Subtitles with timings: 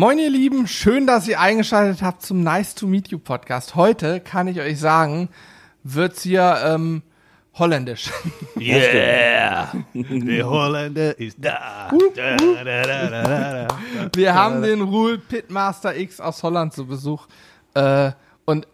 [0.00, 3.74] Moin ihr Lieben, schön, dass ihr eingeschaltet habt zum Nice to Meet You Podcast.
[3.74, 5.28] Heute kann ich euch sagen,
[5.82, 7.02] wird's hier ähm,
[7.58, 8.10] holländisch.
[8.58, 9.70] Yeah!
[9.92, 11.90] Der Holländer ist da.
[12.16, 17.26] da, da, da, da Wir haben den Rule Pitmaster X aus Holland zu Besuch.
[17.74, 18.12] Äh,
[18.46, 18.66] und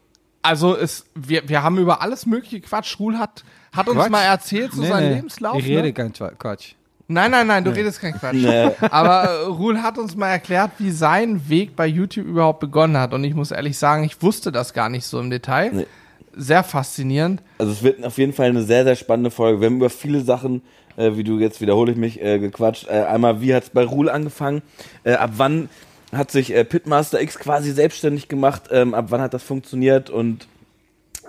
[0.43, 3.01] also es, wir, wir haben über alles mögliche Quatsch.
[3.01, 4.11] Rule hat, hat uns Quatsch?
[4.11, 5.15] mal erzählt, so Nee, seinen nee.
[5.17, 5.59] Lebenslauf.
[5.59, 5.93] Ich rede ne?
[5.93, 6.75] kein Quatsch.
[7.09, 8.45] Nein, nein, nein, du redest kein Quatsch.
[8.91, 13.15] Aber äh, Rul hat uns mal erklärt, wie sein Weg bei YouTube überhaupt begonnen hat.
[13.15, 15.71] Und ich muss ehrlich sagen, ich wusste das gar nicht so im Detail.
[15.73, 15.87] Nee.
[16.35, 17.43] Sehr faszinierend.
[17.59, 19.61] Also es wird auf jeden Fall eine sehr, sehr spannende Folge.
[19.61, 20.63] Wir haben über viele Sachen,
[20.97, 22.89] äh, wie du jetzt wiederhole ich mich, äh, gequatscht.
[22.89, 24.63] Äh, einmal, wie hat es bei Ruhl angefangen?
[25.05, 25.69] Äh, ab wann
[26.13, 28.65] hat sich äh, Pitmaster X quasi selbstständig gemacht?
[28.71, 30.11] Ähm, ab wann hat das funktioniert?
[30.11, 30.49] Und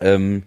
[0.02, 0.44] ähm,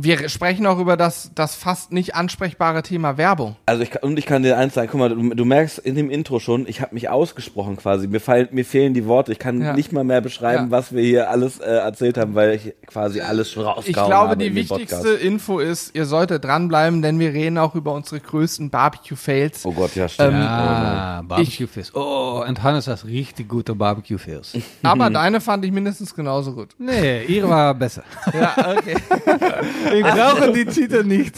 [0.00, 3.56] Wir sprechen auch über das, das fast nicht ansprechbare Thema Werbung.
[3.66, 5.94] also ich kann, und ich kann dir eins sagen, guck mal, du, du merkst in
[5.96, 8.06] dem Intro schon, ich habe mich ausgesprochen quasi.
[8.06, 9.32] Mir, fallen, mir fehlen die Worte.
[9.32, 9.72] Ich kann Ja.
[9.72, 10.70] nicht mal mehr beschreiben, Ja.
[10.70, 14.14] was wir hier alles äh, erzählt haben, weil ich quasi alles schon rausgehauen Ich glaube,
[14.30, 15.22] habe die wichtigste Podcast.
[15.22, 19.66] Info ist, ihr solltet dranbleiben, denn wir reden auch über unsere größten Barbecue-Fails.
[19.66, 20.34] Oh Gott, ja, stimmt.
[20.34, 21.94] Ähm, Ah, Barbecue-Fish.
[21.94, 24.52] Oh, und Hannes hat richtig gute Barbecue-Fish.
[24.82, 26.68] Aber deine fand ich mindestens genauso gut.
[26.78, 28.04] Nee, ihre war besser.
[28.32, 28.96] Ja, okay.
[29.92, 31.36] Ich brauche die Titel nicht.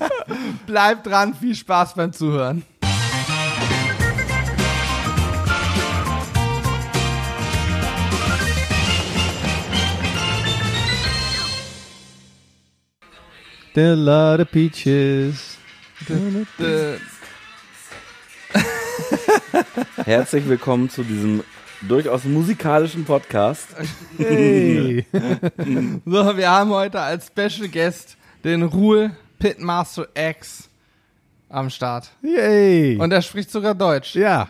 [0.66, 2.64] Bleibt dran, viel Spaß beim Zuhören.
[13.74, 15.56] The lot of peaches.
[20.04, 21.44] Herzlich willkommen zu diesem
[21.82, 23.68] durchaus musikalischen Podcast.
[24.18, 25.06] Hey.
[26.04, 30.68] So, wir haben heute als Special Guest den Ruhl Pitmaster X
[31.48, 32.10] am Start.
[32.22, 32.96] Yay.
[32.98, 34.14] Und er spricht sogar Deutsch.
[34.14, 34.48] ja,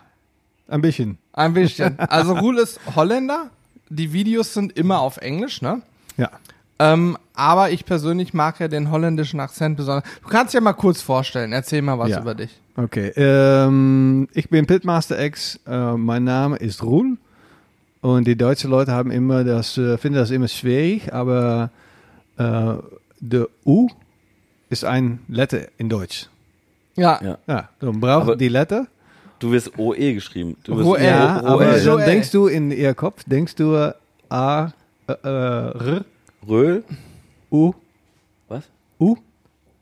[0.69, 1.19] ein bisschen.
[1.33, 1.99] Ein bisschen.
[1.99, 3.51] Also Ruhl ist Holländer.
[3.89, 5.83] Die Videos sind immer auf Englisch, ne?
[6.17, 6.31] Ja.
[6.79, 10.05] Ähm, aber ich persönlich mag ja den holländischen Akzent besonders.
[10.23, 11.53] Du kannst dir mal kurz vorstellen.
[11.53, 12.21] Erzähl mal was Ja.
[12.21, 12.51] über dich.
[12.85, 15.59] Okay, ähm, ich bin Pitmaster X.
[15.67, 17.19] Äh, mein Name ist Roel.
[18.01, 21.71] Und die deutschen Leute haben immer das, äh, finden das immer schwierig, aber
[22.39, 22.75] äh,
[23.21, 23.89] der U
[24.71, 26.29] ist ein Letter in Deutsch.
[26.97, 27.21] Ja.
[27.23, 27.39] Ja.
[27.47, 28.87] Ja, dann braucht Aber- die Letter.
[29.41, 30.57] Du wirst OE geschrieben.
[30.65, 31.03] Du wirst Roel.
[31.05, 31.79] Ja, O- aber.
[31.79, 31.99] Joel.
[31.99, 33.93] dann denkst du in ihr Kopf, denkst du
[34.31, 34.73] A,
[35.07, 36.05] äh, äh, R,
[36.49, 36.85] Röhl?
[37.51, 37.73] U,
[38.49, 38.65] Was?
[38.99, 39.17] U,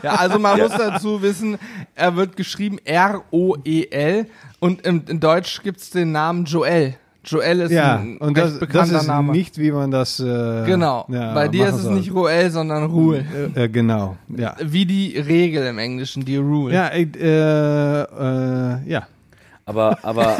[0.02, 1.56] Ja, also man muss dazu wissen,
[1.94, 4.26] er wird geschrieben R-O-E-L
[4.58, 6.94] und im, in Deutsch gibt's den Namen Joel.
[7.22, 10.20] Joel ist Ja, ein und recht das, das bekannter ist Ist nicht, wie man das.
[10.20, 11.06] Äh, Genau.
[11.10, 11.94] ja, Bei dir ist es soll.
[11.94, 13.24] nicht Roel, sondern Rule.
[13.54, 14.56] Äh, äh, genau, ja.
[14.62, 16.74] Wie die Regel im Englischen, die Rule.
[16.74, 19.06] Ja, ich, äh, äh, ja.
[19.66, 20.36] Aber, aber,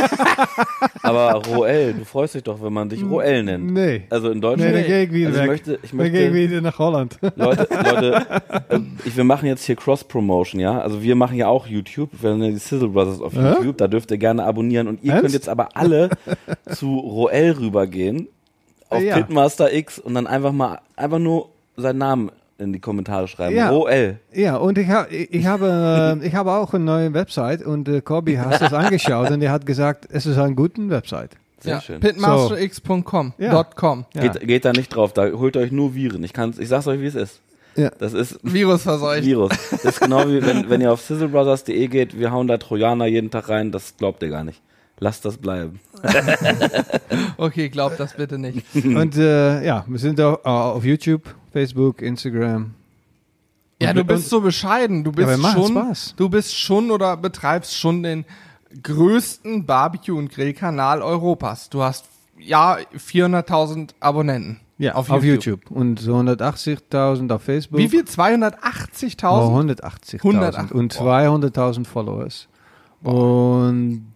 [1.03, 3.71] aber Roel, du freust dich doch, wenn man dich Roel nennt.
[3.73, 4.03] Nee.
[4.11, 4.75] Also in Nee, Deutschland.
[4.75, 7.19] dann gehe ich wieder also ich möchte, ich dann gehe ich möchte, wieder nach Holland.
[7.37, 8.27] Leute, Leute,
[8.69, 10.81] äh, ich, wir machen jetzt hier Cross-Promotion, ja?
[10.81, 13.55] Also wir machen ja auch YouTube, wir haben ja die Sizzle Brothers auf Ja?
[13.57, 15.23] YouTube, da dürft ihr gerne abonnieren und ihr Ernst?
[15.23, 16.11] könnt jetzt aber alle
[16.71, 18.27] zu Roel rübergehen,
[18.89, 19.17] auf Ja.
[19.17, 22.31] Pitmaster X und dann einfach mal, einfach nur seinen Namen
[22.61, 23.57] in die Kommentare schreiben.
[23.57, 23.71] Ja.
[23.71, 24.19] Roel.
[24.33, 28.01] Ja, und ich, ha, ich, habe, äh, ich habe auch eine neue Website und äh,
[28.01, 31.37] Corby hat das angeschaut und er hat gesagt, es ist eine gute Website.
[31.61, 31.81] Sehr ja.
[31.81, 32.01] schön.
[32.01, 33.35] Pitmasterx.com.
[33.39, 33.51] Ja.
[33.51, 34.07] Dot .com.
[34.15, 34.23] Ja.
[34.23, 36.25] Geht, geht da nicht drauf, da holt euch nur Viren.
[36.25, 37.41] Ich kann's, ich sag's euch, wie es ist.
[37.77, 37.91] Ja.
[37.99, 39.25] Das ist Virus verseucht.
[39.25, 39.53] Virus.
[39.71, 43.31] Das ist genau wie wenn, wenn ihr auf sizzlebrothers.de geht, wir hauen da Trojaner jeden
[43.31, 44.63] Tag rein, das glaubt ihr gar nicht.
[44.99, 45.81] Lasst das bleiben.
[47.37, 48.67] Okay, glaub das bitte nicht.
[48.75, 52.75] Und äh, ja, wir sind auch auf YouTube, Facebook, Instagram.
[53.83, 55.05] Ja, du bist so bescheiden.
[55.05, 56.15] Du bist macht schon, Spaß.
[56.17, 58.27] du bist schon oder betreibst schon den
[58.83, 61.71] größten Barbecue- und Grillkanal Europas.
[61.71, 62.07] Du hast
[62.39, 64.61] ja 400.000 Abonnenten.
[64.79, 65.65] Ja, auf auf, YouTube.
[65.65, 65.71] YouTube.
[65.71, 67.79] Und so 180.000 auf Facebook.
[67.79, 68.03] Wie viel?
[68.03, 69.81] Oh, 280.000?
[69.81, 70.73] 180.000 180.
[70.73, 72.49] und 200.000 Followers.
[73.03, 74.07] Und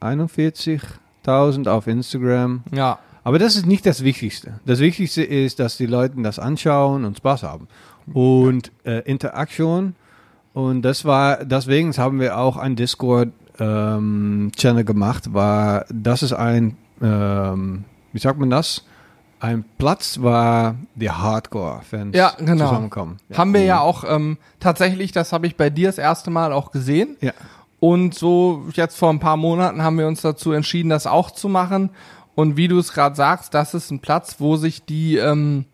[0.00, 2.62] 41.000 auf Instagram.
[2.72, 2.98] Ja.
[3.26, 4.60] Aber das ist nicht das Wichtigste.
[4.66, 7.66] Das Wichtigste ist, dass die Leute das anschauen und Spaß haben.
[8.12, 9.96] Und äh, Interaktion.
[10.54, 17.82] Und das war, deswegen haben wir auch ein Discord-Channel gemacht, war, das ist ein, ähm,
[18.12, 18.84] wie sagt man das?
[19.40, 22.68] Ein Platz, war die Hardcore-Fans Ja, genau.
[22.68, 23.16] zusammenkommen.
[23.28, 23.38] Ja.
[23.38, 26.70] Haben wir ja auch ähm, tatsächlich, das habe ich bei dir das erste Mal auch
[26.70, 27.16] gesehen.
[27.20, 27.32] Ja.
[27.80, 31.48] Und so jetzt vor ein paar Monaten haben wir uns dazu entschieden, das auch zu
[31.48, 31.90] machen.
[32.36, 35.64] Und wie du es gerade sagst, das ist ein Platz, wo sich die ähm,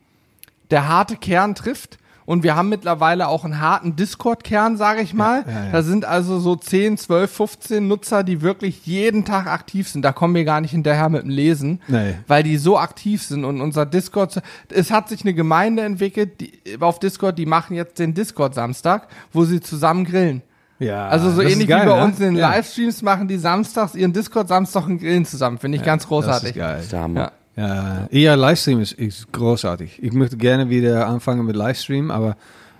[0.70, 5.44] der harte Kern trifft Und wir haben mittlerweile auch einen harten Discord-Kern, sage ich mal.
[5.46, 5.72] ja, ja.
[5.72, 10.02] Da sind also so 10, 12, 15 Nutzer, die wirklich jeden Tag aktiv sind.
[10.02, 12.14] Da kommen wir gar nicht hinterher mit dem Lesen, Nee.
[12.28, 13.44] weil die so aktiv sind.
[13.44, 17.98] Und unser Discord, es hat sich eine Gemeinde entwickelt die, auf Discord, die machen jetzt
[17.98, 20.42] den Discord-Samstag, wo sie zusammen grillen.
[20.82, 22.04] Ja, Also so ähnlich geil, wie bei ne?
[22.04, 22.50] uns in den Ja.
[22.50, 25.58] Livestreams machen die samstags ihren Discord-Samstag und grillen zusammen.
[25.58, 26.54] Finde ich ganz Das großartig.
[26.54, 26.74] geil.
[26.76, 27.20] Das ist der Hammer.
[27.20, 27.32] Ja.
[27.54, 30.02] Ja, ja, Livestream ist, ist großartig.
[30.02, 32.36] Ich möchte gerne wieder anfangen mit Livestream, aber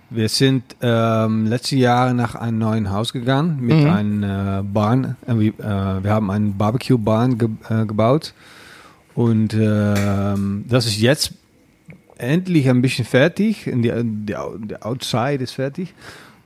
[0.09, 3.89] wir sind ähm, letzte Jahre nach einem neuen Haus gegangen mit Mhm.
[3.91, 5.15] einem äh, Bahn.
[5.27, 8.33] Äh, wir, äh, wir haben einen Barbecue-Bahn ge äh, gebaut
[9.15, 11.33] und ähm, das ist jetzt
[12.17, 13.71] endlich ein bisschen fertig.
[13.71, 14.35] Und die, die,
[14.67, 15.93] die Outside ist fertig.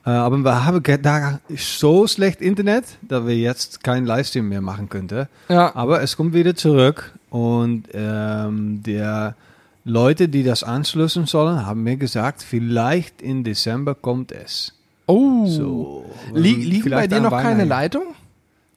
[0.07, 4.87] Äh, aber wir haben da so schlecht Internet, dass wir jetzt keinen Livestream mehr machen
[4.87, 5.27] könnten.
[5.49, 5.75] Ja.
[5.75, 9.35] Aber es kommt wieder zurück und ähm, der
[9.83, 14.73] Leute, die das anschließen sollen, haben mir gesagt, vielleicht im Dezember kommt es.
[15.07, 15.45] Oh.
[15.45, 16.05] So.
[16.33, 17.65] Lie liegen bei dir noch keine.
[17.65, 18.03] Leitung?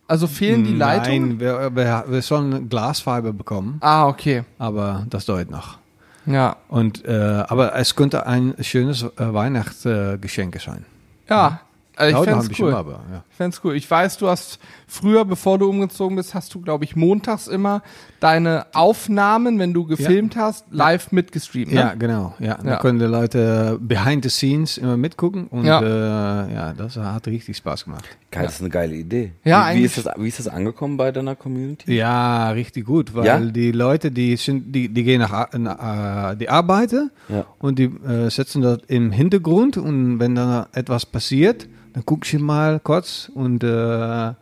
[0.09, 1.29] Also fehlen die Leitungen?
[1.29, 4.43] Nein, wir, wir, wir sollen Glasfaser bekommen, Ah, okay.
[4.59, 5.79] aber das dauert noch.
[6.27, 6.57] Ja.
[6.69, 10.85] Und, äh, aber es könnte ein schönes äh, Weihnachtsgeschenk sein.
[11.31, 11.61] Ja.
[11.97, 12.75] Also ich ein bisschen, cool.
[12.75, 13.25] aber ja.
[13.31, 13.77] Ich fänd's cool.
[13.77, 14.59] Ich weiß, du hast
[14.91, 17.83] früher, bevor du umgezogen bist, hast du, glaube ich, montags immer
[18.19, 21.73] deine Aufnahmen, wenn du gefilmt hast, live mitgestreamt.
[21.73, 21.81] Ne?
[21.81, 22.35] Ja, genau.
[22.39, 22.77] Ja, da Ja.
[22.79, 25.81] können die Leute behind the scenes immer mitgucken und Ja.
[25.81, 28.05] äh, ja, das hat richtig Spaß gemacht.
[28.31, 29.33] Geil, das ist eine geile Idee.
[29.45, 31.95] Ja, wie, wie, eigentlich- ist das, wie ist das angekommen bei deiner Community?
[31.95, 33.39] Ja, richtig gut, weil Ja?
[33.41, 37.45] die Leute, die sind, die, die gehen nach, Ar- na, äh, die arbeiten Ja.
[37.59, 42.39] und die äh, setzen das im Hintergrund und wenn dann etwas passiert, dann guckst du
[42.39, 44.33] mal kurz und äh,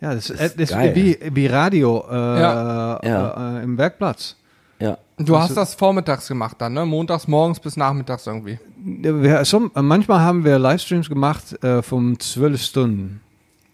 [0.00, 3.00] ja, das, Das ist, ist das ist wie, wie Radio äh, Ja.
[3.02, 3.58] Ja.
[3.58, 4.36] Äh, im Werkplatz.
[4.78, 4.98] Ja.
[5.18, 6.84] Du hast das vormittags gemacht dann, ne?
[6.84, 8.58] Montags morgens bis nachmittags irgendwie.
[8.76, 13.22] Wir, so, manchmal haben wir Livestreams gemacht äh, von zwölf Stunden.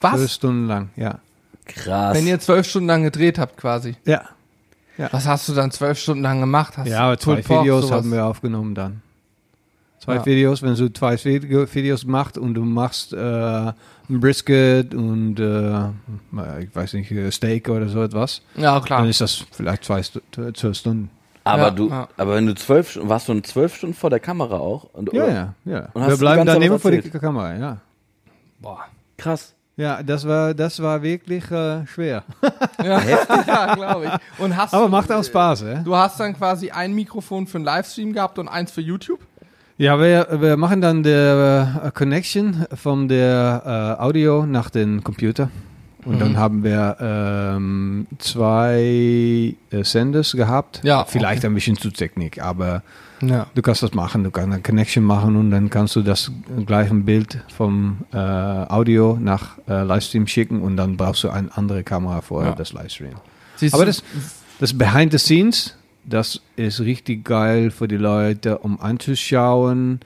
[0.00, 0.34] Zwölf Was?
[0.34, 1.18] Stunden lang, ja.
[1.64, 2.16] Krass.
[2.16, 3.96] Wenn ihr zwölf Stunden lang gedreht habt quasi.
[4.04, 4.22] Ja,
[5.10, 6.76] Was hast du dann zwölf Stunden lang gemacht?
[6.76, 7.98] Hast ja aber zwei Videos sowas?
[7.98, 9.02] haben wir aufgenommen dann.
[10.02, 10.26] Zwei Ja.
[10.26, 13.74] Videos, wenn du zwei Video Videos machst und du machst äh, ein
[14.08, 19.06] Brisket und äh, ich weiß nicht, äh, Steak oder so etwas, Ja, dann klar.
[19.06, 21.08] ist das vielleicht zwei, zwölf Stunden.
[21.44, 22.08] aber Ja, du, ja.
[22.16, 24.88] aber wenn du zwölf, Stunden- warst du zwölf Stunden vor der Kamera auch?
[24.92, 25.88] Und, Ja, ja, ja.
[25.94, 27.20] Wir bleiben dann immer vor erzählt?
[27.20, 27.76] Kamera, ja.
[28.58, 28.80] Boah.
[29.16, 29.54] Krass.
[29.76, 32.24] Ja, das war, das war wirklich äh, schwer.
[32.82, 33.00] Ja,
[33.46, 34.40] ja glaube ich.
[34.44, 35.82] Und hast Aber du, macht auch Spaß, hè?
[35.84, 39.20] Du hast dann quasi ein Mikrofon für einen Livestream gehabt und eins für YouTube?
[39.82, 45.50] Ja, wir, wir machen dann die äh, Connection von der äh, Audio nach den Computer.
[46.04, 50.80] Und dann haben wir ähm, zwei äh, Senders gehabt.
[50.84, 51.46] Ja, Vielleicht okay.
[51.48, 52.84] ein bisschen zu Technik, aber
[53.22, 53.46] Ja.
[53.56, 54.22] du kannst das machen.
[54.22, 56.30] Du kannst eine Connection machen und dann kannst du das
[56.64, 61.82] gleiche Bild vom äh, Audio nach äh, Livestream schicken und dann brauchst du eine andere
[61.82, 62.52] Kamera für Ja.
[62.52, 63.14] das Livestream.
[63.56, 64.04] Siehst Aber das,
[64.60, 70.00] das Behind the Scenes, das ist richtig geil für die Leute, um anzuschauen,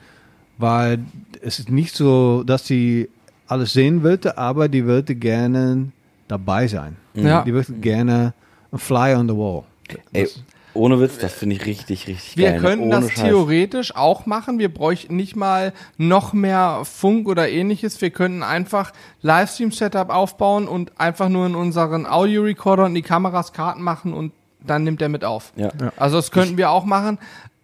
[0.57, 0.99] weil
[1.41, 3.09] es ist nicht so, dass sie
[3.47, 5.91] alles sehen wollte, aber die wollte gerne
[6.27, 6.97] dabei sein.
[7.13, 7.43] Ja.
[7.43, 8.33] Die wollte gerne
[8.71, 9.63] ein Fly on the wall.
[10.11, 10.27] Ey,
[10.73, 12.59] ohne Witz, das finde ich richtig, richtig wir geil.
[12.59, 13.23] könnten ohne das Scheiß.
[13.23, 14.59] theoretisch auch machen.
[14.59, 17.99] Wir bräuchten nicht mal noch mehr Funk oder ähnliches.
[18.01, 18.91] Wir könnten einfach
[19.21, 24.33] Livestream-Setup aufbauen und einfach nur in unseren Audio-Recorder und die Kameras Karten machen und
[24.65, 25.53] dann nimmt er mit auf.
[25.55, 25.69] Ja.
[25.97, 27.17] Also das könnten wir auch machen.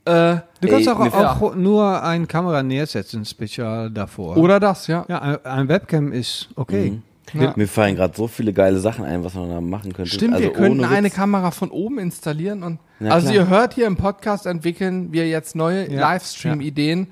[0.05, 4.37] Äh, Du kannst Ey, auch, auch nur eine Kamera neersetzen, speziell davor.
[4.37, 5.05] oder das, ja.
[5.09, 6.99] ja, ein, ein Webcam ist okay.
[7.33, 7.53] Ja.
[7.55, 10.11] Mir fallen gerade so viele geile Sachen ein, was man da machen könnte.
[10.11, 11.15] Stimmt, also wir könnten ohne eine Witz.
[11.15, 13.43] Kamera von oben installieren und Na also klar.
[13.43, 17.11] ihr hört hier im Podcast entwickeln wir jetzt neue Ja, Livestream-Ideen,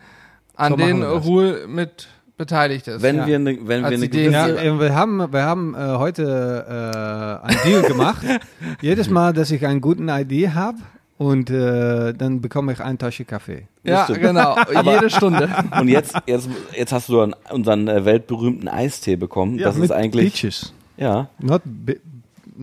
[0.56, 1.04] an So denen.
[1.04, 2.08] Ruhe mit
[2.42, 3.02] beteiligt ist.
[3.04, 3.28] Wenn ja.
[3.28, 4.24] wir eine, wenn wir eine Idee.
[4.26, 4.76] gewisse, Ja, Ja.
[4.76, 6.24] äh, wir haben, wir haben äh, heute
[7.44, 8.24] äh, einen Deal gemacht.
[8.82, 10.78] Jedes Mal, dass ich eine gute Idee habe
[11.18, 13.68] und äh, dann bekomme ich eine Tasche Kaffee.
[13.84, 15.50] ja, genau, jede Stunde.
[15.80, 19.60] und jetzt, jetzt, jetzt hast du dann unseren äh, weltberühmten Eistee bekommen.
[19.60, 20.74] das mit ist eigentlich, Peaches.
[20.98, 21.30] ja.
[21.40, 21.62] Not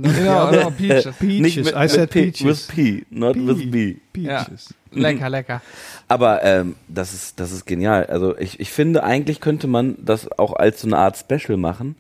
[0.03, 1.17] bi genau, genau, Peaches.
[1.17, 1.41] Peaches.
[1.41, 2.45] Nicht mit, I mit said P, peaches.
[2.45, 3.97] with P, not with B.
[4.13, 4.75] Peaches.
[4.93, 5.61] Lecker, lecker.
[6.09, 8.07] Aber ähm, das ist das ist genial.
[8.07, 11.97] Also ich, ich finde eigentlich könnte man das auch als so eine Art Special machen,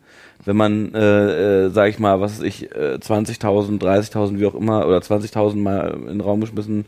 [0.46, 4.54] wenn man äh, äh, sag ich mal, was weiß ich äh, 20.000, 30.000 wie auch
[4.54, 6.86] immer oder 20.000 mal in den Raum geschmissen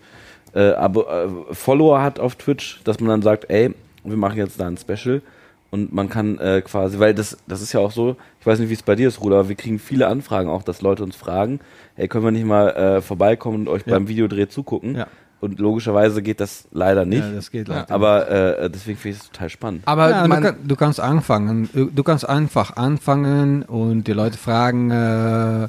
[0.54, 3.74] äh, Abo, äh, Follower hat auf Twitch, dass man dann sagt, ey,
[4.04, 5.22] wir machen jetzt da ein Special
[5.70, 8.68] und man kann äh, quasi, weil das das ist ja auch so, ich weiß nicht,
[8.70, 11.16] wie es bei dir ist, Ruder, aber wir kriegen viele Anfragen auch, dass Leute uns
[11.16, 11.60] fragen,
[11.96, 13.94] ey, können wir nicht mal äh, vorbeikommen und euch Ja.
[13.94, 14.96] beim Videodreh zugucken?
[14.96, 15.06] Ja.
[15.40, 17.24] und logischerweise geht das leider nicht.
[17.24, 19.82] Ja, das geht leider aber äh, deswegen finde ich es total spannend.
[19.86, 21.70] Aber ja, man, du, kann, du kannst anfangen.
[21.72, 25.64] Du du kannst einfach anfangen und die Leute fragen, äh,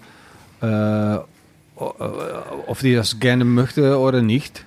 [0.61, 1.19] äh, äh,
[2.67, 4.65] ob die das gerne möchte oder nicht.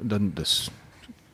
[0.00, 0.70] Dann das,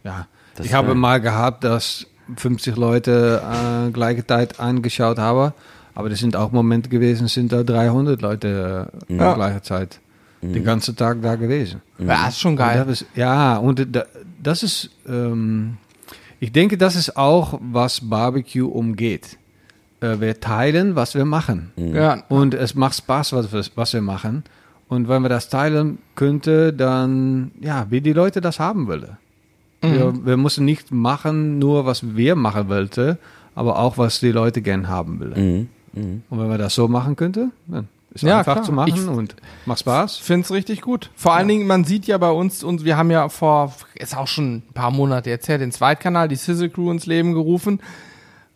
[0.04, 0.26] ja.
[0.54, 5.52] Das ich habe mal gehabt, dass 50 Leute äh, gleiche Zeit angeschaut haben,
[5.94, 9.34] aber das sind auch Momente gewesen, sind da 300 Leute äh, Ja.
[9.34, 10.00] gleiche Zeit
[10.40, 11.82] den ganzen Tag da gewesen.
[11.98, 12.80] ja, ist schon geil.
[12.82, 14.04] Und das ist, ja, und da,
[14.40, 15.78] das ist, ähm,
[16.38, 19.36] ich denke, das ist auch, was Barbecue umgeht.
[20.00, 21.72] Äh, wir teilen, was wir machen.
[21.76, 24.44] Ja, Und es macht Spaß, was, wir- was wir machen.
[24.86, 29.16] Und wenn wir das teilen könnten, dann, ja, wie die Leute das haben wollen.
[29.80, 33.16] Wir, wir müssen nicht machen, nur was wir machen wollten,
[33.54, 35.68] aber auch, was die Leute gern haben wollen.
[35.94, 36.22] Mhm.
[36.30, 38.64] Und wenn wir das so machen könnten, dann ist Ja, einfach klar.
[38.64, 40.16] zu machen Ich- und macht Spaß.
[40.16, 41.10] finde es richtig gut.
[41.14, 44.26] Vor allen Dingen, man sieht ja bei uns, und wir haben ja vor, ist auch
[44.26, 47.80] schon ein paar Monate jetzt her, den Zweitkanal, die Sizzle Crew ins Leben gerufen.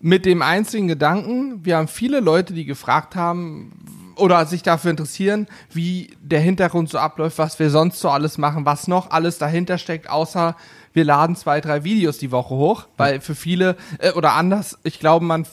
[0.01, 3.73] Mit dem einzigen Gedanken, wir haben viele Leute, die gefragt haben
[4.17, 8.67] oder sich dafür interessieren, wie der Hintergrund so abläuft, was wir sonst so alles machen,
[8.67, 10.57] was noch alles dahinter steckt, außer
[10.93, 15.01] wir laden zwei, drei Videos die Woche hoch, weil für viele, äh, oder anders, ich
[15.01, 15.47] glaube, man,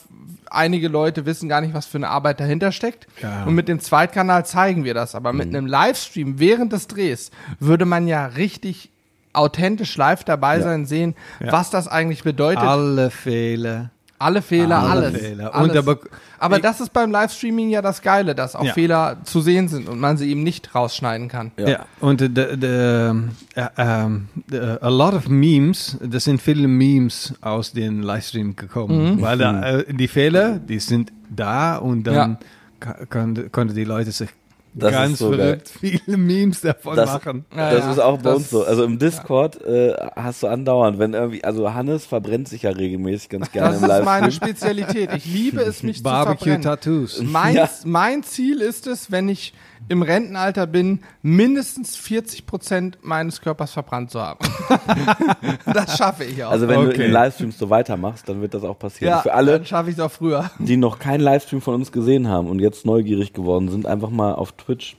[0.50, 3.06] einige Leute wissen gar nicht, was für eine Arbeit dahinter steckt.
[3.22, 3.44] Ja.
[3.44, 5.14] Und mit dem Zweitkanal zeigen wir das.
[5.14, 8.90] Aber mit einem Livestream während des Drehs würde man ja richtig
[9.32, 12.64] authentisch live dabei sein, sehen, was das eigentlich bedeutet.
[12.64, 13.90] Alle Fehler.
[14.22, 15.18] Alle Fehler, Alle alles.
[15.20, 15.54] Fehler.
[15.54, 15.70] alles.
[15.70, 15.98] Und aber-
[16.38, 18.74] aber ich- das ist beim Livestreaming ja das Geile, dass auch Ja.
[18.74, 21.52] Fehler zu sehen sind und man sie eben nicht rausschneiden kann.
[21.58, 24.08] Ja, und the, the, äh,
[24.50, 29.78] the, a lot of Memes, das sind viele Memes aus den Livestream gekommen, weil da,
[29.78, 32.36] äh, die Fehler, die sind da und dann Ja.
[32.78, 34.28] ka- konnte, konnte die Leute sich
[34.72, 37.44] Das ganz ist so verrückt viele Memes davon Das, machen.
[37.56, 38.64] Ja, das ist auch bei das- uns so.
[38.64, 43.28] Also im Discord äh, hast du andauernd, wenn irgendwie, also Hannes verbrennt sich ja regelmäßig
[43.30, 44.48] ganz gerne Das im ist meine Livestream.
[44.50, 45.10] Spezialität.
[45.16, 46.62] Ich liebe es, mich zu Barbecue verbrennen.
[46.62, 47.20] Tattoos.
[47.22, 47.68] Mein, Ja.
[47.84, 49.54] mein Ziel ist es, wenn ich
[49.88, 54.38] im Rentenalter bin, mindestens 40 Prozent meines Körpers verbrannt zu haben.
[55.66, 56.50] das schaffe ich auch.
[56.50, 56.98] Also wenn du in Okay.
[57.04, 59.10] den Livestreams so weitermachst, dann wird das auch passieren.
[59.14, 60.50] ja, Für alle, dann schaffe ich es auch früher.
[60.58, 64.34] die noch keinen Livestream von uns gesehen haben und jetzt neugierig geworden sind, einfach mal
[64.34, 64.96] auf Twitch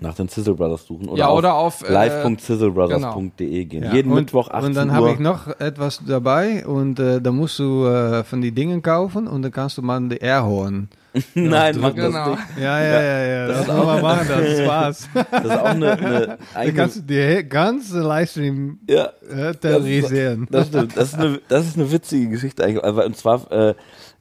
[0.00, 3.82] nach den Sizzle Brothers suchen oder Ja, auf oder auf, äh, live.sizzlebrothers.de gehen.
[3.84, 4.94] Ja, Jeden und, Mittwoch 18 Und dann Uhr.
[4.94, 9.26] habe ich noch etwas dabei und äh, da musst du äh, von die Dingen kaufen
[9.26, 10.88] und dann kannst du mal die Airhorn.
[11.34, 12.30] Nein, mach das Genau.
[12.30, 12.42] nicht.
[12.60, 13.46] Ja, ja, ja, ja.
[13.48, 15.08] Das, muss man machen, das ist Spaß.
[15.30, 20.46] Das ist auch eine, eine eigene, kannst du die ganze Livestream ja, äh, terrorisieren.
[20.50, 20.96] Das stimmt.
[20.96, 22.84] Das ist eine, das ist eine witzige Geschichte eigentlich.
[22.84, 23.74] Aber Und zwar äh,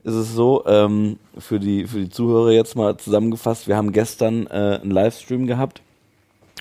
[0.04, 4.48] ist es so, ähm, für, die, für die Zuhörer jetzt mal zusammengefasst, wir haben gestern
[4.48, 5.82] äh, einen Livestream gehabt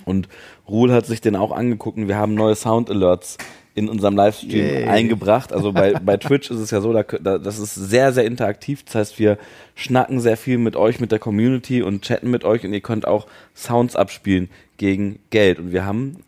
[0.04, 0.28] und
[0.68, 3.38] Ruhl hat sich den auch angeguckt und wir haben neue Sound Alerts
[3.76, 4.84] in unserem Livestream Yay.
[4.84, 5.52] eingebracht.
[5.52, 8.82] Also bei, bei Twitch ist es ja so, da, da, das ist sehr, sehr interaktiv.
[8.84, 9.36] Das heißt, wir
[9.74, 13.06] schnacken sehr viel mit euch, mit der Community und chatten mit euch und ihr könnt
[13.06, 15.58] auch Sounds abspielen gegen Geld.
[15.58, 16.24] Und wir haben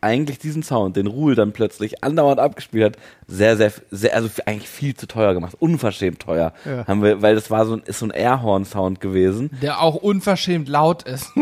[0.00, 4.68] eigentlich diesen Sound, den Ruhl dann plötzlich andauernd abgespielt hat, sehr, sehr, sehr, also eigentlich
[4.68, 5.56] viel zu teuer gemacht.
[5.58, 6.52] Unverschämt teuer.
[6.64, 6.86] Ja.
[6.86, 9.50] Haben wir, weil das war so ein, ist so ein Airhorn-Sound gewesen.
[9.62, 11.30] Der auch unverschämt laut ist.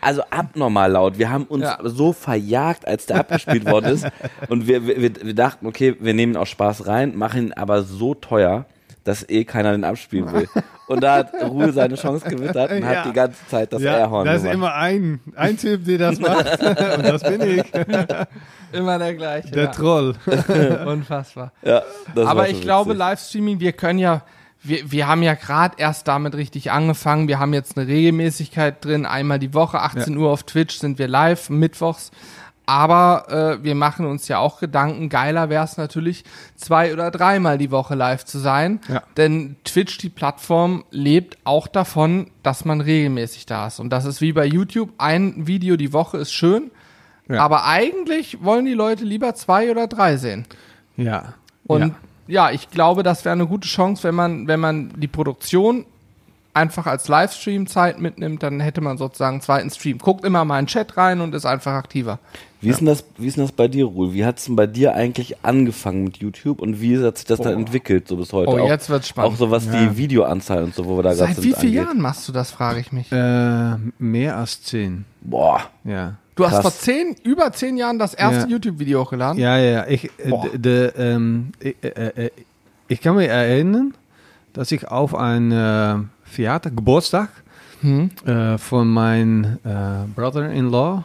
[0.00, 1.16] Also abnormal laut.
[1.16, 1.78] Wir haben uns Ja.
[1.84, 4.04] so verjagt, als der abgespielt worden ist.
[4.48, 8.12] Und wir, wir, wir dachten, okay, wir nehmen auch Spaß rein, machen ihn aber so
[8.14, 8.66] teuer,
[9.06, 10.48] dass eh keiner den abspielen will.
[10.88, 12.88] Und da hat Ruhe seine Chance gewittert und Ja.
[12.88, 16.18] hat die ganze Zeit das ja, Airhorn da ist immer ein, ein Typ, der das
[16.20, 16.60] macht.
[16.60, 17.64] Und das bin ich,
[18.72, 19.50] Immer der gleiche.
[19.50, 19.70] der ja.
[19.70, 20.14] Troll.
[20.86, 21.52] Unfassbar.
[21.62, 21.82] ja,
[22.14, 22.98] das Aber ich glaube, witzig.
[22.98, 24.22] Livestreaming, wir können ja,
[24.62, 27.28] wir, wir haben ja gerade erst damit richtig angefangen.
[27.28, 29.06] Wir haben jetzt eine Regelmäßigkeit drin.
[29.06, 32.10] Einmal die Woche, 18 Uhr auf Twitch sind wir live, mittwochs.
[32.66, 36.24] Aber äh, wir machen uns ja auch Gedanken, geiler wäre es natürlich,
[36.56, 38.80] zwei oder dreimal die Woche live zu sein.
[38.88, 39.04] Ja.
[39.16, 43.78] Denn Twitch, die Plattform, lebt auch davon, dass man regelmäßig da ist.
[43.78, 46.72] Und das ist wie bei YouTube, ein Video die Woche ist schön.
[47.28, 47.40] Ja.
[47.40, 50.44] Aber eigentlich wollen die Leute lieber zwei oder drei sehen.
[50.96, 51.34] Ja.
[51.66, 51.94] Und
[52.26, 55.86] ja, ich glaube, das wäre eine gute Chance, wenn man, wenn man die Produktion
[56.56, 59.98] einfach als Livestream-Zeit mitnimmt, dann hätte man sozusagen einen zweiten Stream.
[59.98, 62.18] Guckt immer mal in den Chat rein und ist einfach aktiver.
[62.62, 64.14] Wie ist, denn das, wie ist denn das bei dir, Ruhl?
[64.14, 67.38] Wie hat es denn bei dir eigentlich angefangen mit YouTube und wie hat sich das
[67.38, 68.50] dann entwickelt, so bis heute?
[68.50, 69.34] Oh, auch, jetzt wird's spannend.
[69.34, 69.72] Auch so was Ja.
[69.72, 71.44] die Videoanzahl und so, wo wir da gerade Seit sind.
[71.44, 71.74] wie vielen angeht.
[71.74, 73.12] Jahren machst du das, frage ich mich.
[73.12, 75.04] Äh, mehr als zehn.
[75.20, 75.60] Boah.
[75.84, 76.14] Ja.
[76.34, 76.62] Du hast krass.
[76.62, 78.46] vor zehn, über zehn Jahren das erste Ja.
[78.48, 79.38] YouTube-Video hochgeladen.
[79.40, 79.86] Ja, ja, ja.
[79.88, 82.30] Ich, äh, ähm, ich, äh, äh,
[82.88, 83.94] ich kann mich erinnern,
[84.54, 85.96] dass ich auf ein äh,
[86.34, 87.28] Theater, Geburtstag
[87.82, 88.10] Hm.
[88.24, 91.04] äh, von meinem äh, Brother-in-law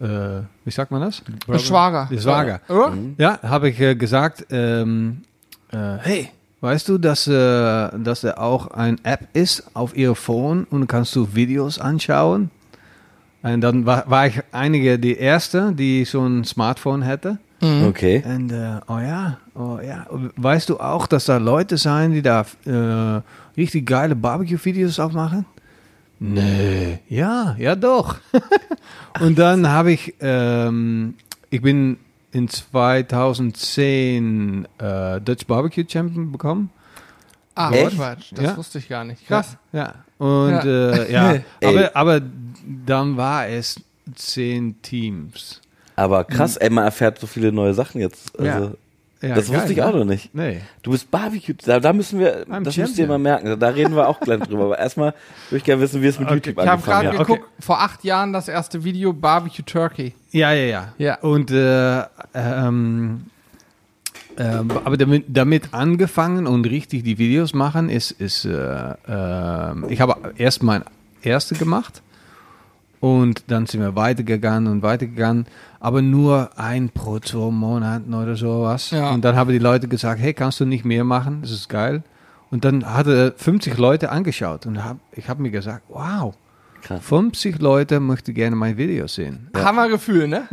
[0.00, 1.22] äh, wie sagt man das?
[1.46, 2.08] Der Schwager.
[2.10, 2.60] Der Schwager.
[2.68, 2.94] Oder?
[3.18, 5.22] Ja, habe ich äh, gesagt, ähm,
[5.70, 6.28] äh, hey,
[6.62, 11.14] weißt du, dass, äh, dass er auch ein App ist auf ihr Phone und kannst
[11.16, 12.50] du Videos anschauen?
[13.42, 17.38] Und dann war, war ich einige die erste, die so ein Smartphone hätte.
[17.62, 18.22] Okay.
[18.24, 20.06] Und äh, oh ja, oh ja.
[20.36, 23.20] Weißt du auch, dass da Leute sein, die da äh,
[23.56, 25.44] richtig geile Barbecue-Videos auch machen?
[26.18, 26.98] Nee.
[27.08, 28.16] Ja, ja doch.
[29.20, 31.14] und dann habe ich, ähm,
[31.50, 31.98] ich bin
[32.32, 36.70] in 2010 äh, Dutch Barbecue Champion bekommen.
[37.54, 37.96] Ah, Echt?
[37.96, 38.32] Quatsch.
[38.32, 38.56] Das Ja.
[38.56, 39.26] wusste ich gar nicht.
[39.26, 39.56] Krass.
[39.72, 39.94] Ja.
[40.18, 40.62] Und Ja.
[40.92, 42.20] äh, ja, aber, aber
[42.86, 43.80] dann war es
[44.14, 45.60] zehn Teams.
[45.96, 48.38] Aber krass, ey, man erfährt so viele neue Sachen jetzt.
[48.38, 48.74] Also, Mhm.
[49.22, 49.86] Ja, das geil, wusste ich ne?
[49.86, 50.34] auch noch nicht.
[50.34, 50.60] Nee.
[50.82, 53.60] Du bist Barbecue, da, da müssen wir, I'm das müsst ihr mal merken.
[53.60, 54.64] Da reden wir auch gleich drüber.
[54.64, 55.14] Aber erstmal
[55.50, 56.36] würde ich gerne wissen, wie es mit Okay.
[56.36, 57.28] YouTube Ich habe angefangen gerade hat.
[57.28, 57.32] okay.
[57.34, 60.14] geguckt, vor acht Jahren das erste Video Barbecue Turkey.
[60.30, 60.92] Ja, ja, ja.
[60.96, 61.18] Ja.
[61.20, 62.02] Und äh,
[62.34, 63.26] ähm,
[64.36, 70.00] äh, aber damit, damit angefangen und richtig die Videos machen, ist, ist äh, äh, ich
[70.00, 70.82] habe erst mein
[71.22, 72.00] erste gemacht
[73.00, 75.46] und dann sind wir weitergegangen und weitergegangen,
[75.80, 78.90] aber nur ein pro zwei Monaten oder sowas.
[78.90, 79.10] Ja.
[79.10, 81.38] Und dann haben die Leute gesagt, hey, kannst du nicht mehr machen?
[81.42, 82.02] Das ist geil.
[82.50, 86.34] Und dann hatte 50 Leute angeschaut und hab, ich habe mir gesagt, wow,
[86.82, 87.00] Krass.
[87.04, 89.48] 50 Leute möchten gerne mein Video sehen.
[89.54, 90.44] Hammergefühl, ne?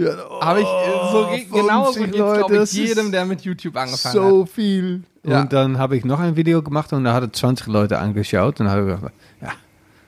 [0.41, 3.75] Habe ich äh, so ge- genauso 50 geht's, glaube Leute, ich, jedem, der mit YouTube
[3.77, 4.49] angefangen so hat.
[4.49, 5.03] viel.
[5.23, 5.41] Ja.
[5.41, 8.69] Und dann habe ich noch ein Video gemacht und da hatte 20 Leute angeschaut und
[8.69, 9.51] habe ich gedacht, ja,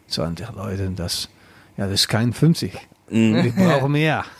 [0.10, 1.30] 20 Leute, das,
[1.80, 2.74] ja, das ist kein 50.
[3.10, 3.36] Mhm.
[3.38, 4.26] Ich brauche mehr.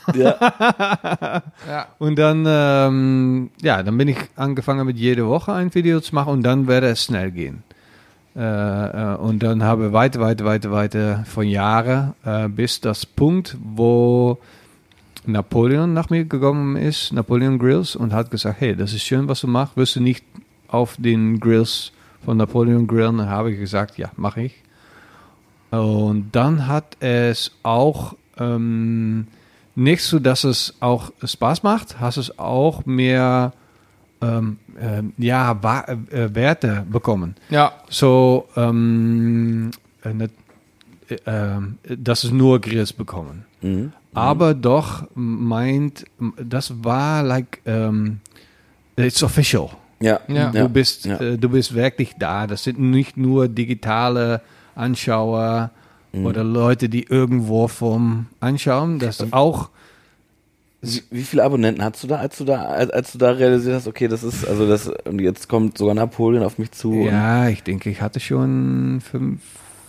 [1.66, 1.86] Ja.
[1.98, 6.32] Und dann, ähm, ja, dann bin ich angefangen mit jede Woche ein Video zu machen
[6.32, 7.62] und dann werde es schnell gehen.
[8.36, 13.06] Äh, äh, und dann habe ich weiter, weiter, weiter, weiter von Jahren äh, bis das
[13.06, 14.38] Punkt, wo
[15.26, 19.40] Napoleon nach mir gekommen ist, Napoleon Grills, und hat gesagt, hey, das ist schön, was
[19.40, 20.24] du machst, wirst du nicht
[20.68, 21.92] auf den Grills
[22.24, 23.18] von Napoleon grillen?
[23.18, 24.54] Dann habe ich gesagt, ja, mache ich.
[25.70, 29.26] Und dann hat es auch ähm,
[29.76, 33.52] nicht so, dass es auch Spaß macht, hast es auch mehr
[34.20, 37.36] ähm, ähm, ja, Wa äh, Werte bekommen.
[37.48, 37.72] ja.
[37.88, 39.70] So, ähm,
[40.04, 40.32] äh, net,
[41.08, 43.44] äh, ähm, dass es nur Grills bekommen.
[43.62, 43.92] Mhm.
[44.12, 46.04] Aber doch meint,
[46.36, 48.20] das war like, ähm,
[48.96, 49.70] it's official.
[50.00, 50.18] Ja.
[50.28, 50.50] Ja.
[50.50, 51.16] Du bist, Ja.
[51.20, 52.46] äh, du bist wirklich da.
[52.46, 54.40] Das sind nicht nur digitale
[54.74, 55.70] Anschauer
[56.12, 56.26] Mhm.
[56.26, 58.98] oder Leute, die irgendwo vom anschauen.
[58.98, 59.68] Das ist auch
[60.82, 63.76] Wie, wie viele Abonnenten hast du da, als du da, als, als du da realisiert
[63.76, 66.90] hast, okay, das ist, also das, und jetzt kommt sogar Napoleon auf mich zu.
[67.02, 69.40] Und, Ja, ich denke, ich hatte schon 5,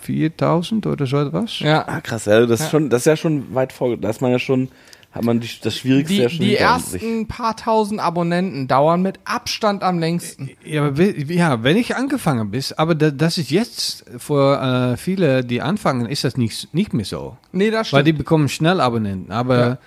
[0.02, 1.60] 4000 oder so etwas.
[1.60, 1.88] Ja.
[1.88, 2.70] ah, krass, ja, das ist Ja.
[2.72, 4.67] schon, das ist ja schon weit vor, da ist man ja schon,
[5.12, 9.19] hat man die, das Schwierigste Die, ja schon die ersten paar tausend Abonnenten dauern mit
[9.26, 10.50] Abstand am längsten.
[10.63, 15.62] Ja, ja, wenn ich angefangen bin, aber da, das ist jetzt für äh, viele, die
[15.62, 17.36] anfangen, ist das nicht, nicht mehr so.
[17.52, 18.08] Nee, das Weil stimmt.
[18.08, 19.32] die bekommen schnell Abonnenten.
[19.34, 19.78] Aber Ja.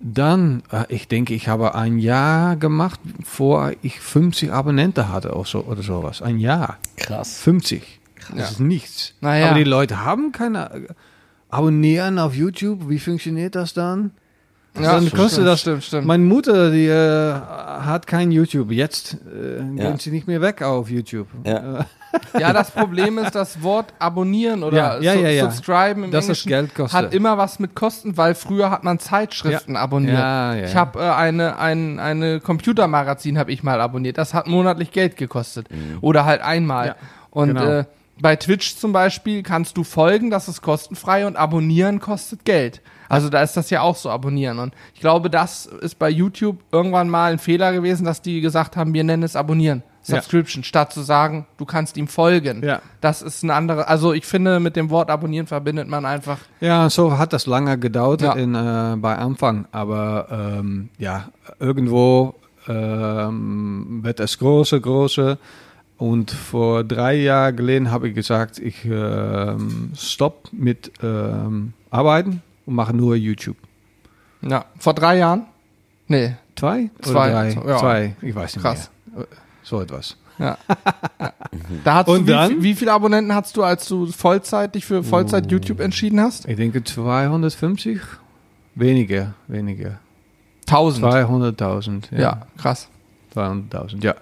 [0.00, 5.44] dann, äh, ich denke, ich habe ein Jahr gemacht, bevor ich 50 Abonnenten hatte oder,
[5.44, 6.22] so, oder sowas.
[6.22, 6.78] Ein Jahr.
[6.96, 7.38] Krass.
[7.40, 7.82] 50.
[8.30, 8.44] Das Ja.
[8.44, 9.12] ist nichts.
[9.20, 9.50] Naja.
[9.50, 10.86] Aber die Leute haben keine äh,
[11.50, 12.88] Abonnieren auf YouTube.
[12.88, 14.12] Wie funktioniert das dann?
[14.76, 16.06] Ja, dann stimmt, kostet das- Stimmt, stimmt.
[16.06, 18.70] Meine Mutter, die äh, hat kein YouTube.
[18.70, 19.90] Jetzt äh, Ja.
[19.90, 21.28] gehen sie nicht mehr weg auf YouTube.
[21.44, 21.80] Ja.
[21.80, 21.84] Äh,
[22.40, 25.48] Ja, das Problem ist, das Wort abonnieren oder Ja, ja, ja, ja.
[25.50, 26.98] subscriben im das Englischen Geld kostet.
[26.98, 30.18] hat immer was mit Kosten, weil früher hat man Zeitschriften abonniert.
[30.18, 30.80] Ja, ja, ich ja.
[30.80, 34.18] habe äh, eine, ein, eine Computermagazin habe ich mal abonniert.
[34.18, 35.68] Das hat monatlich Geld gekostet.
[36.00, 36.86] Oder halt einmal.
[36.88, 36.96] Ja,
[37.30, 37.64] und genau.
[37.64, 37.84] äh,
[38.20, 42.80] bei Twitch zum Beispiel kannst du folgen, das ist kostenfrei und abonnieren kostet Geld.
[43.10, 44.60] Also da ist das ja auch so, abonnieren.
[44.60, 48.76] Und ich glaube, das ist bei YouTube irgendwann mal ein Fehler gewesen, dass die gesagt
[48.76, 49.82] haben, wir nennen es abonnieren.
[50.06, 50.14] Ja.
[50.14, 52.62] Subscription, statt zu sagen, du kannst ihm folgen.
[52.64, 52.80] Ja.
[53.00, 56.38] Das ist eine andere, also ich finde, mit dem Wort abonnieren verbindet man einfach.
[56.60, 58.32] Ja, so hat das lange gedauert Ja.
[58.34, 59.66] in, äh, bei Anfang.
[59.72, 62.36] Aber ähm, ja, irgendwo
[62.68, 65.36] ähm, wird es größer, größer.
[65.98, 72.76] Und vor drei Jahren geleden habe ich gesagt, ich ähm, stopp mit ähm, Arbeiten und
[72.76, 73.56] mache nur YouTube.
[74.42, 74.64] Ja.
[74.78, 75.44] Vor drei Jahren?
[76.06, 76.36] Nee.
[76.56, 76.90] Zwei?
[77.02, 77.50] Zwei, drei?
[77.52, 77.76] ja.
[77.78, 78.90] Zwei, ich weiß nicht Krass.
[79.14, 79.26] mehr.
[79.62, 80.16] So etwas.
[80.38, 80.56] Ja.
[81.18, 81.32] ja.
[81.84, 82.48] Da hast Und du, wie, dann?
[82.50, 86.48] viel- wie viele Abonnenten hast du, als du Vollzeit dich für Vollzeit YouTube entschieden hast?
[86.48, 88.00] Ich denke 250?
[88.74, 89.98] Weniger, weniger.
[90.68, 91.04] 1000.
[91.06, 92.16] 200.000.
[92.18, 92.46] Ja.
[92.56, 92.88] krass.
[93.34, 94.14] 200.000, ja.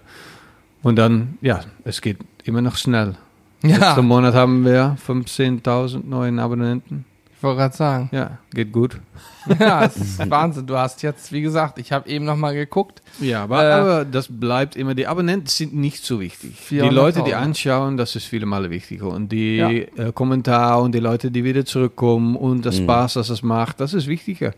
[0.83, 3.15] Und dann, ja, es geht immer noch schnell.
[3.63, 3.77] Ja.
[3.77, 7.05] Letzten Monat haben wir 15.000 neuen Abonnenten.
[7.39, 8.09] Ich wollte gerade sagen.
[8.13, 8.99] Ja, geht gut.
[9.61, 10.67] Ja, es ist Wahnsinn.
[10.67, 13.01] Du hast jetzt, wie gesagt, ich habe eben noch mal geguckt.
[13.19, 16.55] Ja, aber, Äh, aber das bleibt immer, die Abonnenten sind nicht so wichtig.
[16.69, 16.91] Die 400.000.
[16.91, 19.07] Leute, die anschauen, das ist viele Male wichtiger.
[19.07, 19.71] Und die Ja.
[19.71, 23.95] äh, Kommentare und die Leute, die wieder zurückkommen und das Spaß, das es macht, das
[23.95, 24.53] ist wichtiger.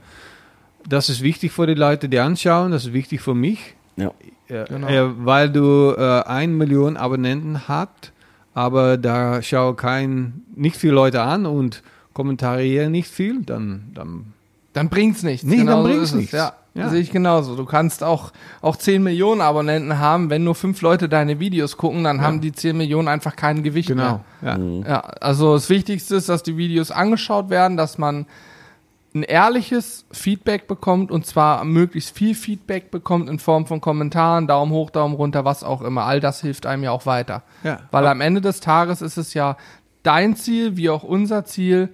[0.88, 3.75] Das ist wichtig für die Leute, die anschauen, das ist wichtig für mich.
[3.97, 4.09] Ja.
[4.49, 4.88] Äh, Genau.
[4.88, 8.11] äh, weil du äh, ein Million Abonnenten hast,
[8.55, 14.33] aber da schauen kein, nicht viele Leute an und kommentieren nicht viel, dann, dann
[14.73, 15.44] Dann bringt's nichts.
[15.44, 16.14] Nee, dann Genau so bringt's ist es.
[16.16, 16.33] nichts.
[16.33, 16.88] Ja, Ja.
[16.90, 17.57] sehe ich genauso.
[17.57, 18.31] Du kannst auch,
[18.62, 20.31] auch 10 Millionen Abonnenten haben.
[20.31, 23.88] Wenn nur fünf Leute deine Videos gucken, dann haben die 10 Millionen einfach kein Gewicht
[23.88, 24.20] genau.
[24.42, 24.57] Ja.
[24.59, 24.81] Mhm.
[24.81, 24.88] mehr.
[24.88, 28.27] Ja, also das Wichtigste ist, dass die Videos angeschaut werden, dass man
[29.12, 34.70] ein ehrliches Feedback bekommt und zwar möglichst viel Feedback bekommt in Form von Kommentaren, Daumen
[34.70, 36.05] hoch, Daumen runter, was auch immer.
[36.05, 37.42] All das hilft einem ja auch weiter.
[37.64, 37.81] Ja.
[37.90, 39.57] Weil am Ende des Tages ist es ja
[40.02, 41.88] dein Ziel, wie auch unser Ziel,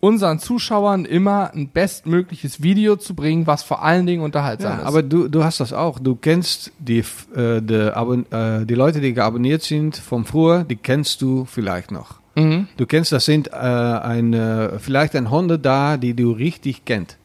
[0.00, 4.86] unseren Zuschauern immer ein bestmögliches Video zu bringen, was vor allen Dingen unterhaltsam Ja, ist.
[4.86, 5.98] aber du, du hast das auch.
[5.98, 7.00] Du kennst die,
[7.36, 12.14] äh, die, äh, die Leute, die geabonniert sind von früher, die kennst du vielleicht noch.
[12.34, 12.66] mhm.
[12.78, 17.16] Du kennst, das sind äh, eine, vielleicht ein Hunde da, die du richtig kennt.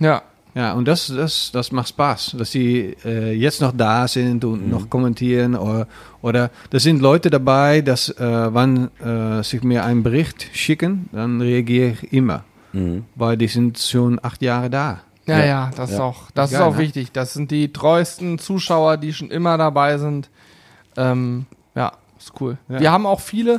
[0.00, 0.22] ja,
[0.56, 4.70] Ja, und das, das, das macht Spaß, dass sie äh, jetzt noch da sind und
[4.70, 5.54] noch kommentieren.
[5.54, 5.86] Oder,
[6.22, 11.42] oder da sind Leute dabei, dass äh, wenn äh, sich mir einen Bericht schicken, dann
[11.42, 12.44] reagiere ich immer.
[12.72, 13.04] Mhm.
[13.16, 15.00] Weil die sind schon acht Jahre da.
[15.26, 15.44] ja, Ja.
[15.44, 16.04] ja, das ist Ja.
[16.04, 16.78] auch, das Geil, ist auch ne?
[16.78, 17.12] wichtig.
[17.12, 20.30] Das sind die treuesten Zuschauer, die schon immer dabei sind.
[20.96, 22.56] Ähm, ja, ist cool.
[22.70, 22.80] Ja.
[22.80, 23.56] Wir haben auch viele.
[23.56, 23.58] Äh,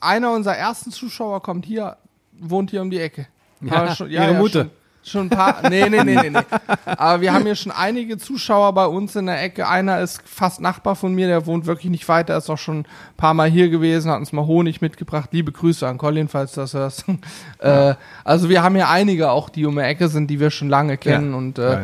[0.00, 1.98] einer unserer ersten Zuschauer kommt hier,
[2.40, 3.26] wohnt hier um die Ecke.
[3.60, 4.60] Ja, schon, ihre Mutter.
[4.62, 4.70] Schon,
[5.10, 5.68] schon ein paar.
[5.68, 6.38] Nee, nee, nee, nee, nee.
[6.84, 9.68] Aber wir haben hier schon einige Zuschauer bei uns in der Ecke.
[9.68, 12.86] Einer ist fast Nachbar von mir, der wohnt wirklich nicht weiter, ist auch schon ein
[13.16, 15.30] paar Mal hier gewesen, hat uns mal Honig mitgebracht.
[15.32, 17.04] Liebe Grüße an Colin, falls du das hörst.
[17.58, 17.94] äh,
[18.24, 20.96] also wir haben hier einige auch, die um die Ecke sind, die wir schon lange
[20.96, 21.78] kennen und äh,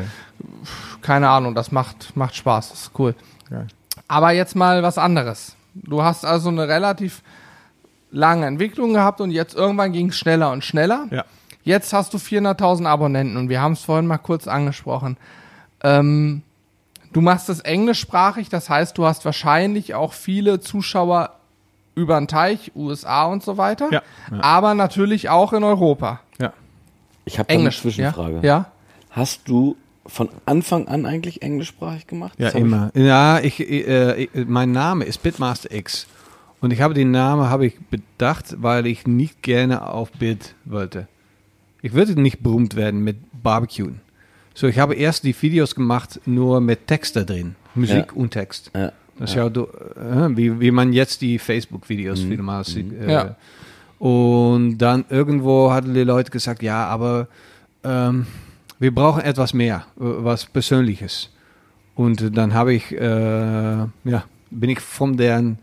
[1.02, 3.14] keine Ahnung, das macht, macht Spaß, das ist cool.
[3.50, 3.66] Geil.
[4.08, 5.56] Aber jetzt mal was anderes.
[5.74, 7.22] Du hast also eine relativ
[8.10, 11.06] lange Entwicklung gehabt und jetzt irgendwann ging es schneller und schneller.
[11.10, 11.24] Ja.
[11.64, 15.16] Jetzt hast du 400.000 Abonnenten und wir haben es vorhin mal kurz angesprochen.
[15.82, 16.42] Ähm,
[17.12, 21.30] du machst es englischsprachig, das heißt, du hast wahrscheinlich auch viele Zuschauer
[21.94, 23.88] über den Teich, USA und so weiter.
[23.90, 24.02] Ja.
[24.30, 24.42] Ja.
[24.42, 26.20] Aber natürlich auch in Europa.
[26.38, 26.52] Ja.
[27.24, 27.80] Ich habe eine Englisch.
[27.80, 28.36] Zwischenfrage.
[28.36, 28.42] Ja?
[28.42, 28.66] ja?
[29.10, 32.34] Hast du von Anfang an eigentlich englischsprachig gemacht?
[32.38, 32.90] Ja, Das immer.
[32.94, 36.06] Ja, ich, äh, ich, mein Name ist Bitmaster X.
[36.60, 41.08] Und ich habe den Namen habe ich bedacht, weil ich nicht gerne auf Bit wollte.
[41.84, 44.00] Ich würde nicht berühmt werden mit Barbecuen.
[44.54, 47.56] So, ich habe erst die Videos gemacht nur mit Text da drin.
[47.74, 48.12] Musik Ja.
[48.14, 48.70] und Text.
[48.74, 48.90] Ja.
[49.18, 52.28] Das schaut du, äh, wie, wie man jetzt die Facebook-Videos Mhm.
[52.28, 52.90] vielmals sieht.
[53.00, 53.36] Äh, Ja.
[53.98, 57.28] Und dann irgendwo hatten die Leute gesagt, ja, aber
[57.84, 58.26] ähm,
[58.78, 61.28] wir brauchen etwas mehr, äh, was Persönliches.
[61.94, 62.98] Und dann habe ich, äh,
[64.04, 65.56] ja, bin ich von der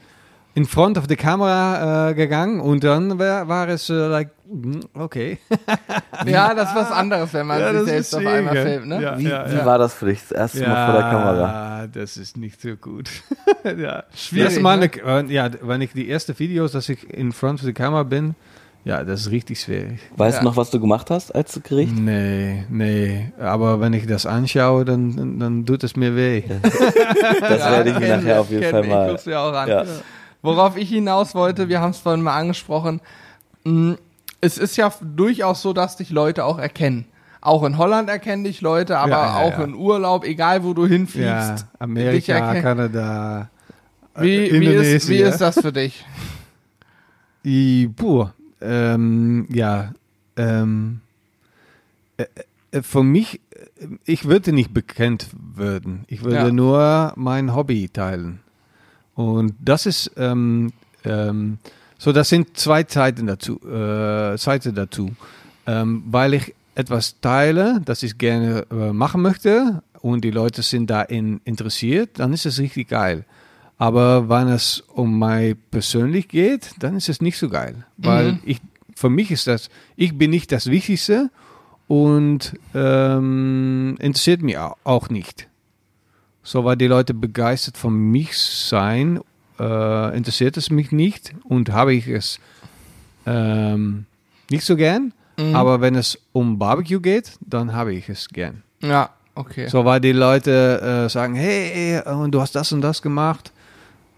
[0.54, 4.80] in front of the Kamera äh, gegangen und dann war, war es äh, like, mm,
[4.94, 5.38] okay.
[6.26, 9.02] Ja, das ist was anderes, wenn man Ja, sich selbst auf einmal filmt, ne?
[9.02, 9.18] ja.
[9.18, 11.88] Wie, wie war das für dich das erste Mal vor der Kamera?
[11.88, 13.10] das ist nicht so gut.
[13.78, 14.04] ja.
[14.14, 14.92] Schwierig, Das Mal, ne?
[15.06, 18.36] äh, ja, wenn ich die erste Videos, dass ich in front of the Kamera bin,
[18.84, 20.00] ja, das ist richtig schwierig.
[20.18, 20.40] Weißt Ja.
[20.42, 21.96] du noch, was du gemacht hast als Gericht?
[21.96, 23.32] Nee, nee.
[23.40, 26.44] Aber wenn ich das anschaue, dann, dann, dann tut es mir weh.
[26.62, 26.74] Das
[27.72, 29.10] werde ich mir nachher auf jeden Fall ich, mal.
[29.10, 29.88] guck's mir auch an.
[30.42, 33.02] Worauf ich hinaus wollte, wir haben es vorhin mal angesprochen,
[33.64, 33.98] mh,
[34.42, 37.06] es ist ja durchaus so, dass dich Leute auch erkennen.
[37.42, 39.64] Auch in Holland erkennen dich Leute, aber Ja, ja, auch ja.
[39.64, 41.66] in Urlaub, egal wo du hinfliegst.
[41.80, 43.50] Amerika, Kanada.
[44.16, 46.06] Wie, wie, ist, wie ist das für dich?
[47.46, 48.28] I, puh,
[48.62, 49.94] ähm, ja,
[50.38, 51.02] ähm,
[52.18, 52.26] äh,
[52.72, 56.04] äh, für mich, äh, ich würde nicht bekannt werden.
[56.08, 58.42] Ich würde nur mein Hobby teilen.
[59.30, 60.72] Und das ist, ähm,
[61.06, 61.58] ähm,
[61.98, 65.12] so das sind zwei Seiten dazu, äh, Seiten dazu.
[65.68, 70.90] Ähm, weil ich etwas teile, das ich gerne äh, machen möchte und die Leute sind
[70.90, 73.26] darin interessiert, dann ist es richtig geil.
[73.78, 77.86] Aber wenn es um mich persönlich geht, dann ist es nicht so geil.
[77.98, 78.40] Weil Mhm.
[78.46, 78.60] ich,
[78.96, 81.30] für mich ist das, ich bin nicht das Wichtigste
[81.88, 85.48] und ähm, interessiert mich au- auch nicht.
[86.44, 89.20] So, weil die Leute begeistert von mich sein,
[89.60, 92.40] äh, interessiert es mich nicht und habe ich es
[93.26, 94.06] ähm,
[94.50, 95.14] nicht so gern.
[95.38, 95.56] Mhm.
[95.56, 98.64] Aber wenn es um Barbecue geht, dann habe ich es gern.
[98.82, 99.68] Ja, okay.
[99.68, 103.52] So, weil die Leute äh, sagen, hey, und du hast das und das gemacht.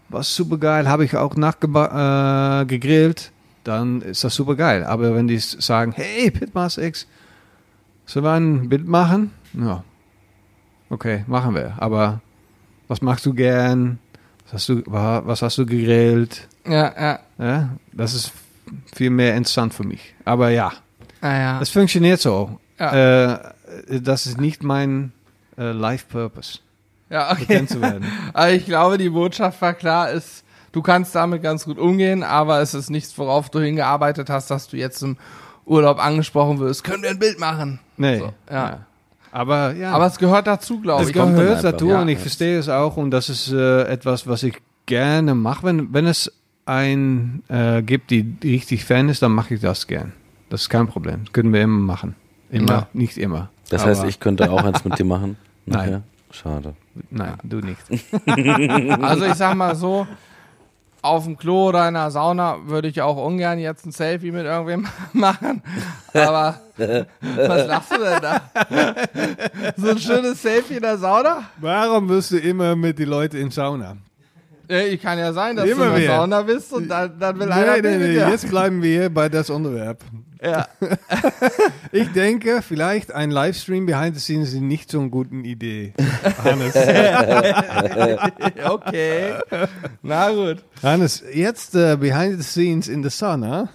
[0.08, 3.20] Was super geil, habe ich auch nachgegrillt.
[3.20, 3.30] Äh,
[3.64, 4.84] dann ist das super geil.
[4.84, 7.06] Aber wenn die sagen, hey, Pitmaster X,
[8.06, 9.30] sollen wir ein Bild machen?
[9.54, 9.82] Ja,
[10.90, 11.74] okay, machen wir.
[11.78, 12.20] Aber
[12.88, 13.98] was machst du gern?
[14.44, 16.48] Was hast du, wa- was hast du gegrillt?
[16.66, 17.18] Ja, ja.
[17.38, 18.32] Ja, das ist
[18.94, 20.14] viel mehr interessant für mich.
[20.24, 20.72] Aber ja,
[21.20, 21.60] Naja.
[21.60, 22.58] es funktioniert so.
[22.78, 23.32] Ja.
[23.34, 23.52] Äh,
[24.00, 25.12] das ist nicht mein
[25.58, 26.58] äh, Life Purpose,
[27.10, 27.66] Ja, okay.
[27.66, 28.04] zu werden.
[28.52, 32.74] Ich glaube, die Botschaft war klar, ist, du kannst damit ganz gut umgehen, aber es
[32.74, 35.16] ist nichts, worauf du hingearbeitet hast, dass du jetzt im
[35.64, 36.84] Urlaub angesprochen wirst.
[36.84, 37.78] Können wir ein Bild machen?
[37.96, 38.18] Nee.
[38.18, 38.80] So, ja.
[39.34, 39.90] Aber ja.
[39.92, 41.14] Aber es gehört dazu, glaube Es ich.
[41.16, 42.00] dann gehört dazu ja.
[42.00, 45.64] und ich verstehe es auch und das ist äh, etwas, was ich gerne mache.
[45.66, 46.30] Wenn, wenn es
[46.66, 50.12] ein äh, gibt, die richtig Fan ist, dann mache ich das gern.
[50.50, 51.24] Das ist kein Problem.
[51.24, 52.14] Das können wir immer machen.
[52.50, 52.88] Immer, Ja.
[52.92, 53.50] nicht immer.
[53.70, 55.36] Das Aber- heißt, ich könnte auch eins mit dir machen.
[55.66, 56.04] Nein.
[56.30, 56.74] Schade.
[57.10, 57.78] Nein, du nicht.
[59.02, 60.06] Also ich sag mal so,
[61.04, 64.46] auf dem Klo oder in der Sauna würde ich auch ungern jetzt ein Selfie mit
[64.46, 65.62] irgendwem machen.
[66.14, 68.40] Aber was lachst du denn da?
[69.76, 71.44] So ein schönes Selfie in der Sauna?
[71.58, 73.96] Warum wirst du immer mit den Leuten in Sauna?
[74.68, 76.16] Äh, Ich kann ja sein, dass Immer du in der wieder.
[76.16, 78.28] Sauna bist und dann, dann will einer Nee, nee, dir.
[78.30, 79.98] jetzt bleiben wir hier bei das Unterwerb.
[80.42, 80.66] Ja.
[81.92, 85.94] Ich denke, vielleicht ein Livestream behind the scenes ist nicht so eine gute Idee.
[86.42, 86.74] Hannes,
[88.64, 89.34] Okay.
[90.02, 90.64] Na gut.
[90.82, 93.68] Hannes jetzt äh, behind the scenes in the sauna.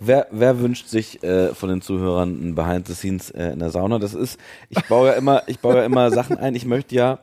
[0.00, 3.70] Wer, wer wünscht sich äh, von den Zuhörern ein Behind the Scenes äh, in der
[3.70, 3.98] Sauna?
[3.98, 6.54] Das ist, ich baue ja immer, ich baue ja immer Sachen ein.
[6.54, 7.18] Ich möchte ja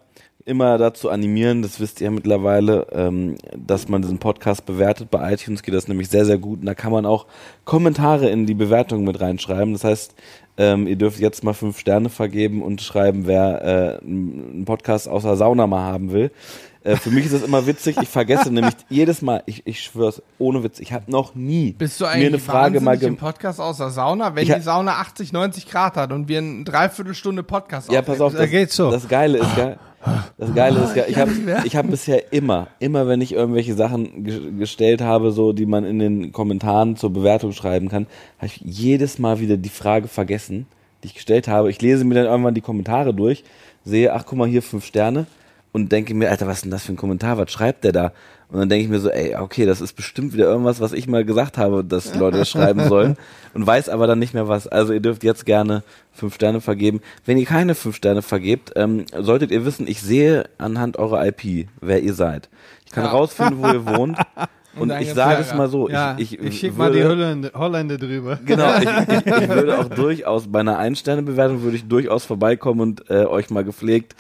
[0.50, 5.12] immer dazu animieren, das wisst ihr mittlerweile, ähm, dass man diesen Podcast bewertet.
[5.12, 6.60] Bei iTunes geht das nämlich sehr, sehr gut.
[6.60, 7.28] Und da kann man auch
[7.64, 9.74] Kommentare in die Bewertung mit reinschreiben.
[9.74, 10.16] Das heißt,
[10.58, 13.62] ähm, ihr dürft jetzt mal fünf Sterne vergeben und schreiben, wer
[14.02, 16.32] äh, einen Podcast außer Sauna mal haben will.
[16.84, 17.98] Äh, für mich ist das immer witzig.
[18.02, 22.00] Ich vergesse nämlich jedes Mal, ich, ich schwör's, ohne Witz, ich habe noch nie Bist
[22.00, 25.34] du mir eigentlich eine Frage mal im Podcast aus der Sauna, wenn die Sauna 80,
[25.34, 28.92] 90 Grad hat und wir eine Dreiviertelstunde Podcast Ja, pass auf, Da das, geht's so.
[28.92, 29.78] das Geile ist geil.
[30.38, 31.06] Das Geile ist geil.
[31.10, 31.32] Ich habe
[31.66, 35.84] ich hab bisher immer, immer wenn ich irgendwelche Sachen ge gestellt habe, so die man
[35.84, 40.68] in den Kommentaren zur Bewertung schreiben kann, habe ich jedes Mal wieder die Frage vergessen,
[41.04, 41.70] die ich gestellt habe.
[41.70, 43.44] Ich lese mir dann irgendwann die Kommentare durch,
[43.84, 45.28] sehe, ach guck mal hier fünf Sterne
[45.72, 47.38] und denke mir, Alter, was ist denn das für ein Kommentar?
[47.38, 48.12] Was schreibt der da?
[48.52, 51.08] Und dann denke ich mir so, ey, okay, das ist bestimmt wieder irgendwas, was ich
[51.08, 53.16] mal gesagt habe, dass Leute das schreiben sollen.
[53.54, 54.68] Und weiß aber dann nicht mehr was.
[54.68, 57.02] Also ihr dürft jetzt gerne fünf Sterne vergeben.
[57.26, 61.68] Wenn ihr keine fünf Sterne vergebt, ähm, solltet ihr wissen, ich sehe anhand eurer IP,
[61.80, 62.50] wer ihr seid.
[62.88, 63.12] Ich kann Ja.
[63.12, 64.18] rausfinden, wo ihr wohnt.
[64.76, 67.52] Und dein ich sage es mal so, Ja, ich, ich, ich, schicke mal die Holländer,
[67.54, 68.40] Holländer drüber.
[68.46, 68.84] Genau, ich,
[69.26, 73.50] ich, ich würde auch durchaus bei einer Ein-Sterne-Bewertung würde ich durchaus vorbeikommen und äh, euch
[73.50, 74.16] mal gepflegt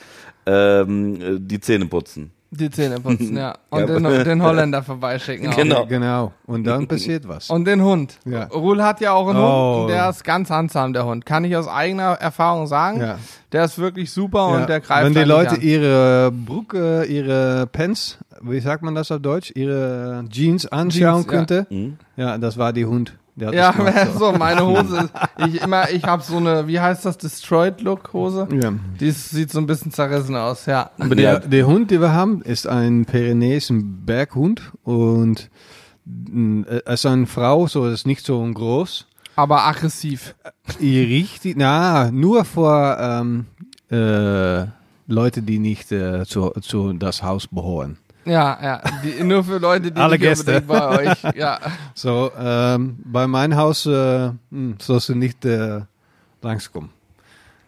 [0.49, 2.31] ähm, äh, die Zähne putzen.
[2.51, 3.55] Die Zähne putzen, ja.
[3.69, 3.99] Und Ja.
[3.99, 5.49] den, den Holländer vorbeischicken.
[5.49, 5.55] Auch.
[5.55, 5.85] Genau.
[5.85, 6.33] Genau.
[6.47, 7.51] Und dann passiert was.
[7.51, 8.17] Und den Hund.
[8.25, 8.45] Ja.
[8.45, 9.43] Ruhl hat ja auch einen Oh.
[9.75, 11.27] Hund und der ist ganz handsam, der Hund.
[11.27, 13.01] Kann ich aus eigener Erfahrung sagen.
[13.01, 13.19] Ja.
[13.51, 14.57] Der ist wirklich super Ja.
[14.61, 15.61] und der greift Wenn die Leute an.
[15.61, 21.31] ihre Brücke, ihre Pants, wie sagt man das auf Deutsch, ihre Jeans anschauen Jeans, ja.
[21.31, 21.97] könnte, Hm?
[22.17, 22.37] ja.
[22.37, 23.13] das war die Hund.
[23.35, 24.97] Der hat Ja, gemacht, so, meine Hose.
[24.97, 25.13] ist-
[25.47, 28.47] Ich immer, ich habe so eine, wie heißt das, Destroyed Look Hose.
[28.61, 28.73] Ja.
[28.99, 30.89] Die ist, sieht so ein bisschen zerrissen aus, ja.
[30.99, 31.39] Aber Ja.
[31.39, 35.49] der, der Hund, den wir haben, ist ein Pyrenäischen Berghund und
[36.05, 39.05] mm, er ist eine Frau, so ist nicht so groß.
[39.37, 40.35] Aber aggressiv.
[40.81, 43.45] Die Richtig, na, nur vor ähm,
[43.89, 44.65] äh,
[45.07, 47.97] Leute, die nicht äh, zu, zu das Haus gehören.
[48.25, 48.81] Ja, ja.
[49.03, 50.61] Die, nur für Leute, die Alle nicht Gäste.
[50.61, 51.23] bei euch.
[51.35, 51.59] Ja.
[51.95, 55.81] So, ähm, bei meinem Haus äh, hm, sollst du nicht äh,
[56.41, 56.89] langskommen.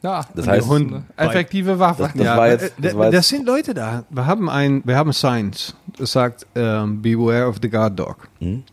[0.03, 0.23] ja.
[0.35, 2.09] Das heißt, Hund effektive Waffe.
[2.15, 4.03] Das- war jetzt- äh, das da- war jetzt- das sind Leute da.
[4.09, 5.75] Wir haben ein, wir haben Signs.
[5.97, 8.27] Das sagt ähm, Beware of the Guard Dog.
[8.39, 8.63] Hm?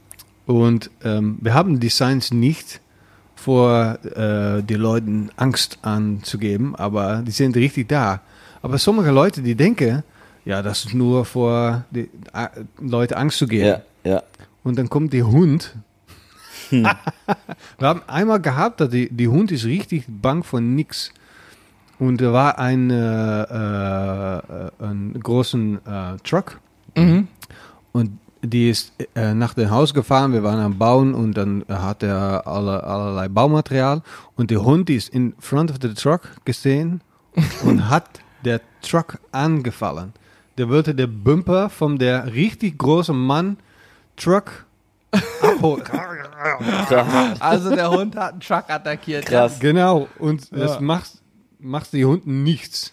[0.46, 2.80] Und ähm, wir haben die Signs nicht
[3.34, 8.20] vor äh, die Leuten Angst anzugeben, aber die sind richtig da.
[8.62, 10.02] Aber sommige Leute, die denken,
[10.44, 12.08] ja, das ist nur vor die
[12.80, 13.66] Leute Angst zu geben.
[13.66, 14.22] ja, ja.
[14.64, 15.74] Und dann kommt der Hund.
[16.70, 16.86] Wir
[17.80, 21.12] haben einmal gehabt, dass die, die Hund ist richtig bang von nix.
[21.98, 26.60] Und da war ein, äh, äh, ein großen äh, Truck
[26.96, 27.28] Mhm.
[27.92, 30.32] und die ist äh, nach dem Haus gefahren.
[30.32, 34.02] Wir waren am Bauen und dann hat er alle, allerlei Baumaterial.
[34.36, 37.00] Und der Hund ist in front of the truck gestehen
[37.64, 40.12] und hat der Truck angefallen.
[40.58, 43.56] Der wollte der Bumper von der richtig großen Mann
[44.16, 44.66] Truck
[45.40, 45.84] abholen.
[47.40, 49.26] Also der Hund hat einen Truck attackiert.
[49.26, 49.58] Krass.
[49.58, 50.08] genau.
[50.18, 50.80] Und das Ja.
[50.80, 51.10] macht,
[51.58, 52.92] macht die Hund nichts.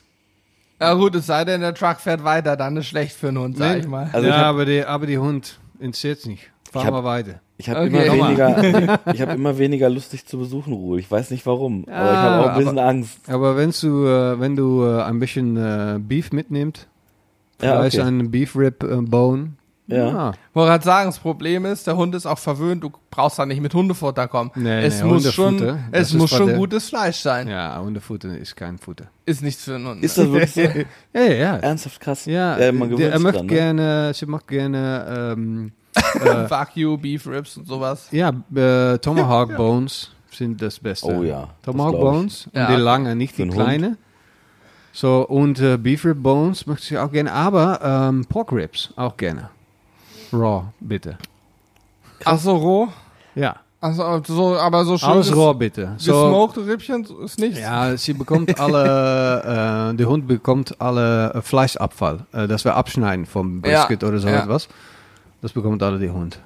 [0.80, 3.58] Ja gut, es sei denn, der Truck fährt weiter, dann ist schlecht für einen Hund,
[3.58, 4.10] sag ich mal.
[4.12, 6.50] Also ich ja, hab- aber, die, aber die Hund interessiert nicht.
[6.72, 7.40] fahren hab- wir weiter.
[7.58, 8.08] Ich habe Okay.
[8.08, 11.00] immer weniger, ich habe immer weniger Lust, dich zu besuchen, Ruhe.
[11.00, 13.20] Ich weiß nicht warum, aber ich habe auch ein bisschen Angst.
[13.30, 16.88] Aber wenn du, äh, wenn du äh, ein bisschen äh, Beef mitnimmst,
[17.62, 18.08] Ja, vielleicht okay.
[18.08, 19.54] ein Beef Rib äh, Bone,
[19.88, 20.34] Ja.
[20.54, 23.62] Wollte gerade sagen, das Problem ist, der Hund ist auch verwöhnt, du brauchst da nicht
[23.62, 24.52] mit Hundefutter kommen.
[24.56, 27.48] Nee, es nee, muss schon, es muss schon der- gutes Fleisch sein.
[27.48, 29.06] ja, Hundefutter ist kein Futter.
[29.26, 30.04] Ist nichts für einen Hund.
[30.04, 30.62] Ist das wirklich so?
[31.14, 31.56] ja, ja, ja.
[31.58, 32.26] Ernsthaft krass?
[32.26, 33.54] Ja, äh, man der, er möchte dran, ne?
[33.54, 35.72] gerne, sie macht gerne, ähm,
[36.50, 38.08] Wagyu, Beef Ribs und sowas.
[38.12, 41.08] ja, äh, Tomahawk Bones sind das Beste.
[41.08, 42.00] Oh ja, Tomahawk ich.
[42.02, 42.68] Bones, Ja.
[42.68, 43.98] und die lange, nicht die einen Hund.
[44.98, 49.18] So, und äh, Beef Rib Bones möchte sie auch gerne, aber ähm, Pork Ribs auch
[49.18, 49.50] gerne.
[50.32, 51.18] Raw, bitte.
[52.24, 52.88] Ach so, roh?
[53.36, 55.96] Ja, Also, so, aber so schön alles raw bitte.
[55.98, 57.60] So, gesmokte Rippchen ist nichts.
[57.60, 63.26] ja, sie bekommt alle, äh, der Hund bekommt alle äh, Fleischabfall, äh, das wir abschneiden
[63.26, 64.44] vom Ja, Brisket oder so ja.
[64.44, 64.70] etwas.
[65.42, 66.40] Das bekommt alle die Hund.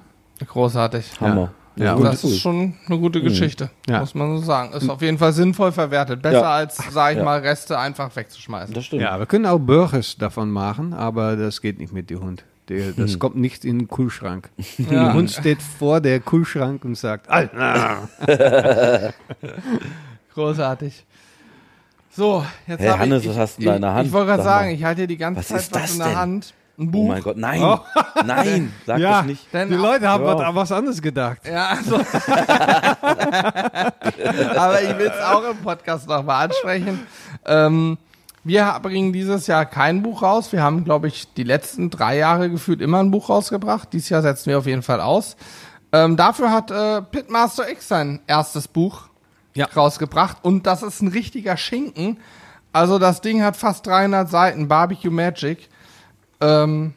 [0.44, 1.20] Großartig.
[1.20, 1.40] Hammer.
[1.42, 4.00] Ja, Ja, und Das ist schon eine gute Geschichte, Ja.
[4.00, 4.72] muss man so sagen.
[4.72, 6.20] Ist auf jeden Fall sinnvoll verwertet.
[6.20, 6.50] Besser Ja.
[6.50, 7.24] als, sag ich Ja.
[7.24, 8.74] mal, Reste einfach wegzuschmeißen.
[8.74, 9.02] das stimmt.
[9.02, 12.44] Ja, wir können auch Burgers davon machen, aber das geht nicht mit dem Hund.
[12.68, 14.48] Der, das kommt nicht in den Kühlschrank.
[14.78, 14.84] Ja.
[14.90, 18.08] Der Hund steht vor der Kühlschrank und sagt, Alter.
[20.34, 21.04] Großartig.
[22.12, 24.06] So, jetzt Hey, Hannes, ich, was hast du in der Hand?
[24.06, 25.98] Ich wollte gerade sagen, ich halte hier die ganze Was Zeit ist was das in
[25.98, 26.16] der denn?
[26.16, 26.54] Hand.
[26.80, 27.08] Ein Oh Buch.
[27.08, 27.62] mein Gott, nein.
[27.62, 27.78] Oh.
[28.24, 29.18] Nein, sag Ja.
[29.18, 29.52] das nicht.
[29.52, 30.54] Denn, Die Leute haben Ja.
[30.54, 31.38] was anderes gedacht.
[31.46, 31.96] Ja, also.
[34.56, 37.00] Aber ich will es auch im Podcast nochmal ansprechen.
[37.46, 37.98] Ähm,
[38.44, 40.52] wir bringen dieses Jahr kein Buch raus.
[40.52, 43.92] Wir haben, glaube ich, die letzten drei Jahre gefühlt immer ein Buch rausgebracht.
[43.92, 45.36] Dieses Jahr setzen wir auf jeden Fall aus.
[45.92, 49.02] Ähm, dafür hat äh, Pitmaster X sein erstes Buch
[49.54, 49.66] Ja.
[49.74, 52.18] rausgebracht und das ist ein richtiger Schinken.
[52.72, 55.68] Also das Ding hat fast 300 Seiten, Barbecue Magic.
[56.40, 56.94] Ähm,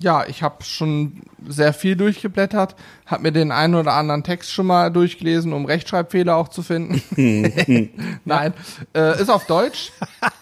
[0.00, 4.66] ja, ich habe schon sehr viel durchgeblättert, habe mir den einen oder anderen Text schon
[4.66, 7.02] mal durchgelesen, um Rechtschreibfehler auch zu finden.
[8.24, 8.54] Nein,
[8.94, 9.90] äh, ist auf Deutsch.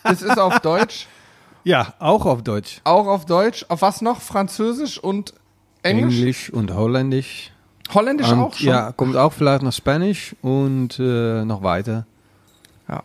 [0.05, 1.07] es ist auf Deutsch,
[1.65, 2.81] Ja, auch auf Deutsch.
[2.85, 3.65] auch auf Deutsch.
[3.69, 4.21] Auf was noch?
[4.21, 5.33] Französisch und
[5.83, 6.19] Englisch?
[6.19, 7.53] Englisch und Holländisch.
[7.95, 8.69] Holländisch Und, auch schon.
[8.69, 12.05] Ja, kommt auch vielleicht noch Spanisch und äh, noch weiter.
[12.89, 13.03] Ja.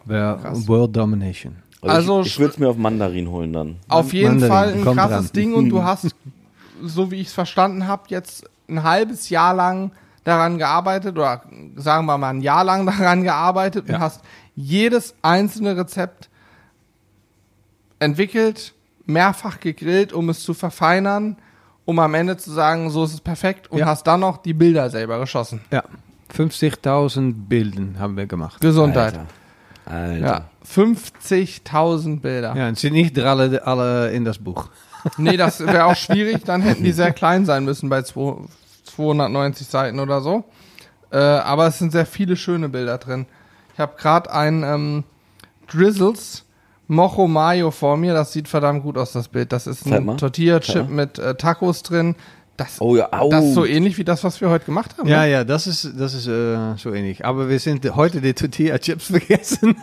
[0.67, 1.55] World Domination.
[1.81, 3.77] Also ich, ich würde es mir auf Mandarin holen dann.
[3.87, 5.41] Auf jeden Mandarin, Fall ein krasses dran.
[5.41, 6.07] Ding und du hast,
[6.83, 9.91] so wie ich es verstanden habe, jetzt ein halbes Jahr lang
[10.23, 11.41] daran gearbeitet oder
[11.75, 13.95] sagen wir mal ein Jahr lang daran gearbeitet Ja.
[13.95, 14.21] und hast
[14.55, 16.29] jedes einzelne Rezept
[17.99, 18.73] entwickelt,
[19.05, 21.37] mehrfach gegrillt, um es zu verfeinern,
[21.85, 23.85] um am Ende zu sagen, so ist es perfekt und Ja.
[23.87, 25.61] hast dann noch die Bilder selber geschossen.
[25.71, 25.83] Ja,
[26.35, 28.61] 50.000 Bilden haben wir gemacht.
[28.61, 29.13] Gesundheit.
[29.17, 29.25] Alter.
[29.91, 30.17] Alter.
[30.25, 32.55] Ja, 50.000 Bilder.
[32.55, 34.69] Ja, und sind nicht alle, alle in das Buch.
[35.17, 38.35] Nee, das wäre auch schwierig, dann hätten die sehr klein sein müssen bei zwei-
[38.85, 40.43] 290 Seiten oder so.
[41.11, 43.25] Äh, aber es sind sehr viele schöne Bilder drin.
[43.73, 45.03] Ich habe gerade ein ähm,
[45.71, 46.45] Drizzles
[46.87, 49.51] Mojo Mayo vor mir, das sieht verdammt gut aus, das Bild.
[49.53, 50.17] Das ist ein.
[50.17, 52.15] Tortilla-Chip mit äh, Tacos drin.
[52.57, 53.29] Das, Oh ja, au.
[53.29, 55.07] das ist so ähnlich wie das, was wir heute gemacht haben.
[55.07, 55.31] Ja, ne?
[55.31, 57.25] ja, das ist, das ist äh, so ähnlich.
[57.25, 59.75] Aber wir sind heute die Tortilla-Chips vergessen.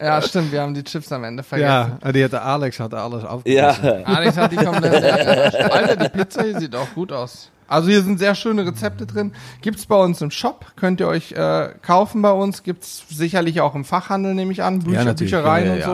[0.00, 1.98] ja, stimmt, wir haben die Chips am Ende vergessen.
[2.02, 3.28] ja, die hatte Alex hatte alles ja.
[3.30, 4.04] aufgegessen.
[4.04, 5.04] Alex hat die komplett.
[5.04, 7.50] Alter, die Pizza hier sieht auch gut aus.
[7.70, 9.32] Also hier sind sehr schöne Rezepte drin.
[9.62, 12.64] Gibt's bei uns im Shop, könnt ihr euch äh, kaufen bei uns.
[12.64, 14.80] Gibt's sicherlich auch im Fachhandel, nehme ich an.
[14.80, 15.92] Bücher, Büchereien ja, und ja, so.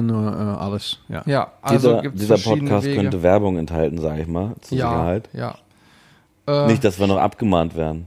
[0.00, 0.14] Ne?
[0.14, 0.98] Amazon, äh, alles.
[1.10, 1.22] Ja.
[1.26, 3.00] Ja, also dieser, gibt's dieser verschiedene Podcast Wege.
[3.02, 5.28] könnte Werbung enthalten, sage ich mal, zur ja, Sicherheit.
[5.34, 5.54] ja.
[6.46, 8.06] Äh, Nicht, dass wir noch abgemahnt werden.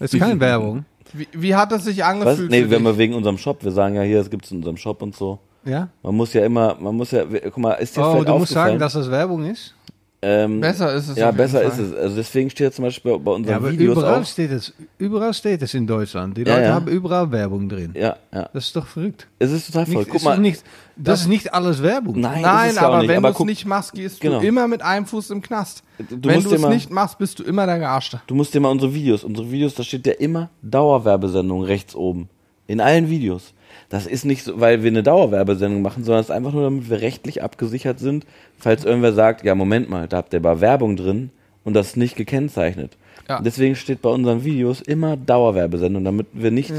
[0.00, 0.86] Das ist keine Werbung.
[1.12, 2.06] wie, wie hat es sich Was?
[2.06, 2.50] angefühlt?
[2.50, 4.76] Nee, für wenn wir wegen unserem Shop, wir sagen ja hier, es gibt's in unserem
[4.76, 5.38] Shop und so.
[5.64, 5.88] Ja?
[6.02, 8.78] Man muss ja immer, man muss ja, guck mal, ist dir Oh, du musst sagen,
[8.80, 9.74] dass das Werbung ist?
[10.20, 11.16] Ähm, besser ist es.
[11.16, 11.68] Ja, besser Fall.
[11.68, 11.94] ist es.
[11.94, 14.26] Also deswegen steht zum Beispiel bei unseren Ja, aber Videos überall auch.
[14.26, 14.72] steht es.
[14.98, 16.36] Überall steht es in Deutschland.
[16.36, 16.74] Die Ja, Leute ja.
[16.74, 17.94] haben überall Werbung drin.
[17.96, 18.48] Ja, ja.
[18.52, 19.28] Das ist doch verrückt.
[19.38, 19.96] Es ist total voll.
[19.98, 20.38] Nicht, Guck mal.
[20.38, 20.64] nicht,
[20.96, 22.18] das, ist nicht alles Werbung.
[22.20, 23.08] Nein, ist Nein, es ja aber auch nicht.
[23.10, 24.40] wenn du es nicht machst, gehst Genau.
[24.40, 25.84] du immer mit einem Fuß im Knast.
[25.98, 28.20] du wenn du es nicht machst, bist du immer der Gearschte.
[28.26, 32.28] du musst dir mal unsere Videos, unsere Videos, da steht ja immer Dauerwerbesendung rechts oben.
[32.66, 33.54] In allen Videos.
[33.88, 36.90] Das ist nicht so, weil wir eine Dauerwerbesendung machen, sondern es ist einfach nur, damit
[36.90, 38.26] wir rechtlich abgesichert sind,
[38.58, 41.30] falls irgendwer sagt, ja, Moment mal, da habt ihr aber Werbung drin
[41.64, 42.96] und das ist nicht gekennzeichnet.
[43.28, 43.40] Ja.
[43.40, 46.72] Deswegen steht bei unseren Videos immer Dauerwerbesendung, damit wir nicht.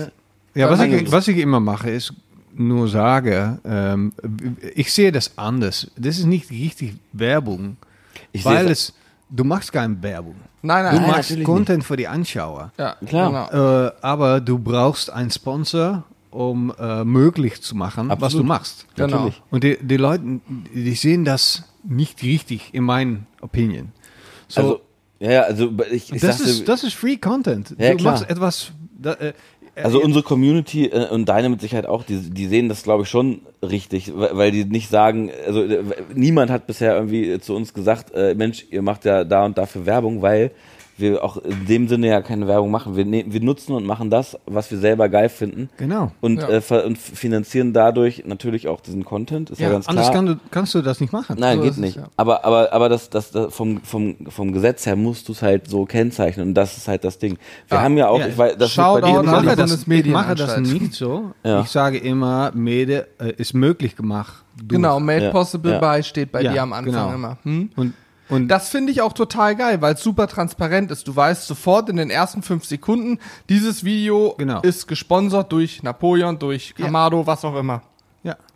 [0.56, 2.14] Ja, was Nein, ich, was ich immer mache, ist
[2.56, 4.12] nur sage, ähm,
[4.76, 5.90] ich sehe das anders.
[5.96, 7.78] Das ist nicht richtig Werbung,
[8.32, 8.94] Ich weil sehe es,
[9.30, 10.36] du machst keine Werbung.
[10.62, 12.72] Nein, Du nein, Nein, machst Content für die Anschauer.
[12.78, 13.50] Ja, Klar.
[13.52, 13.86] Genau.
[13.88, 18.44] Äh, aber du brauchst einen Sponsor, um äh, möglich zu machen, was Absolut.
[18.44, 18.86] du machst.
[18.96, 19.08] Genau.
[19.18, 19.42] natürlich.
[19.52, 20.24] Und die, die Leute,
[20.74, 23.92] die sehen das nicht richtig, in meinen Opinion.
[24.48, 24.82] So, Also,
[25.20, 27.76] Ja, also ich, ich das, sagte, ist, das ist Free Content.
[27.78, 28.14] Ja, du klar.
[28.14, 28.72] machst etwas.
[29.02, 29.34] Da, äh,
[29.82, 33.04] Also äh, unsere Community äh, und deine mit Sicherheit auch, die, die sehen das glaube
[33.04, 37.56] ich schon richtig, weil, weil die nicht sagen, also äh, niemand hat bisher irgendwie zu
[37.56, 40.52] uns gesagt, äh, Mensch, ihr macht ja da und dafür Werbung, weil
[41.00, 42.96] wir auch in dem Sinne ja keine Werbung machen.
[42.96, 46.12] Wir, ne wir nutzen und machen das, was wir selber geil finden Genau.
[46.22, 46.50] und, Ja.
[46.50, 50.16] äh, und finanzieren dadurch natürlich auch diesen Content, ist ja, Ja, ganz anders klar.
[50.16, 51.36] kann du, kannst du das nicht machen.
[51.40, 51.98] Nein, So geht ist es, nicht.
[51.98, 52.04] ja.
[52.18, 55.68] Aber, aber, aber das, das, das vom, vom, vom Gesetz her musst du es halt
[55.70, 57.38] so kennzeichnen und das ist halt das Ding.
[57.68, 58.28] Wir Ah, haben ja auch, ja.
[58.28, 61.32] ich weiß, das wird bei dir mache, das, ich mache das nicht so.
[61.44, 61.62] Ja.
[61.62, 64.44] Ich sage immer, Mede äh, ist möglich gemacht.
[64.58, 64.70] durch.
[64.70, 65.80] Genau, Made Ja, Possible ja.
[65.98, 67.14] by steht bei Ja, dir am Anfang genau.
[67.14, 67.38] immer.
[67.44, 67.70] Hm?
[67.76, 67.94] Und,
[68.30, 71.08] und Das finde ich auch total geil, weil es super transparent ist.
[71.08, 73.20] Du weißt sofort in den ersten fünf Sekunden,
[73.50, 74.62] dieses Video Genau.
[74.62, 76.86] ist gesponsert durch Napoleon, durch Ja.
[76.86, 77.82] Kamado, was auch immer.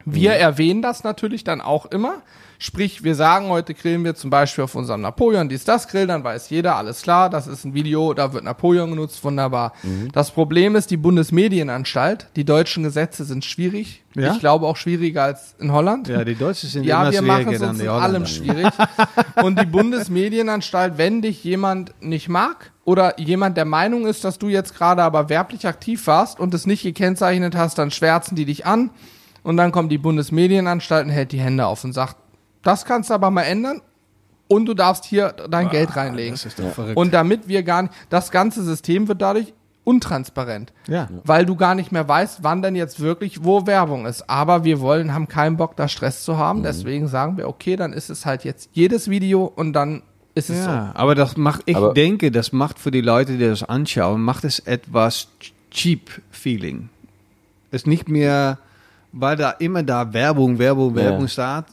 [0.05, 0.13] Ja.
[0.13, 2.21] Wir erwähnen das natürlich dann auch immer.
[2.59, 6.23] Sprich, wir sagen, heute grillen wir zum Beispiel auf unserem Napoleon dies, das Grill, dann
[6.23, 9.73] weiß jeder, alles klar, das ist ein Video, da wird Napoleon genutzt, wunderbar.
[10.13, 12.27] Das Problem ist die Bundesmedienanstalt.
[12.37, 14.03] Die deutschen Gesetze sind schwierig.
[14.15, 14.31] Ja?
[14.31, 16.07] Ich glaube auch schwieriger als in Holland.
[16.07, 18.67] ja, die Deutschen sind Ja, immer wir machen schwieriger es uns in allem schwierig.
[19.43, 24.47] Und die Bundesmedienanstalt, wenn dich jemand nicht mag oder jemand der Meinung ist, dass du
[24.47, 28.65] jetzt gerade aber werblich aktiv warst und es nicht gekennzeichnet hast, dann schwärzen die dich
[28.65, 28.89] an
[29.43, 32.17] und dann kommt die Bundesmedienanstalt und hält die Hände auf und sagt,
[32.61, 33.81] das kannst du aber mal ändern
[34.47, 36.33] und du darfst hier dein Geld reinlegen.
[36.33, 36.97] Das ist doch verrückt.
[36.97, 39.53] Und damit wir gar nicht, das ganze System wird dadurch
[39.85, 41.09] untransparent ja.
[41.25, 44.29] weil du gar nicht mehr weißt, wann denn jetzt wirklich wo Werbung ist.
[44.29, 46.63] Aber wir wollen, haben keinen Bock, da Stress zu haben.
[46.63, 50.03] Deswegen sagen wir, okay, dann ist es halt jetzt jedes Video und dann
[50.35, 53.45] ist es Ja, aber das macht, ich Aber- denke, das macht für die Leute, die
[53.45, 55.27] das anschauen, macht es etwas
[55.69, 56.89] cheap Feeling.
[57.71, 58.59] Ist nicht mehr,
[59.15, 61.03] weil da immer da Werbung, Werbung, Ja.
[61.03, 61.65] Werbung steht,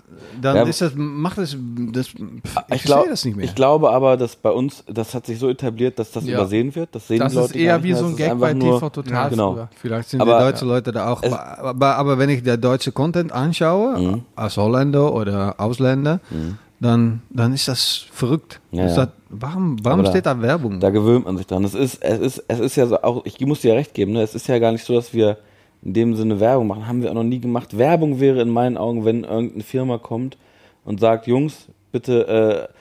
[0.42, 1.56] dann Ja, ist das, macht es,
[1.92, 3.46] das, ich, ich, verstehe glaub, das nicht mehr.
[3.46, 6.34] ich glaube aber, dass bei uns, das hat sich so etabliert, dass das Ja.
[6.38, 6.94] übersehen wird.
[6.94, 8.90] Das sehen Das die Leute ist eher wie so ein Das Gag bei nur- TV
[8.90, 9.54] Total genau.
[9.54, 9.68] früher.
[9.80, 13.32] Vielleicht sind Aber- die deutschen Leute da auch, aber, aber wenn ich der deutsche Content
[13.32, 14.22] anschaue, Mhm.
[14.36, 16.20] als Holländer oder Ausländer,
[16.78, 18.60] dann, dann ist das verrückt.
[18.70, 19.06] Ja, Ist ja.
[19.06, 20.80] Das, warum warum Aber da- steht da Werbung?
[20.80, 21.64] Da gewöhnt man sich dran.
[21.64, 24.12] Es ist, es ist, es ist ja so auch, ich muss dir ja recht geben,
[24.12, 24.22] ne?
[24.22, 25.36] es ist ja gar nicht so, dass wir
[25.82, 26.86] in dem Sinne Werbung machen.
[26.86, 27.76] Haben wir auch noch nie gemacht.
[27.78, 30.36] Werbung wäre in meinen Augen, wenn irgendeine Firma kommt
[30.84, 32.79] und sagt, Jungs, bitte äh,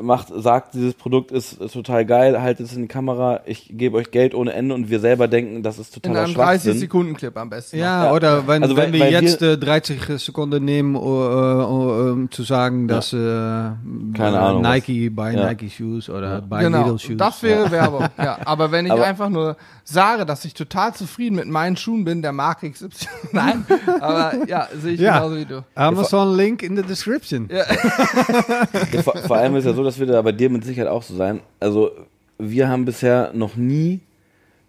[0.00, 3.96] macht, sagt, dieses Produkt ist, ist total geil, haltet es in die Kamera, ich gebe
[3.96, 6.72] euch Geld ohne Ende und wir selber denken, das ist In totaler einem Schwachsinn.
[6.74, 7.78] 30-Sekunden-Clip am besten.
[7.78, 8.12] Ja, Ja.
[8.12, 12.88] oder wenn, Also wenn weil- wir jetzt äh, 30 Sekunden nehmen, uh, um zu sagen,
[12.88, 13.76] dass äh, Keine
[14.16, 14.62] äh, was.
[14.62, 15.46] Nike bei Ja.
[15.46, 17.16] Nike Shoes oder bei Genau, Lidl Shoes.
[17.16, 18.06] das wäre Werbung.
[18.18, 22.04] Ja, aber wenn ich Aber- einfach nur sage, dass ich total zufrieden mit meinen Schuhen
[22.04, 22.88] bin, der Marke XY,
[23.32, 23.64] nein,
[24.00, 25.18] aber ja, sehe ich Ja.
[25.18, 25.64] genauso wie du.
[25.74, 27.48] Amazon Link in the description.
[27.50, 27.64] Ja.
[29.38, 31.40] Ja, allem ist ja so, das wird ja bei dir mit Sicherheit auch so sein.
[31.60, 31.90] Also
[32.38, 34.00] wir haben bisher noch nie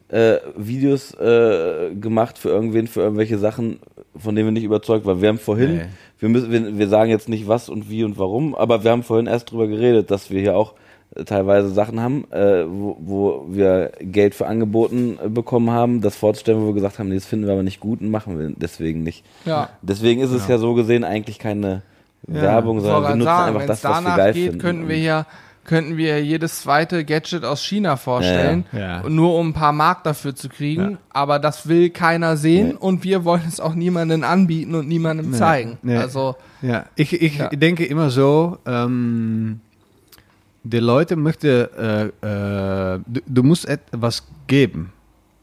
[0.09, 3.79] äh, Videos äh, gemacht für irgendwen, für irgendwelche Sachen,
[4.17, 5.21] von denen wir nicht überzeugt waren.
[5.21, 5.81] Wir haben vorhin, Nee.
[6.19, 9.03] wir, müssen, wir, wir sagen jetzt nicht was und wie und warum, aber wir haben
[9.03, 10.73] vorhin erst drüber geredet, dass wir hier auch
[11.15, 16.15] äh, teilweise Sachen haben, äh, wo, wo wir Geld für angeboten äh, bekommen haben, das
[16.15, 18.51] vorzustellen, wo wir gesagt haben, nee, das finden wir aber nicht gut und machen wir
[18.57, 19.23] deswegen nicht.
[19.45, 19.69] Ja.
[19.83, 21.83] Deswegen ist es ja so gesehen eigentlich keine
[22.27, 24.43] Werbung, Ich sondern wir nutzen sagen, einfach wenn das, es was wir danach geil geht,
[24.45, 24.59] finden.
[24.59, 25.25] könnten wir hier
[25.65, 29.09] könnten wir jedes zweite Gadget aus China vorstellen, Ja, ja.
[29.09, 30.91] nur um ein paar Mark dafür zu kriegen.
[30.93, 30.97] Ja.
[31.11, 32.73] Aber das will keiner sehen Nee.
[32.79, 35.77] und wir wollen es auch niemandem anbieten und niemandem zeigen.
[35.83, 35.97] Nee.
[35.97, 37.49] Also Ja, ich, ich Ja.
[37.49, 39.59] denke immer so, ähm,
[40.63, 44.91] die Leute möchten, äh, äh, du, du musst etwas geben.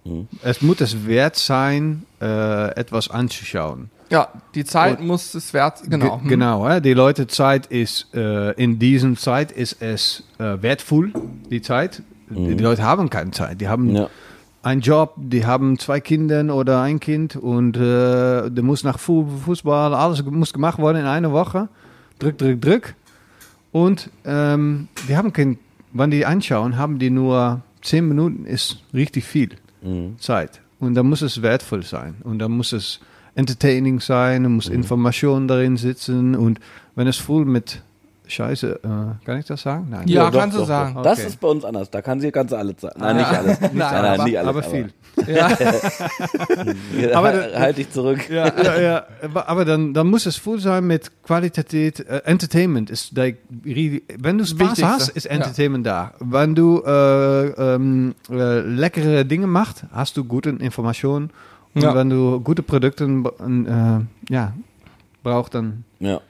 [0.05, 0.27] Mhm.
[0.43, 3.91] Es muss es wert sein, äh, etwas anzuschauen.
[4.11, 5.83] Ja, die Zeit muss es wert.
[5.89, 6.17] Genau.
[6.17, 6.29] Ge hm.
[6.29, 6.81] genau, hè?
[6.81, 11.13] die Leute Zeit ist, äh, in dieser Zeit ist es äh, wertvoll,
[11.51, 12.03] die Zeit.
[12.29, 14.09] Die Leute haben keine Zeit, die haben Ja.
[14.65, 19.27] einen Job, die haben zwei Kinder oder ein Kind und äh, der muss nach Fu
[19.45, 21.69] Fußball, alles muss gemacht werden in einer Woche.
[22.19, 22.95] Drück, drück, drück.
[23.71, 25.59] Und ähm, die haben kein,
[25.93, 29.51] wenn die anschauen, haben die nur zehn Minuten, ist richtig viel
[29.83, 30.19] Mhm.
[30.19, 30.61] Zeit.
[30.81, 32.17] Und da muss es wertvoll sein.
[32.25, 32.99] Und da muss es
[33.37, 34.55] entertaining sein, da Mhm.
[34.57, 36.35] muss Information darin sitzen.
[36.35, 36.59] Und
[36.97, 37.83] wenn es voll mit
[38.29, 39.87] Scheiße, äh, kann ich das sagen?
[39.89, 40.09] Nein.
[40.09, 40.95] Ja, doch, kannst du doch, sagen.
[40.97, 41.03] Doch.
[41.05, 41.29] Das Okay.
[41.29, 41.89] ist bei uns anders.
[41.91, 42.97] Da kann sie ganz alles sagen.
[42.99, 43.19] Nein, Ah.
[43.21, 43.61] nicht alles.
[43.61, 44.49] Nein, nein, aber- nicht alles.
[44.49, 44.93] aber viel.
[45.27, 45.49] Ja.
[47.15, 48.29] Aber, Aber halt, da- halt dich zurück.
[48.29, 49.07] ja, ja, ja.
[49.23, 52.01] Aber, aber dann, dann muss es voll sein mit Qualität.
[52.01, 56.13] Äh, Entertainment ist der, wenn du Spaß hast, ist Entertainment da.
[56.21, 61.31] Wenn du äh, ähm, äh, leckere Dinge machst, hast du gute Informationen.
[61.77, 61.95] Und Ja.
[61.95, 64.53] wenn du gute Produkte äh, ja,
[65.23, 66.21] brauchst, dann Ja.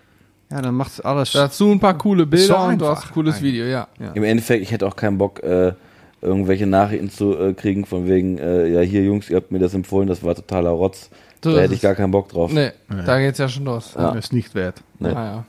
[0.50, 1.32] Ja, dann macht alles.
[1.32, 3.40] Dazu ein paar coole Bilder So und du hast ein cooles.
[3.42, 3.88] Video, ja.
[3.98, 4.12] Ja.
[4.12, 5.72] Im Endeffekt, ich hätte auch keinen Bock, äh,
[6.20, 9.74] irgendwelche Nachrichten zu äh, kriegen, von wegen, äh, ja, hier Jungs, ihr habt mir das
[9.74, 11.10] empfohlen, das war totaler Rotz.
[11.44, 12.52] So da hätte ich gar keinen Bock drauf.
[12.52, 13.94] Nee, da geht's ja schon los.
[13.96, 14.10] Ja.
[14.12, 14.82] Ist nicht wert.
[14.98, 15.12] Nee.
[15.12, 15.44] Naja.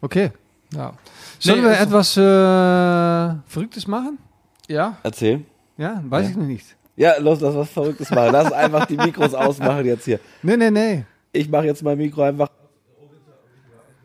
[0.00, 0.30] Okay.
[0.74, 0.92] Ja.
[1.38, 4.18] Sollen Nee, wir also- etwas äh, Verrücktes machen?
[4.68, 4.96] Ja?
[5.04, 5.42] Erzähl.
[5.76, 6.30] Ja, weiß Ja.
[6.30, 6.76] ich noch nicht.
[6.98, 8.32] Ja, los, lass was Verrücktes machen.
[8.32, 10.18] Lass einfach die Mikros ausmachen jetzt hier.
[10.42, 11.04] Nee, nee, nee.
[11.32, 12.48] Ich mache jetzt mein Mikro einfach.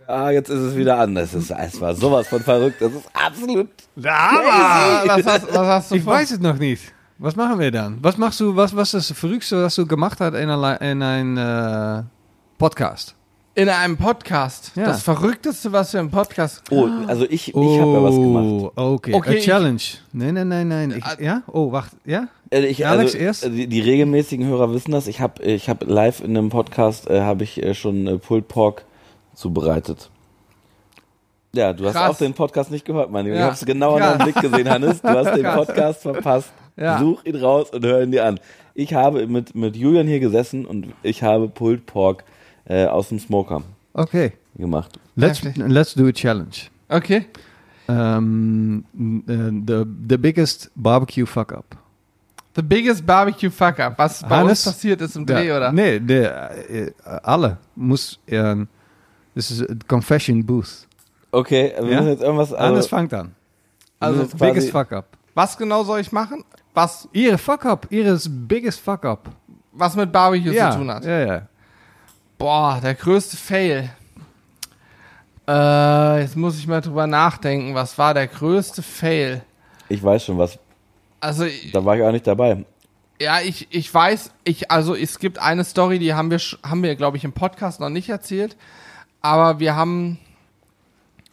[0.06, 1.16] Ah, jetzt ist es wieder an.
[1.16, 2.82] Das ist, es war sowas von verrückt.
[2.82, 3.70] Das ist absolut.
[4.04, 6.14] Ah, was, hast, was hast du Ich vor?
[6.14, 6.94] weiß es noch nicht.
[7.20, 7.98] Was machen wir dann?
[8.02, 11.02] Was machst du, was, was ist das Verrückte, was du gemacht hast in, ein- in
[11.02, 12.04] ein äh,
[12.58, 13.16] Podcast?
[13.56, 14.72] In einem Podcast.
[14.76, 14.86] Ja.
[14.88, 16.64] Das Verrückteste, was wir im Podcast.
[16.72, 18.72] Oh, also ich, ich habe ja was gemacht.
[18.76, 19.14] okay.
[19.14, 19.82] Okay, A ich- Challenge.
[20.12, 20.94] Nein, nein, nein, nein.
[20.98, 21.16] Ich, Ah.
[21.20, 21.44] ja?
[21.48, 21.96] Oh, warte.
[22.04, 22.28] Ja?
[22.54, 23.46] Äh, Ich, Alex also, erst?
[23.46, 25.08] Die, die regelmäßigen Hörer wissen das.
[25.08, 28.48] Ich habe ich hab live in einem Podcast äh, habe ich äh, schon äh, Pulled
[28.48, 28.86] Pork
[29.34, 30.10] zubereitet.
[31.56, 32.12] Ja, du hast Krass.
[32.12, 33.38] auch den Podcast nicht gehört, mein Junge.
[33.40, 33.46] Ja.
[33.46, 34.18] Ich hab's genau an Krass.
[34.18, 35.02] deinem Blick gesehen, Hannes.
[35.02, 35.44] Du hast den.
[35.44, 36.52] Podcast verpasst.
[36.76, 36.98] Ja.
[37.00, 38.40] Such ihn raus und hör ihn dir an.
[38.74, 42.24] Ich habe mit, mit Julian hier gesessen und ich habe Pulled Pork
[42.66, 43.62] äh, aus dem Smoker
[43.94, 44.32] Okay.
[44.56, 45.00] gemacht.
[45.16, 46.70] Let's, let's do a challenge.
[46.90, 47.26] Okay.
[47.88, 51.76] Um, uh, the, the biggest barbecue fuck up.
[52.56, 53.98] The biggest barbecue fuck up.
[53.98, 54.66] Was bei Hannes?
[54.66, 55.72] uns passiert ist im Dreh, oder?
[55.72, 56.92] Nee, der, äh,
[57.24, 58.20] alle muss.
[58.28, 58.56] Äh,
[59.34, 60.88] this is a confession booth.
[61.32, 61.98] Okay, wir Ja?
[62.02, 62.54] müssen jetzt irgendwas.
[62.54, 63.34] Alles Also, fängt an.
[64.00, 65.06] also Also, Biggest fuck up.
[65.34, 66.44] Was genau soll ich machen?
[66.76, 67.88] Was, Ihre fuck up.
[67.90, 69.30] Ihres biggest fuck up.
[69.72, 71.04] was mit Barbecue ja, zu tun hat?
[71.06, 71.42] ja, ja.
[72.38, 73.90] Boah, der größte Fail.
[75.48, 77.74] Äh, jetzt muss ich mal drüber nachdenken.
[77.76, 79.42] Was war der größte Fail?
[79.90, 80.58] ich weiß schon was.
[81.24, 82.66] Also, Da war ich auch nicht dabei.
[83.22, 86.96] ja, ich, ich weiß, ich, also es gibt eine Story, die haben wir, haben wir,
[86.96, 88.56] glaube ich, im Podcast noch nicht erzählt.
[89.22, 90.20] Aber wir haben.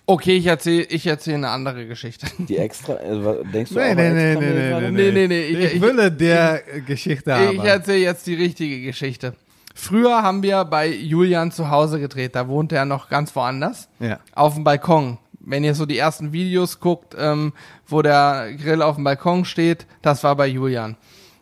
[0.06, 2.26] Okay, ich erzähle ich erzähl eine andere Geschichte.
[2.38, 2.94] Die extra.
[2.94, 5.40] Also, was- denkst du Nee, auch nee, nee, nee, nee, nee, Nee, nee, nee.
[5.46, 7.56] Ich, Ich, ich, will der Geschichte haben.
[7.56, 9.34] ich erzähle jetzt die richtige Geschichte.
[9.74, 12.34] Früher haben wir bei Julian zu Hause gedreht.
[12.34, 13.88] Da wohnte er noch ganz woanders.
[14.00, 14.18] ja.
[14.34, 15.18] auf dem Balkon.
[15.40, 17.52] Wenn ihr so die ersten Videos guckt, ähm,
[17.86, 20.96] wo der Grill auf dem Balkon steht, das war bei Julian.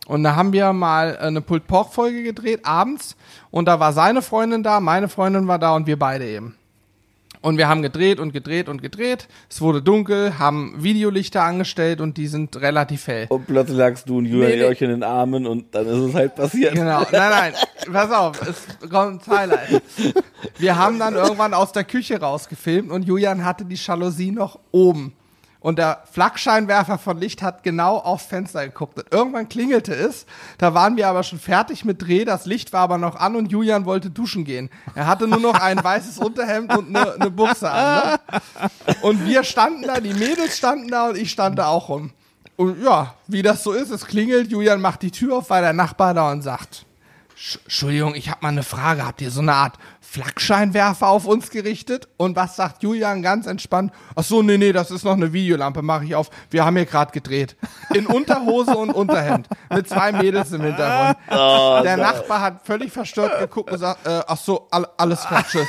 [0.07, 3.15] Und da haben wir mal eine Pulled Pork Folge gedreht, abends.
[3.51, 6.55] Und da war seine Freundin da, meine Freundin war da und wir beide eben.
[7.41, 9.27] Und wir haben gedreht und gedreht und gedreht.
[9.49, 13.27] Es wurde dunkel, haben Videolichter angestellt und die sind relativ hell.
[13.29, 16.13] Und plötzlich lagst du und Julian Nee, euch in den Armen und dann ist es
[16.13, 16.73] halt passiert.
[16.73, 17.53] Genau, nein, nein,
[17.91, 19.81] pass auf, es kommt ein Highlight.
[20.57, 25.13] Wir haben dann irgendwann aus der Küche rausgefilmt und Julian hatte die Jalousie noch oben.
[25.61, 28.97] Und der Flakscheinwerfer von Licht hat genau aufs Fenster geguckt.
[28.97, 30.25] Und irgendwann klingelte es.
[30.57, 32.23] Da waren wir aber schon fertig mit Dreh.
[32.23, 34.69] Das Licht war aber noch an und Julian wollte duschen gehen.
[34.95, 38.19] Er hatte nur noch ein weißes Unterhemd und eine, eine Buchse an.
[38.31, 38.39] Ne?
[39.01, 42.11] Und wir standen da, die Mädels standen da und ich stand da auch rum.
[42.55, 45.73] Und ja, wie das so ist, es klingelt, Julian macht die Tür auf, weil der
[45.73, 46.85] Nachbar da und sagt,
[47.37, 49.05] "Sch- Entschuldigung, ich habe mal eine Frage.
[49.05, 49.75] Habt ihr so eine Art
[50.09, 52.07] Flakscheinwerfer auf uns gerichtet?
[52.17, 53.91] Und was sagt Julian ganz entspannt?
[54.15, 56.31] Ach so, nee, nee, das ist noch eine Videolampe, mache ich auf.
[56.49, 57.55] Wir haben hier gerade gedreht.
[57.93, 59.47] In Unterhose und Unterhemd.
[59.69, 61.17] Mit zwei Mädels im Hintergrund.
[61.29, 65.67] Der Nachbar hat völlig verstört geguckt und gesagt, äh, ach so, all, alles klar, tschüss.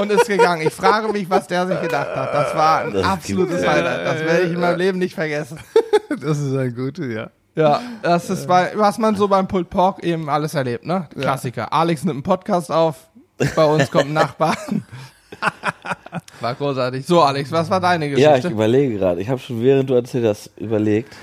[0.00, 0.66] Und ist gegangen.
[0.66, 2.34] Ich frage mich, was der sich gedacht hat.
[2.34, 3.70] Das war ein Das absolutes ja.
[3.70, 4.04] Highlight.
[4.06, 5.60] Das werde ich in meinem Leben nicht vergessen.
[6.08, 7.30] Das ist ein guter, ja.
[7.54, 11.08] Ja, das ist bei, was man so beim Pulled Pork eben alles erlebt, ne?
[11.18, 11.72] Klassiker.
[11.72, 13.08] Alex nimmt einen Podcast auf,
[13.54, 14.56] bei uns kommt ein Nachbar.
[16.40, 17.04] War großartig.
[17.06, 18.48] So, Alex, was war deine Ja, ich Geschichte?
[18.48, 19.20] überlege gerade.
[19.20, 21.14] Ich habe schon während du erzählt hast überlegt.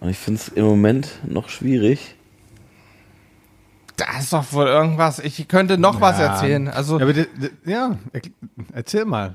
[0.00, 2.14] Und ich finde es im Moment noch schwierig.
[3.96, 5.18] da ist doch wohl irgendwas.
[5.20, 6.68] Ich könnte noch was erzählen.
[6.68, 7.26] Also, Ja, die,
[7.64, 7.96] ja,
[8.72, 9.34] erzähl mal.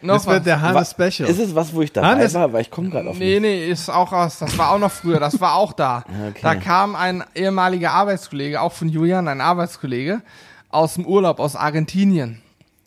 [0.00, 0.44] noch das wird was.
[0.44, 1.28] der Hannes Special.
[1.28, 2.52] Ist es was, wo ich dabei Hannes- war?
[2.52, 4.38] Weil ich komme gerade auf Nee, nee, ist auch aus.
[4.38, 5.20] Das war auch noch früher.
[5.20, 6.04] Das war auch da.
[6.30, 6.40] Okay.
[6.42, 10.22] Da kam ein ehemaliger Arbeitskollege, auch von Julian, ein Arbeitskollege,
[10.70, 12.40] aus dem Urlaub aus Argentinien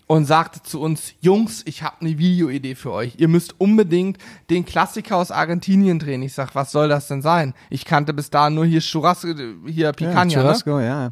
[0.07, 3.13] und sagte zu uns, Jungs, ich habe eine Videoidee für euch.
[3.17, 4.17] Ihr müsst unbedingt
[4.49, 6.21] den Klassiker aus Argentinien drehen.
[6.21, 7.53] Ich sag, was soll das denn sein?
[7.69, 9.29] Ich kannte bis dahin nur hier Churrasco,
[9.65, 10.33] hier ja, Picanha, ne?
[10.33, 11.11] Churrasco, ja.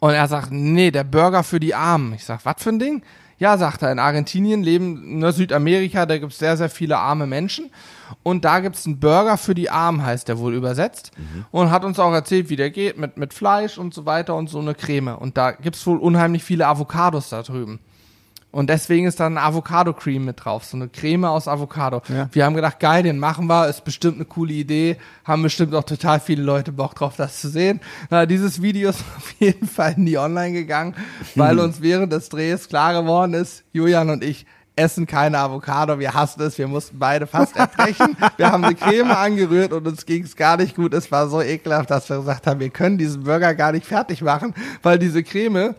[0.00, 2.14] Und er sagt, nee, der Burger für die Armen.
[2.14, 3.02] Ich sag, was für ein Ding?
[3.42, 7.72] Ja, sagt er, in Argentinien leben, ne, Südamerika, da gibt's sehr, sehr viele arme Menschen.
[8.22, 11.10] Und da gibt's einen Burger für die Armen, heißt der wohl übersetzt.
[11.50, 14.48] Und hat uns auch erzählt, wie der geht, mit, mit Fleisch und so weiter und
[14.48, 15.16] so eine Creme.
[15.18, 17.80] Und da gibt's wohl unheimlich viele Avocados da drüben.
[18.52, 22.02] Und deswegen ist da ein Avocado-Cream mit drauf, so eine Creme aus Avocado.
[22.08, 22.28] Ja.
[22.32, 25.84] Wir haben gedacht, geil, den machen wir, ist bestimmt eine coole Idee, haben bestimmt auch
[25.84, 27.80] total viele Leute Bock drauf, das zu sehen.
[28.10, 30.94] Na, dieses Video ist auf jeden Fall nie online gegangen,
[31.34, 34.44] weil uns während des Drehs klar geworden ist, Julian und ich
[34.76, 38.16] essen keine Avocado, wir hassen es, wir mussten beide fast erbrechen.
[38.36, 40.92] wir haben eine Creme angerührt und uns ging es gar nicht gut.
[40.94, 44.22] Es war so ekelhaft, dass wir gesagt haben, wir können diesen Burger gar nicht fertig
[44.22, 45.74] machen, weil diese Creme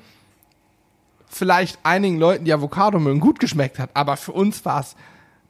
[1.34, 4.96] vielleicht einigen Leuten, die Avocado mögen, gut geschmeckt hat, aber für uns war es,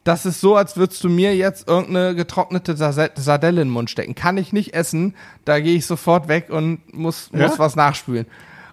[0.02, 4.14] das ist so, als würdest du mir jetzt irgendeine getrocknete Sardelle in den Mund stecken.
[4.14, 5.14] Kann ich nicht essen,
[5.46, 7.48] da gehe ich sofort weg und muss, Ja?
[7.48, 8.26] muss was nachspülen.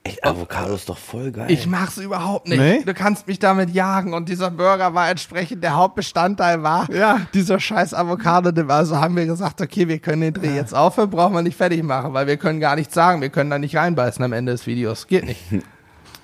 [0.03, 1.45] Echt, Avocado ist doch voll geil.
[1.51, 2.57] Ich mach's überhaupt nicht.
[2.59, 2.81] Nee?
[2.83, 7.21] Du kannst mich damit jagen und dieser Burger war entsprechend der Hauptbestandteil war Ja.
[7.35, 8.49] dieser scheiß Avocado.
[8.73, 11.83] Also haben wir gesagt, okay, wir können den Dreh jetzt aufhören, brauchen wir nicht fertig
[11.83, 14.65] machen, weil wir können gar nichts sagen, wir können da nicht reinbeißen am Ende des
[14.65, 15.05] Videos.
[15.07, 15.41] Geht nicht.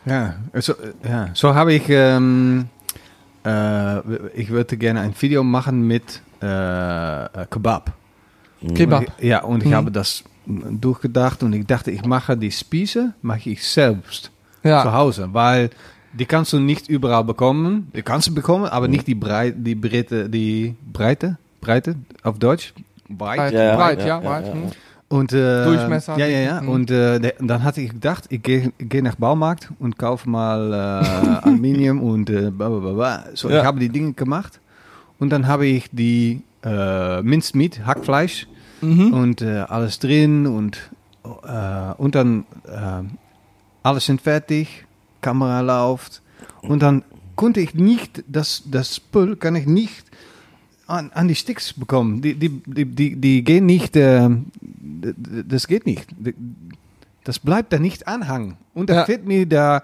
[0.07, 2.67] Ja, so, ja, so habe ich, ähm,
[3.45, 3.99] äh,
[4.33, 7.91] ich würde gerne ein Video machen mit äh, äh, Kebab.
[8.73, 9.01] Kebab.
[9.01, 9.75] Und ich, ja, und ich Mhm.
[9.75, 14.31] habe das durchgedacht und ich dachte, ich mache die Spieße, mache ich selbst
[14.63, 14.91] zu Ja.
[14.93, 15.69] Hause, weil
[16.13, 17.91] die kannst du nicht überall bekommen.
[17.95, 22.73] Die kannst du bekommen, aber nicht die Breite, die Breite, die Breite, Breite auf Deutsch.
[23.09, 23.53] Breit, Weit.
[23.53, 24.53] Ja, ja, breit, ja, ja, ja, breit.
[25.09, 26.17] Und, äh, Durchmesser.
[26.17, 26.61] Ja, ja, ja.
[26.61, 26.69] Mhm.
[26.69, 30.73] Und äh, der, dann hatte ich gedacht, ich gehe geh nach Baumarkt und kaufe mal
[30.73, 30.77] äh,
[31.47, 33.23] Aluminium und äh, bla, bla, bla, bla.
[33.33, 33.59] So, Ja.
[33.59, 34.59] ich habe die Dinge gemacht.
[35.19, 38.47] Und dann habe ich die äh, Minced Meat, Hackfleisch
[38.81, 39.11] Mhm.
[39.11, 40.77] und äh, alles drin und,
[41.23, 43.01] äh, und dann äh,
[43.81, 44.85] alles sind fertig,
[45.19, 46.21] Kamera läuft
[46.61, 47.03] und dann
[47.35, 50.03] konnte ich nicht, das, das Spül kann ich nicht
[50.85, 52.21] an, an die Sticks bekommen.
[52.21, 54.29] Die, die, die, die, die gehen nicht, äh,
[55.47, 56.07] das geht nicht.
[57.23, 58.57] Das bleibt da nicht anhangen.
[58.73, 59.05] Und das Ja.
[59.05, 59.83] fehlt mir da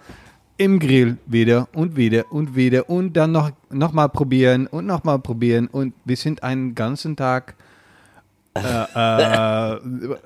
[0.57, 5.03] im Grill wieder und wieder und wieder und dann noch, noch mal probieren und noch
[5.03, 7.55] mal probieren und wir sind einen ganzen Tag
[8.55, 9.79] äh, äh,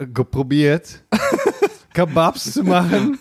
[0.14, 1.02] geprobiert,
[1.94, 3.18] Kebabs zu machen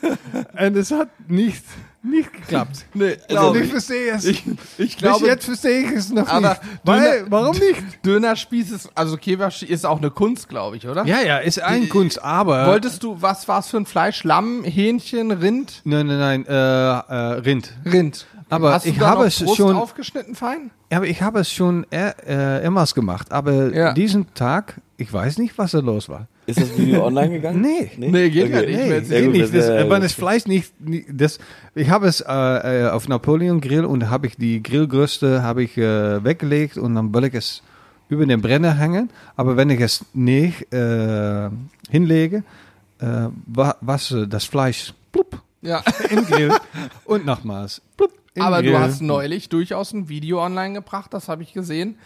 [0.58, 1.64] und es hat nicht,
[2.06, 2.86] nicht geklappt.
[2.94, 3.70] Nee, Also glaub ich ich.
[3.70, 4.24] verstehe es.
[4.24, 6.60] Ich, ich Bis glaube, jetzt verstehe ich es noch Aber nicht.
[6.84, 8.04] Weil, warum nicht?
[8.04, 11.04] Dönerspieß ist, also Kebab ist auch eine Kunst, glaube ich, oder?
[11.06, 12.66] Ja, ja, ist ein Kunst, aber...
[12.66, 14.24] Wolltest du, was war's für ein Fleisch?
[14.24, 15.82] Lamm, Hähnchen, Rind?
[15.84, 17.72] Nein, nein, nein, äh, äh, Rind.
[17.84, 18.26] Rind.
[18.48, 20.70] Aber Hast du ich da habe noch es Brust schon- aufgeschnitten fein?
[20.92, 23.32] Aber ich habe es schon äh, äh, immer gemacht.
[23.32, 23.92] Aber Ja.
[23.92, 26.28] diesen Tag, ich weiß nicht, was da los war.
[26.46, 27.60] Ist das Video online gegangen?
[27.60, 27.90] Nee.
[27.96, 29.10] Nee, geht ja nicht.
[29.10, 29.42] Nee, gut, nicht.
[29.54, 30.72] das, Das, wenn das Fleisch nicht,
[31.10, 31.40] das,
[31.74, 35.76] ich habe es äh, äh, auf Napoleon Grill und habe ich die Grillgröße habe ich
[35.76, 37.62] äh, weggelegt und dann will ich es
[38.08, 39.10] über den Brenner hängen.
[39.34, 41.50] Aber wenn ich es nicht äh,
[41.90, 42.44] hinlege,
[43.00, 45.82] äh, wa- was das Fleisch plupp, Ja.
[46.10, 46.52] im Grill
[47.06, 51.52] und nochmals plupp, Aber du hast neulich durchaus ein Video online gebracht, das habe ich
[51.52, 51.98] gesehen,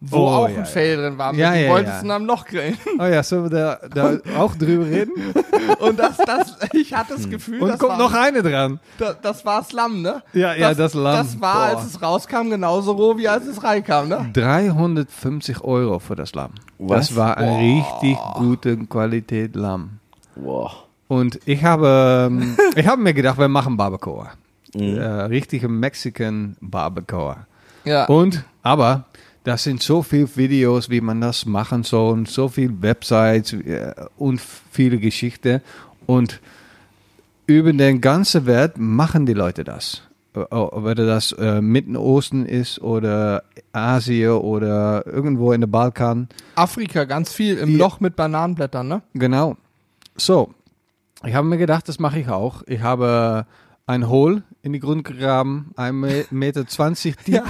[0.00, 0.64] wo Oh, auch ja, ein ja.
[0.64, 1.34] Fail drin war.
[1.34, 2.16] Ja, du ja, wolltest ja.
[2.16, 2.76] am Loch grillen.
[2.98, 5.12] Oh ja, sollen wir da, da auch drüber reden?
[5.78, 8.80] Und das, das, ich hatte das Gefühl, Und das, kommt war, noch eine dran.
[8.98, 10.22] das, das war das Lamm, ne?
[10.32, 11.16] Ja, ja, das Lamm.
[11.16, 11.78] Das war, Boah.
[11.78, 14.30] als es rauskam, genauso roh, wie als es reinkam, ne?
[14.32, 16.52] 350 Euro für das Lamm.
[16.78, 17.08] Was?
[17.08, 19.98] Das war eine richtig gute Qualität Lamm.
[20.36, 20.72] Boah.
[21.08, 24.32] Und ich habe, ähm, ich habe mir gedacht, wir machen Barbacoa.
[24.74, 24.98] Mhm.
[24.98, 27.46] Äh, richtige Mexican Barbacoa.
[27.84, 28.06] Ja.
[28.06, 29.04] Und, aber,
[29.44, 33.92] das sind so viele Videos, wie man das machen soll, und so viele Websites äh,
[34.16, 35.60] und viele Geschichten.
[36.06, 36.40] Und
[37.46, 40.02] über den ganzen Welt machen die Leute das.
[40.32, 46.28] Whether das äh, Mitten Osten ist oder Asien oder irgendwo in der Balkan.
[46.56, 47.78] Afrika, ganz viel im Ja.
[47.78, 49.02] Loch mit Bananenblättern, ne?
[49.12, 49.56] Genau.
[50.16, 50.52] So,
[51.24, 52.62] ich habe mir gedacht, das mache ich auch.
[52.66, 53.46] Ich habe
[53.86, 57.42] ein Hohl in die Grund gegraben, 1,20 Meter zwanzig tief,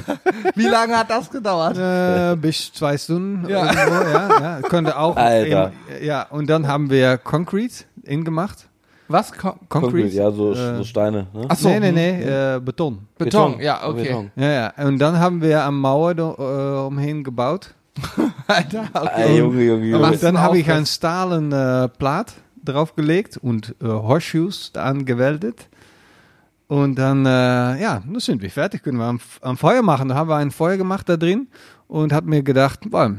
[0.57, 1.79] Wie lange hat das gedauert?
[1.79, 3.49] äh, bis zwei Stunden.
[3.49, 3.67] Ja.
[3.67, 4.61] Irgendwo, ja, ja.
[4.63, 5.17] Könnte auch.
[5.17, 5.73] Alter.
[6.01, 8.69] Im, ja, und dann haben wir Concrete ingemacht.
[9.07, 9.33] Was?
[9.33, 11.27] Ko Concrete, ja, so, äh, so Steine.
[11.33, 11.47] Ne?
[11.49, 11.69] Ach so.
[11.69, 13.07] nee, nee, nee, äh, Beton.
[13.19, 13.61] Beton.
[13.61, 14.05] ja, okay.
[14.05, 14.31] Beton.
[14.35, 14.73] Ja, ja.
[14.87, 17.75] Und dann haben wir eine Mauer do, äh, umhin gebaut.
[18.47, 19.39] Alter, okay.
[19.39, 20.03] Junge, Junge, Junge.
[20.03, 22.33] Was Und dann habe ich einen stahlen äh, Plaat
[22.65, 25.69] draufgelegt und äh, Horseshoes angeweldet.
[26.75, 28.83] Und dann, äh, ja, dann sind wir fertig.
[28.83, 30.09] Können wir am, am Feuer machen.
[30.09, 31.47] Da haben wir ein Feuer gemacht da drin
[31.87, 33.15] und habe mir gedacht, boah,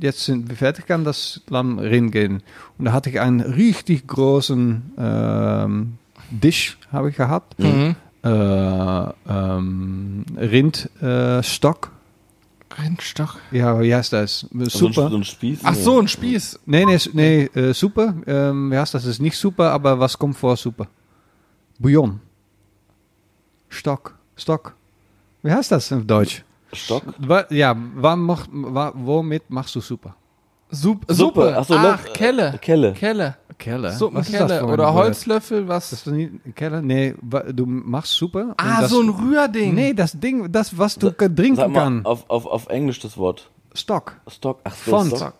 [0.00, 2.42] jetzt sind wir fertig, kann das Lamm reingehen.
[2.78, 5.98] Und da hatte ich einen richtig großen ähm,
[6.30, 7.58] Dish, habe ich gehabt.
[7.58, 7.94] Mhm.
[8.22, 8.28] Äh,
[9.28, 11.92] ähm, Rindstock.
[12.82, 13.36] Rindstock.
[13.50, 14.46] ja, wie heißt das?
[14.50, 15.10] So ein, Super.
[15.10, 15.60] so ein Spieß.
[15.62, 16.60] Ach so, ein Spieß.
[16.64, 18.14] Nee, nee, nee äh, super.
[18.26, 19.02] Ähm, wie heißt das?
[19.02, 20.88] Das ist nicht super, aber was kommt vor super?
[21.78, 22.20] Bouillon.
[23.74, 24.14] Stock.
[24.36, 24.74] Stock.
[25.42, 26.44] Wie heißt das auf Deutsch?
[26.72, 27.02] Stock?
[27.50, 30.14] Ja, womit machst du Suppe?
[30.70, 31.14] Sup Suppe.
[31.14, 31.54] Suppe.
[31.56, 32.54] Ach so, Ach, Löff- Kelle.
[32.54, 32.92] äh, Kelle.
[32.94, 33.36] Kelle.
[33.58, 33.92] Keller.
[33.92, 35.90] Suppenkelle oder Holzlöffel, was?
[35.90, 36.82] Das ist nicht Keller?
[36.82, 37.14] Nee,
[37.52, 38.54] du machst Suppe.
[38.56, 39.74] ah, das, so ein Rührding.
[39.74, 42.06] Nee, das Ding, das, was du Sag trinken mal, kannst.
[42.06, 43.48] auf, auf, auf Englisch das Wort.
[43.74, 44.16] Stock.
[44.28, 44.58] Stock.
[44.64, 45.16] Ach so, Fond.
[45.16, 45.34] Stock.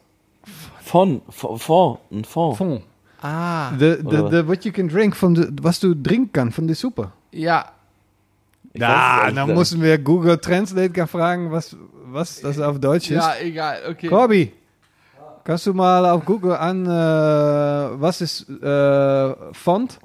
[0.82, 1.22] Von.
[1.30, 1.58] Von.
[1.58, 1.98] Von.
[2.12, 2.56] Ein Fond.
[2.56, 2.82] Fond.
[3.20, 6.66] Ah, The, the, the, what you can drink, von de, was du trinken kannst von
[6.68, 7.10] der Suppe.
[7.32, 7.64] ja.
[8.74, 13.16] Ich ehrlich dann müssen wir Google Translate fragen, was, was das auf Deutsch ist.
[13.16, 14.08] Ja, egal, okay.
[14.08, 14.52] Corby,
[15.44, 16.88] kannst du mal auf Google an, äh,
[18.00, 19.98] was ist äh, Fond?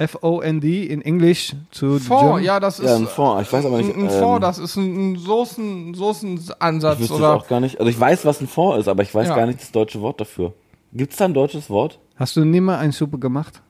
[0.00, 3.42] F-O-N-D in Englisch zu Fond, ja, das ist Ja, ein Fond.
[3.42, 3.92] Ich weiß aber nicht.
[3.94, 7.58] ein, ein ähm, Fond, das ist ein, ein Soßen, Ich Soßenansatz es oder auch gar
[7.58, 7.80] nicht.
[7.80, 9.34] Also ich weiß, was ein Fond ist, aber ich weiß Ja.
[9.36, 10.52] gar nicht das deutsche Wort dafür.
[10.92, 11.98] Gibt es da ein deutsches Wort?
[12.14, 13.60] Hast du nie mal eine Suppe gemacht?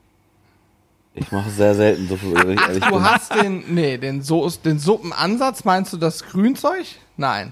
[1.15, 3.03] Ich mache sehr selten so viel, wenn ich ehrlich Du bin.
[3.03, 6.85] hast den, nee, den, so den Suppenansatz, meinst du das Grünzeug?
[7.17, 7.51] Nein.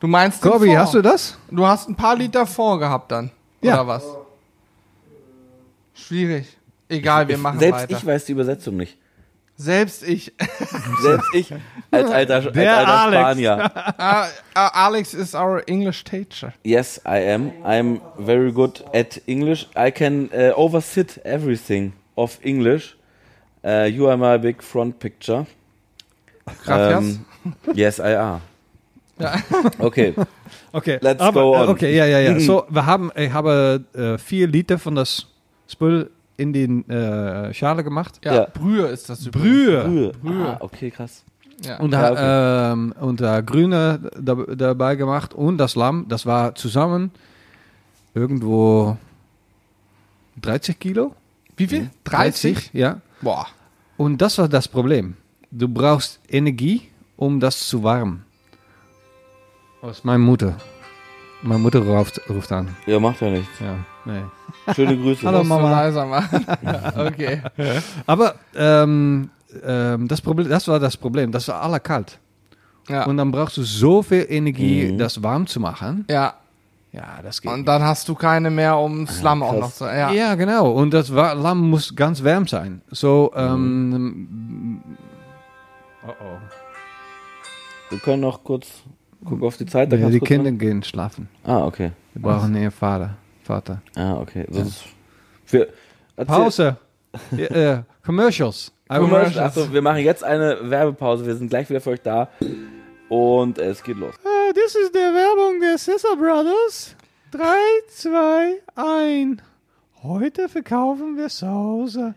[0.00, 0.78] Du meinst den Corby, Fond.
[0.78, 1.38] hast du das?
[1.50, 3.30] Du hast ein paar Liter Fond gehabt dann.
[3.60, 3.74] Ja.
[3.74, 4.04] Oder was?
[5.94, 6.46] Schwierig.
[6.88, 7.96] Egal, wir machen Selbst weiter.
[7.96, 8.96] ich weiß die Übersetzung nicht.
[9.56, 10.32] Selbst ich.
[11.02, 11.52] Selbst ich
[11.92, 13.20] als alter, als alter Alex.
[13.22, 13.70] Spanier.
[13.98, 16.52] Ah, ah, Alex is our English teacher.
[16.64, 17.52] Yes, I am.
[17.64, 19.68] I'm very good at English.
[19.76, 22.96] I can uh, oversit everything of English.
[23.64, 25.46] Uh, you are my big front picture.
[26.64, 27.04] Gracias.
[27.04, 27.24] Ähm,
[27.74, 28.40] yes, I are.
[29.18, 29.34] Ja.
[29.78, 30.14] Okay.
[30.72, 31.68] Okay, Let's aber, go on.
[31.68, 32.38] äh, Okay, ja, ja, ja.
[32.40, 35.26] So, wir haben, ich habe äh, vier Liter von das
[35.68, 38.20] Spül in die äh, Schale gemacht.
[38.24, 38.46] ja, Ja.
[38.52, 39.30] Brühe ist das.
[39.30, 39.84] Brühe.
[39.84, 40.12] Brühe.
[40.22, 40.46] Brühe.
[40.48, 41.24] Ah, okay, krass.
[41.64, 41.78] Ja.
[41.78, 46.54] Und, Ja, da, ähm, und da Grüne da, dabei gemacht und das Lamm, das war
[46.56, 47.12] zusammen
[48.14, 48.96] irgendwo
[50.42, 51.14] 30 Kilo.
[51.56, 51.90] Wie viel?
[52.04, 52.70] 30?
[52.72, 53.00] ja.
[53.20, 53.46] Boah.
[53.96, 55.16] Und das war das Problem.
[55.50, 58.24] Du brauchst Energie, um das zu warmen.
[59.82, 60.56] Das ist meine Mutter.
[61.42, 62.74] Meine Mutter ruft, ruft an.
[62.86, 63.60] Ja, macht ja nichts.
[63.60, 64.22] Ja, nee.
[64.74, 65.26] Schöne Grüße.
[65.26, 65.70] Hallo, Mama.
[65.70, 66.44] leiser machen.
[66.96, 67.42] okay.
[68.06, 69.30] Aber ähm,
[69.62, 71.30] ähm, das, Problem, das war das Problem.
[71.30, 72.18] Das war aller kalt.
[72.88, 73.04] Ja.
[73.04, 74.98] Und dann brauchst du so viel Energie, Mhm.
[74.98, 76.04] das warm zu machen.
[76.10, 76.34] ja.
[76.94, 79.60] Ja, das geht Und dann hast du keine mehr, um Slum auch krass.
[79.60, 79.84] noch zu.
[79.86, 80.12] Ja.
[80.12, 80.34] Ja.
[80.36, 80.70] genau.
[80.70, 82.82] Und das war, Lamm muss ganz warm sein.
[82.90, 84.80] So, ähm,
[86.06, 86.38] oh oh.
[87.90, 88.68] Wir können noch kurz
[89.24, 89.90] gucken auf die Zeit.
[89.92, 91.28] da Ja, die Kinder gehen schlafen.
[91.42, 91.52] machen.
[91.62, 91.90] Ah, okay.
[92.12, 93.16] Wir brauchen ihren Vater.
[93.42, 93.82] Vater.
[93.96, 94.46] Ah, okay.
[94.50, 94.84] Sonst
[95.48, 95.68] wir,
[96.16, 96.76] erzähl- Pause.
[97.36, 98.72] ja, äh, commercials.
[98.88, 99.46] Commercial.
[99.46, 101.26] Achso, wir machen jetzt eine Werbepause.
[101.26, 102.28] Wir sind gleich wieder für euch da.
[103.08, 104.14] Und es geht los.
[104.44, 106.96] Äh, das ist der Werbung der Scissor Brothers.
[107.30, 107.54] 3,
[107.88, 109.38] 2, 1.
[110.02, 112.16] Heute verkaufen wir Hause.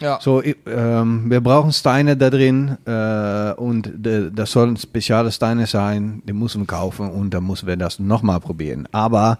[0.00, 0.18] Ja.
[0.20, 6.20] So, ähm, wir brauchen Steine da drin äh, und de, das sollen spezielle Steine sein,
[6.26, 8.88] die müssen wir kaufen und dann müssen wir das nochmal probieren.
[8.92, 9.38] Aber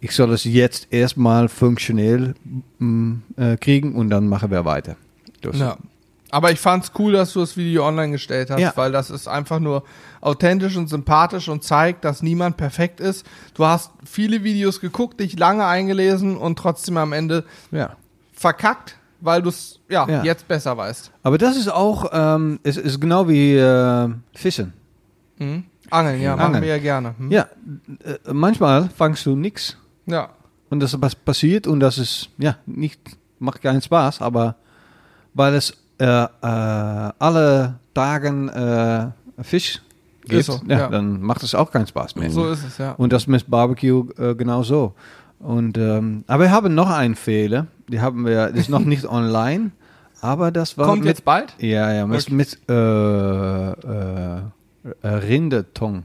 [0.00, 2.34] ich soll es jetzt erstmal funktionell
[2.78, 4.96] mm, äh, kriegen und dann machen wir weiter.
[5.40, 5.76] Das- Ja.
[6.32, 8.72] Aber ich fand's cool, dass du das Video online gestellt hast, Ja.
[8.76, 9.82] weil das ist einfach nur
[10.20, 13.26] authentisch und sympathisch und zeigt, dass niemand perfekt ist.
[13.54, 17.96] Du hast viele Videos geguckt, dich lange eingelesen und trotzdem am Ende ja.
[18.32, 20.22] verkackt, weil du es ja, Ja.
[20.22, 21.10] jetzt besser weißt.
[21.22, 24.72] Aber das ist auch, ähm, es ist genau wie äh, Fischen.
[25.38, 25.64] Mhm.
[25.90, 26.62] Angeln, ja, machen Angeln.
[26.62, 27.14] wir ja gerne.
[27.18, 27.30] Hm?
[27.32, 27.48] Ja,
[28.04, 29.76] äh, manchmal fangst du nichts
[30.06, 30.28] ja.
[30.68, 33.00] und das was passiert und das ist, ja, nicht,
[33.40, 34.54] macht keinen Spaß, aber
[35.34, 36.26] weil es äh,
[37.18, 39.10] alle Tagen äh,
[39.42, 39.80] Fisch
[40.24, 40.88] gibt, so, ja, ja.
[40.88, 42.30] dann macht es auch keinen Spaß mehr.
[42.30, 42.92] So ist es, ja.
[42.92, 44.94] Und das mit Barbecue äh, genau so.
[45.38, 49.06] Und, ähm, aber wir haben noch einen Fehler, die haben wir, das ist noch nicht
[49.08, 49.70] online,
[50.20, 51.54] aber das war Kommt mit, jetzt bald?
[51.58, 52.34] ja, ja, mit, Okay.
[52.34, 54.40] mit äh, äh,
[55.02, 56.04] äh, Rindertong.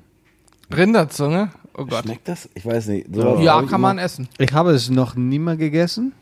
[0.76, 1.50] Rinderzunge?
[1.78, 2.04] Oh Gott.
[2.06, 2.50] Schmeckt das?
[2.54, 3.14] Ich weiß nicht.
[3.14, 4.30] Sowas Ja, kann man essen.
[4.38, 6.14] Ich habe es noch nie mehr gegessen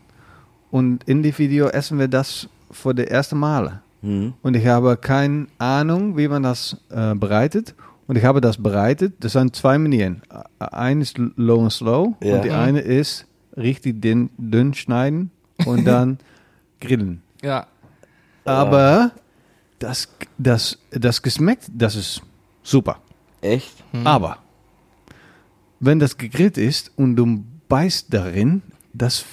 [0.72, 3.80] und in dem Video essen wir das für die erste Male.
[4.02, 4.34] Mhm.
[4.42, 7.74] Und ich habe keine Ahnung, wie man das äh, bereitet.
[8.06, 9.14] Und ich habe das bereitet.
[9.20, 10.20] Das sind zwei Manieren.
[10.60, 12.36] Äh, Eine ist low and slow Ja.
[12.36, 15.30] und die eine ist richtig dünn, dünn schneiden
[15.64, 16.18] und dann
[16.80, 17.22] grillen.
[17.42, 17.66] Ja.
[18.44, 19.12] Aber
[19.78, 22.20] das, das, das Geschmack, das ist
[22.62, 22.98] super.
[23.40, 23.72] Echt?
[24.04, 24.38] Aber
[25.80, 28.62] wenn das gegrillt ist und du beißt darin,
[28.92, 29.24] das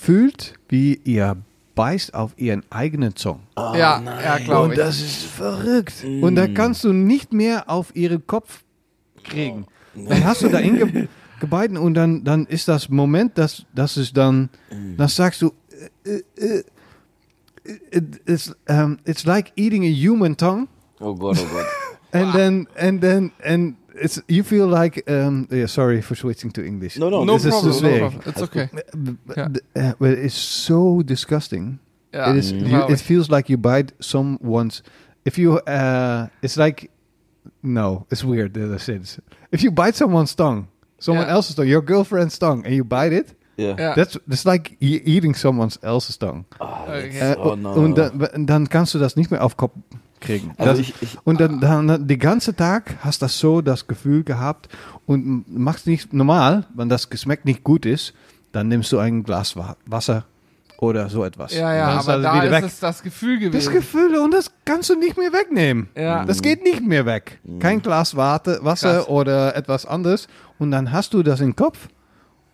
[0.00, 1.36] fühlt wie ihr
[1.74, 3.40] beißt auf ihren eigenen Zunge.
[3.56, 4.78] ja, ja, glaube Und ich.
[4.78, 6.04] das ist verrückt.
[6.20, 8.62] Und da kannst du nicht mehr auf ihren Kopf
[9.24, 9.66] kriegen.
[9.94, 11.08] Dann hast du da inge
[11.40, 14.48] gebeiden und dann, dann ist das Moment, dass, dass es dann,
[14.96, 15.52] dann sagst du,
[16.04, 16.62] äh, äh,
[17.90, 20.68] it, it's, um, it's like eating a human tongue.
[21.00, 21.66] Oh Gott, oh Gott.
[22.12, 26.64] And then, and then, and it's, you feel like, um, yeah, sorry for switching to
[26.64, 26.98] English.
[26.98, 27.24] No, no.
[27.24, 28.22] no this problem, too no problem.
[28.26, 28.68] It's okay.
[29.36, 29.48] Ja.
[29.76, 31.78] Uh, but it's so disgusting.
[32.12, 32.52] Ja, it is.
[32.52, 34.82] You, it feels like you bite someone's.
[35.24, 36.90] If you, uh, it's like,
[37.62, 39.06] no, it's weird that I said.
[39.50, 40.66] If you bite someone's tongue,
[40.98, 41.34] someone Yeah.
[41.34, 43.76] else's tongue, your girlfriend's tongue, and you bite it, Ja.
[43.78, 43.94] Ja.
[43.94, 46.44] that's that's like e eating someone else's tongue.
[46.58, 47.18] Okay.
[47.20, 47.72] Äh, Oh, no.
[47.72, 49.72] Und dann, dann kannst du das nicht mehr auf Kopf
[50.22, 50.52] kriegen.
[50.56, 54.24] Also das, ich- ich- und dann, dann die ganze Tag hast du so das Gefühl
[54.24, 54.68] gehabt
[55.06, 58.14] und machst nicht normal, wenn das Geschmack nicht gut ist,
[58.52, 60.24] dann nimmst du ein Glas Wa- Wasser
[60.78, 61.54] oder so etwas.
[61.54, 62.64] Ja, ja, aber alles da ist weg.
[62.64, 63.72] es das Gefühl Das gewesen.
[63.72, 65.88] Gefühl und das kannst du nicht mehr wegnehmen.
[65.96, 66.24] Ja.
[66.24, 67.38] Das geht nicht mehr weg.
[67.60, 69.08] Kein Glas Warte, Wasser Krass.
[69.08, 70.26] oder etwas anderes
[70.58, 71.88] und dann hast du das im Kopf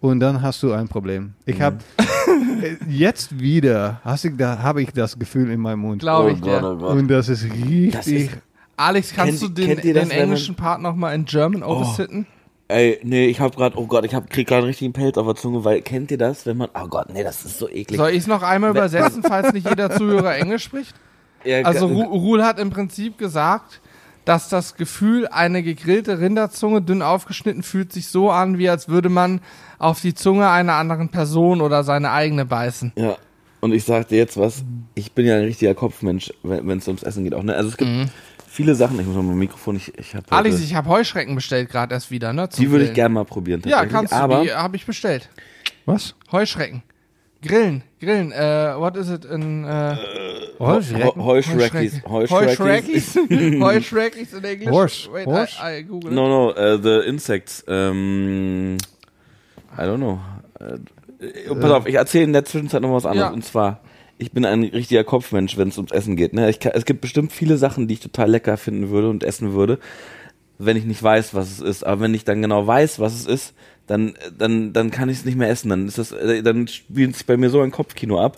[0.01, 1.35] und dann hast du ein Problem.
[1.47, 1.79] Ich habe
[2.89, 6.01] jetzt wieder hast ich da habe ich das Gefühl in meinem Mund.
[6.03, 6.97] Glaube Oh ich Gott, oh Gott.
[6.97, 7.93] Und das ist richtig.
[7.93, 8.31] Das ist-
[8.77, 12.27] Alex, kannst Kennt- du den, das, den man- englischen Part nochmal in German oversitten?
[12.71, 15.27] Ey, nee, ich hab grad, oh Gott, ich hab, krieg gerade einen richtigen Pelz auf
[15.27, 17.97] der Zunge, weil, kennt ihr das, wenn man, oh Gott, nee, das ist so eklig.
[17.97, 20.95] Soll ich es noch einmal übersetzen, falls nicht jeder Zuhörer Englisch spricht?
[21.45, 23.81] Ja, Also Ruhl hat im Prinzip gesagt,
[24.29, 29.09] dass das Gefühl, eine gegrillte Rinderzunge dünn aufgeschnitten, fühlt sich so an, wie als würde
[29.09, 29.41] man
[29.79, 32.93] auf die Zunge einer anderen Person oder seine eigene beißen.
[32.97, 33.17] Ja,
[33.61, 34.65] und ich sag dir jetzt was,
[34.95, 37.55] ich bin ja ein richtiger Kopfmensch, wenn es ums Essen geht auch, ne?
[37.55, 37.91] Also es gibt
[38.47, 40.37] viele Sachen, ich muss mal mein Mikrofon, ich, ich hab Mhm.
[40.37, 42.51] Alex, ich habe Heuschrecken bestellt gerade erst wieder, ne?
[42.51, 45.31] zum die würde ich gerne mal probieren, Ja, kannst du, aber, die habe ich bestellt.
[45.87, 46.15] Was?
[46.33, 46.83] Heuschrecken.
[47.41, 49.97] Grillen, grillen, äh, what is it in, äh,
[50.59, 51.23] Heuschrecken?
[51.23, 53.15] Heu- Heuschreckis, Heuschreckis.
[53.15, 54.35] Heuschreckis.
[54.35, 54.71] In Englisch.
[54.73, 55.13] Horse.
[55.13, 55.55] Wait, Horse?
[55.63, 56.17] I, I google it.
[56.17, 58.77] No, no, uh, the insects, ähm,
[59.77, 60.19] I don't know.
[60.59, 63.29] Äh, pass auf, ich erzähle in der Zwischenzeit noch was anderes.
[63.29, 63.33] Ja.
[63.35, 63.81] Und zwar,
[64.19, 66.33] ich bin ein richtiger Kopfmensch, wenn es ums Essen geht.
[66.33, 66.51] Ne?
[66.51, 69.53] Ich kann, es gibt bestimmt viele Sachen, die ich total lecker finden würde und essen
[69.53, 69.79] würde,
[70.59, 71.85] wenn ich nicht weiß, was es ist.
[71.87, 73.55] Aber wenn ich dann genau weiß, was es ist,
[73.89, 75.71] dann, dann, dann kann ich es nicht mehr essen.
[75.71, 78.37] Dann ist das, äh, dann spielt sich bei mir so ein Kopfkino ab,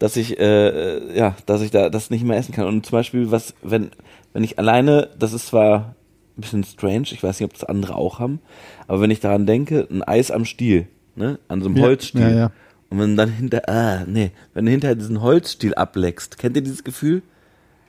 [0.00, 2.66] dass ich, äh, ja, dass ich da das nicht mehr essen kann.
[2.66, 3.90] Und zum Beispiel, was, wenn,
[4.32, 5.94] wenn ich alleine, das ist zwar
[6.36, 8.40] ein bisschen strange, ich weiß nicht, ob das andere auch haben,
[8.88, 12.20] aber wenn ich daran denke, ein Eis am Stiel, ne, an so einem Ja, Holzstiel.
[12.20, 12.50] ja, ja.
[12.88, 16.84] Und wenn dann hinter, ah, nee, wenn du hinter diesen Holzstiel ableckst, kennt ihr dieses
[16.84, 17.22] Gefühl?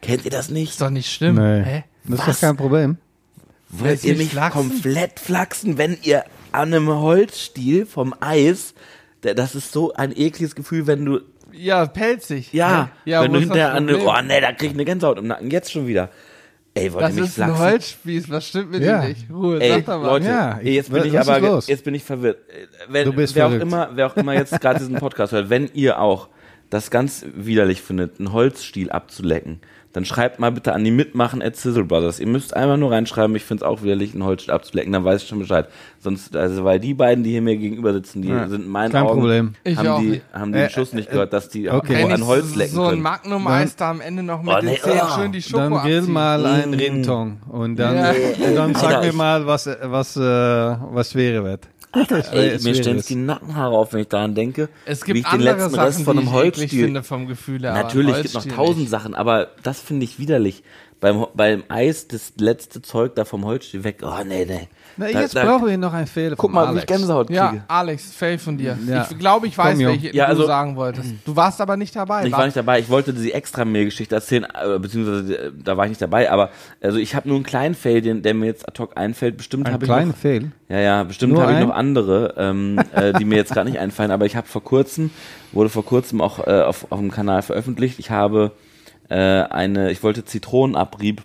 [0.01, 0.71] Kennt ihr das nicht?
[0.71, 1.35] Ist doch nicht schlimm.
[1.35, 1.63] Nee.
[1.63, 1.83] Hä?
[2.05, 2.35] Das ist Was?
[2.39, 2.97] doch kein Problem.
[3.69, 4.69] Wollt ihr mich mich flachsen?
[4.69, 6.23] komplett flachsen, wenn ihr
[6.57, 8.73] an einem Holzstiel vom Eis,
[9.23, 11.19] der, das ist so ein ekliges Gefühl, wenn du,
[11.51, 12.53] Ja, pelzig.
[12.53, 14.15] ja, ja wenn du hinterher an einem, Problem?
[14.15, 16.09] oh nee, da krieg ich eine Gänsehaut im Nacken, jetzt schon wieder.
[16.73, 17.65] Ey, wollt Das ihr mich ist ein flachsen?
[17.65, 19.01] Holzspieß, was stimmt mit Ja.
[19.01, 19.25] dir nicht?
[19.31, 20.07] Ruhe, Ey, sag doch mal.
[20.07, 21.67] Leute, Ja, ey, jetzt ich- bin ich aber, los?
[21.67, 22.37] jetzt bin ich verwirrt.
[22.87, 23.63] Wenn, Du bist wer verrückt.
[23.63, 26.27] auch immer, wer auch immer jetzt gerade diesen Podcast hört, wenn ihr auch
[26.69, 29.59] das ganz widerlich findet, einen Holzstiel abzulecken,
[29.93, 32.19] dann schreibt mal bitte an die Mitmachen at Sizzle Brothers.
[32.19, 35.23] Ihr müsst einfach nur reinschreiben, ich finde es auch widerlich, einen Holzstiel abzulecken, dann weiß
[35.23, 35.67] ich schon Bescheid.
[35.99, 38.91] Sonst, also, weil die beiden, die hier mir gegenüber sitzen, die Ja, sind in meinen
[38.91, 39.53] kein Augen, Problem.
[39.63, 42.03] Ich haben auch die, haben die Äh, den Schuss nicht äh, gehört, dass die okay.
[42.03, 43.01] an Holz lecken so ein können.
[43.01, 45.15] Magnum-Eis da am Ende noch mit Oh, den nee, Zähnen oh.
[45.19, 46.13] schön die Schoko Dann grill abziehen.
[46.13, 46.73] mal ein Mm.
[46.73, 48.11] Rindtong und dann, Ja.
[48.47, 51.67] und dann sag mir mal, was, was, äh, was schwer wird.
[52.31, 55.25] Ey, es mir stellen die Nackenhaare auf, wenn ich daran denke, Es wie gibt ich
[55.25, 57.73] den andere letzten Sachen, Rest von die einem Holzstiel finde vom Gefühl her.
[57.73, 58.89] Natürlich, es gibt noch tausend nicht.
[58.89, 60.63] Sachen, aber das finde ich widerlich.
[60.99, 63.99] Beim, beim Eis, das letzte Zeug da vom Holzstiel weg.
[64.01, 64.67] Oh, nee, nee.
[64.97, 66.83] Na, Da- jetzt da- brauchen wir noch einen Fehler Guck mal, wie Alex.
[66.83, 67.37] ich Gänsehaut kriege.
[67.39, 68.77] Ja, Alex, Fail von dir.
[68.87, 69.07] Ja.
[69.09, 71.13] Ich glaube, ich weiß, welche Ja, du also- sagen wolltest.
[71.25, 72.25] Du warst aber nicht dabei.
[72.25, 72.79] Ich war nicht dabei.
[72.79, 76.31] Ich wollte die extra Mehl-Geschichte erzählen, äh, beziehungsweise äh, da war ich nicht dabei.
[76.31, 76.49] Aber
[76.81, 79.37] also ich habe nur einen kleinen Fail, den, der mir jetzt ad hoc einfällt.
[79.37, 80.51] Bestimmt Ein habe ich kleiner noch, Fehl.
[80.69, 84.11] ja, ja, bestimmt habe ich noch andere, ähm, äh, die mir jetzt gerade nicht einfallen.
[84.11, 85.11] Aber ich habe vor kurzem,
[85.51, 87.99] wurde vor kurzem auch äh, auf, auf dem Kanal veröffentlicht.
[87.99, 88.51] Ich habe
[89.09, 91.21] äh, eine, ich wollte Zitronenabrieb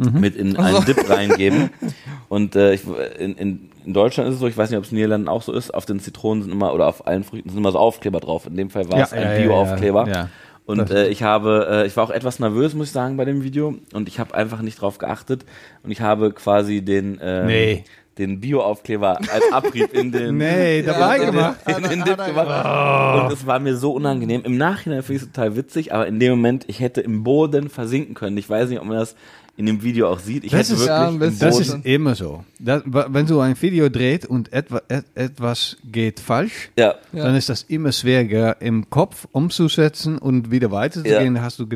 [0.00, 1.70] mit in einen Dip reingeben.
[2.28, 2.82] Und äh, ich,
[3.18, 5.28] in, in, in Deutschland ist es so, ich weiß nicht, ob es in den Niederlanden
[5.28, 7.78] auch so ist, auf den Zitronen sind immer, oder auf allen Früchten sind immer so
[7.78, 8.46] Aufkleber drauf.
[8.46, 10.06] In dem Fall war es ein Bio-Aufkleber.
[10.06, 10.28] Ja, ja.
[10.66, 13.42] Und äh, ich habe, äh, ich war auch etwas nervös, muss ich sagen, bei dem
[13.42, 13.74] Video.
[13.92, 15.44] Und ich habe einfach nicht drauf geachtet.
[15.82, 17.84] Und ich habe quasi den, ähm, Nee.
[18.18, 21.56] den Bio-Aufkleber als Abrieb in den, Nee, dabei in, gemacht.
[21.66, 23.24] In, in den Dip gemacht.
[23.24, 24.42] Und es war mir so unangenehm.
[24.44, 27.68] Im Nachhinein finde ich es total witzig, aber in dem Moment, ich hätte im Boden
[27.68, 28.36] versinken können.
[28.36, 29.16] Ich weiß nicht, ob man das
[29.60, 30.42] in dem Video auch sieht.
[30.44, 31.48] Ich Das hätte ist- wirklich ja.
[31.48, 32.44] Das ist immer so.
[32.58, 37.24] Das, wenn du ein Video dreht und etwa, et, etwas geht falsch, ja, Ja.
[37.24, 41.36] dann ist das immer schwieriger im Kopf umzusetzen und wieder weiterzugehen.
[41.36, 41.42] Ja.
[41.42, 41.66] Hast du.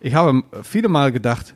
[0.00, 1.54] Ich habe viele Mal gedacht,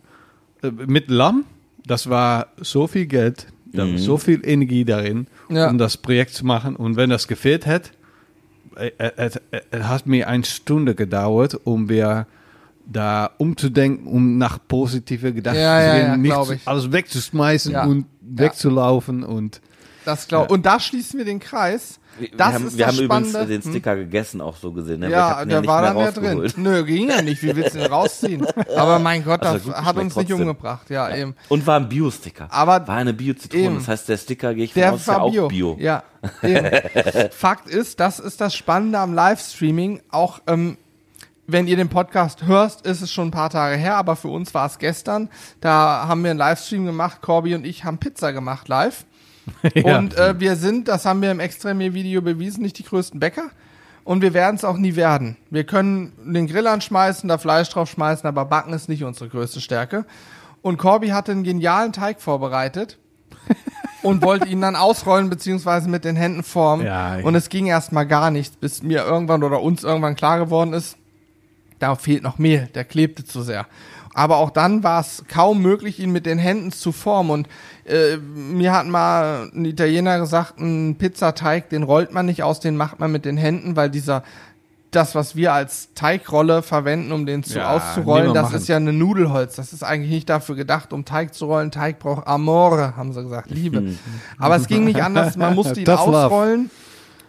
[0.62, 1.44] äh, mit Lamm,
[1.86, 5.68] das war so viel Geld, da war so viel Energie darin, Ja.
[5.68, 6.76] um das Projekt zu machen.
[6.76, 7.90] Und wenn das gefehlt hätte,
[8.76, 9.10] äh, äh,
[9.50, 12.26] äh, es hat mir eine Stunde gedauert, um wir
[12.91, 16.66] da umzudenken, um nach positive Gedanken Ja, zu ja, gehen, ja, nicht zu- ich.
[16.66, 17.84] alles wegzuschmeißen Ja.
[17.84, 19.61] und wegzulaufen und
[20.05, 22.01] Das glaub, Und da schließen wir den Kreis.
[22.18, 25.01] wir, Das wir haben, ist wir das haben übrigens den Sticker gegessen, auch so gesehen.
[25.01, 25.11] Ne?
[25.11, 26.53] Ja, der nicht war mehr dann ja drin.
[26.57, 27.43] Nö, ging ja nicht.
[27.43, 28.47] Wie willst du den rausziehen?
[28.76, 30.49] Aber mein Gott, Also das gut hat uns nicht trotzdem.
[30.49, 30.89] umgebracht.
[30.89, 31.34] Ja, eben.
[31.51, 32.49] Und war ein Bio-Sticker.
[32.51, 33.74] Aber war eine Bio-Zitrone.
[33.74, 35.49] Das heißt, der Sticker, gehe ich von Der aus, ist ja war auch Bio.
[35.49, 35.76] Bio.
[35.78, 36.03] Ja.
[37.30, 40.01] Fakt ist, das ist das Spannende am Livestreaming.
[40.11, 40.78] Auch ähm,
[41.49, 44.53] wenn ihr den Podcast hörst, ist es schon ein paar Tage her, aber für uns
[44.53, 45.30] war es gestern.
[45.62, 47.22] Da haben wir einen Livestream gemacht.
[47.22, 49.05] Corby und ich haben Pizza gemacht live.
[49.74, 49.96] Ja.
[49.96, 53.44] Und äh, wir sind, das haben wir im Extremé-Video bewiesen, nicht die größten Bäcker.
[54.05, 55.38] Und wir werden es auch nie werden.
[55.49, 59.62] Wir können den Grill anschmeißen, da Fleisch drauf schmeißen, aber Backen ist nicht unsere größte
[59.62, 60.05] Stärke.
[60.61, 62.99] Und Corby hatte einen genialen Teig vorbereitet
[64.03, 66.84] und wollte ihn dann ausrollen beziehungsweise mit den Händen formen.
[66.84, 70.74] Ja, und es ging erstmal gar nichts, bis mir irgendwann oder uns irgendwann klar geworden
[70.74, 70.99] ist,
[71.78, 73.66] da fehlt noch Mehl, der klebte zu sehr.
[74.14, 77.30] Aber auch dann war es kaum möglich, ihn mit den Händen zu formen.
[77.30, 77.48] Und
[77.84, 82.76] äh, mir hat mal ein Italiener gesagt, ein Pizzateig, den rollt man nicht aus, den
[82.76, 84.24] macht man mit den Händen, weil dieser,
[84.90, 88.56] das, was wir als Teigrolle verwenden, um den zu Ja, auszurollen, das machen.
[88.56, 89.54] ist ja eine Nudelholz.
[89.54, 91.70] Das ist eigentlich nicht dafür gedacht, um Teig zu rollen.
[91.70, 93.94] Teig braucht Amore, haben sie gesagt, Liebe.
[94.38, 96.58] aber es ging nicht anders, man musste ihn Tough love.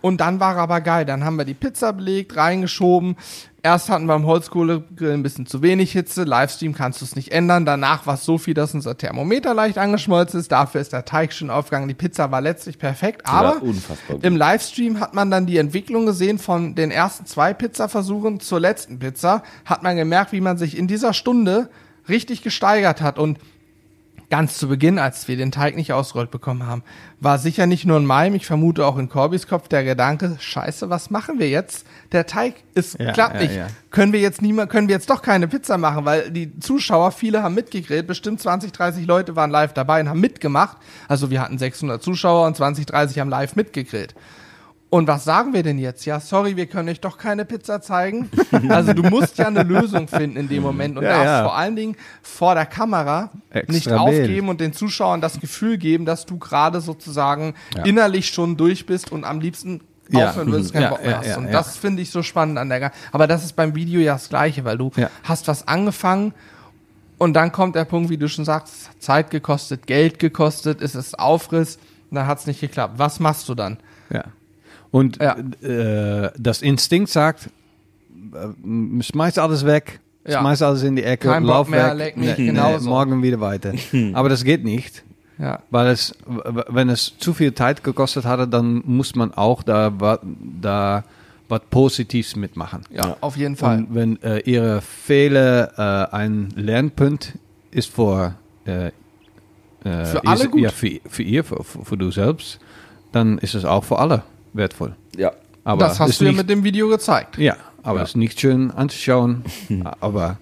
[0.01, 1.05] Und dann war er aber geil.
[1.05, 3.15] Dann haben wir die Pizza belegt, reingeschoben.
[3.61, 6.23] Erst hatten wir am Holzkohlegrill ein bisschen zu wenig Hitze.
[6.23, 7.65] Livestream kannst du es nicht ändern.
[7.65, 10.51] Danach war es so viel, dass unser Thermometer leicht angeschmolzen ist.
[10.51, 11.89] Dafür ist der Teig schon aufgegangen.
[11.89, 13.23] Die Pizza war letztlich perfekt.
[13.25, 13.75] Aber gut.
[14.21, 18.99] im Livestream hat man dann die Entwicklung gesehen von den ersten zwei Pizzaversuchen zur letzten
[18.99, 19.43] Pizza.
[19.65, 21.69] Hat man gemerkt, wie man sich in dieser Stunde
[22.07, 23.19] richtig gesteigert hat.
[23.19, 23.39] Und
[24.29, 26.83] ganz zu Beginn, als wir den Teig nicht ausgerollt bekommen haben,
[27.19, 30.89] war sicher nicht nur in meinem, ich vermute auch in Corbys Kopf der Gedanke, scheiße,
[30.89, 31.85] was machen wir jetzt?
[32.11, 33.55] Der Teig ist Ja, klappt ja, nicht.
[33.55, 33.67] ja.
[33.91, 37.41] Können wir jetzt niemand, können wir jetzt doch keine Pizza machen, weil die Zuschauer, viele
[37.41, 40.77] haben mitgegrillt, bestimmt 20, 30 Leute waren live dabei und haben mitgemacht.
[41.07, 44.13] Also wir hatten 600 Zuschauer und 20, 30 haben live mitgegrillt.
[44.91, 46.05] Und was sagen wir denn jetzt?
[46.05, 48.29] Ja, sorry, wir können euch doch keine Pizza zeigen.
[48.69, 51.43] Also du musst ja eine Lösung finden in dem Moment und Ja, darfst ja.
[51.43, 53.99] vor allen Dingen vor der Kamera Extra nicht Bild.
[53.99, 57.53] aufgeben und den Zuschauern das Gefühl geben, dass du gerade sozusagen
[57.85, 60.29] innerlich schon durch bist und am liebsten Ja.
[60.29, 61.27] aufhören würdest, keinen Ja, Bock mehr ja, hast.
[61.27, 61.51] ja, und ja.
[61.51, 64.27] das finde ich so spannend an der Ga- Aber das ist beim Video ja das
[64.29, 65.11] Gleiche, weil du Ja.
[65.23, 66.33] hast was angefangen
[67.19, 71.19] und dann kommt der Punkt, wie du schon sagst, Zeit gekostet, Geld gekostet, es ist
[71.19, 71.77] Aufriss,
[72.09, 72.95] dann hat es nicht geklappt.
[72.97, 73.77] Was machst du dann?
[74.09, 74.23] Ja.
[74.91, 75.37] Und Ja.
[75.61, 77.49] äh, das Instinkt sagt,
[78.33, 80.39] äh, schmeiß alles weg, Ja.
[80.39, 82.89] schmeiß alles in die Ecke, Kein Bock lauf mehr, weg, nee, genau nee, so.
[82.89, 83.73] morgen wieder weiter.
[84.13, 85.03] Aber das geht nicht,
[85.37, 85.59] Ja.
[85.69, 89.91] weil es, w- wenn es zu viel Zeit gekostet hatte, dann muss man auch da,
[90.61, 91.03] da
[91.47, 92.81] was Positives mitmachen.
[92.91, 93.79] Ja, auf jeden Fall.
[93.79, 97.33] Und wenn äh, ihre Fehler äh, ein Lernpunkt
[97.71, 98.35] ist für,
[98.65, 98.91] äh, äh,
[100.05, 100.61] Für alle ihr, gut.
[100.61, 102.59] Ja, für, für ihr, für, für, für du selbst,
[103.11, 104.23] dann ist es auch für alle
[104.53, 104.95] wertvoll.
[105.17, 105.31] Ja.
[105.63, 107.37] Aber das hast du ja nicht, mit dem Video gezeigt.
[107.37, 108.03] ja, aber Ja.
[108.03, 109.43] es ist nicht schön anzuschauen,
[109.99, 110.37] aber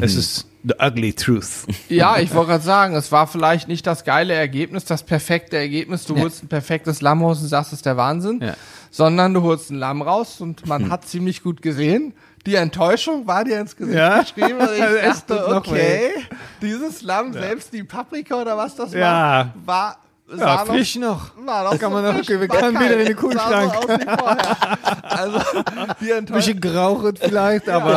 [0.00, 1.66] es ist the ugly truth.
[1.88, 6.04] Ja, ich wollte gerade sagen, es war vielleicht nicht das geile Ergebnis, das perfekte Ergebnis.
[6.04, 6.22] Du Ja.
[6.22, 8.40] holst ein perfektes Lamm raus und sagst, es ist der Wahnsinn.
[8.42, 8.54] Ja.
[8.90, 12.14] Sondern du holst ein Lamm raus und man hat ziemlich gut gesehen.
[12.46, 14.20] Die Enttäuschung war dir ins Gesicht Ja.
[14.22, 14.58] geschrieben.
[14.58, 16.10] Und ich Es dachte, okay,
[16.62, 19.00] dieses Lamm, selbst die Paprika oder was das Ja.
[19.00, 19.96] war, war
[20.36, 21.30] Ja, frisch noch.
[21.44, 23.72] War doch Kann man noch- frisch, wir können wieder in den Kühlschrank.
[25.02, 25.38] Also,
[26.00, 26.36] die Enttäuschung.
[26.36, 27.94] Bisschen geraucht vielleicht, aber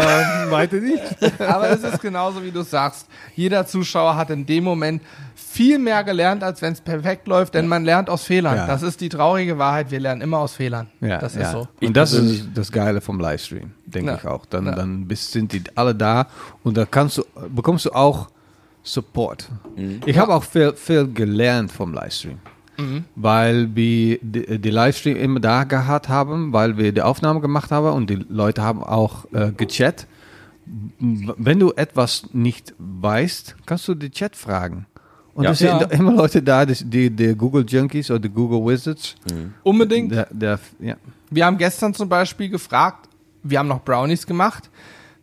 [0.50, 1.02] weiter nicht.
[1.42, 3.08] Aber es ist genauso, wie du sagst.
[3.36, 5.02] Jeder Zuschauer hat in dem Moment
[5.36, 8.56] viel mehr gelernt, als wenn es perfekt läuft, denn man lernt aus Fehlern.
[8.56, 8.68] Ja.
[8.68, 9.92] Das ist die traurige Wahrheit.
[9.92, 10.88] Wir lernen immer aus Fehlern.
[11.02, 11.42] Ja, das ja.
[11.42, 11.68] ist so.
[11.82, 14.18] Und das ist das Geile vom Livestream, denke Ja.
[14.18, 14.46] ich auch.
[14.46, 14.72] Dann, Ja.
[14.76, 16.28] dann bist, sind die alle da
[16.64, 18.30] und da kannst du, bekommst du auch
[18.84, 19.50] Support.
[20.06, 22.40] Ich habe auch viel, viel gelernt vom Livestream.
[23.16, 27.92] Weil wir die, die Livestream immer da gehabt haben, weil wir die Aufnahme gemacht haben
[27.96, 30.08] und die Leute haben auch äh, gechat.
[30.98, 34.88] wenn du etwas nicht weißt, kannst du den Chat fragen.
[35.36, 35.52] Und Ja.
[35.52, 35.82] es sind Ja.
[35.92, 39.16] immer Leute da, die, die, die Google Junkies oder die Google Wizards.
[39.64, 40.12] Unbedingt.
[40.12, 40.96] Der, der, ja.
[41.30, 43.08] Wir haben gestern zum Beispiel gefragt,
[43.44, 44.70] wir haben noch Brownies gemacht.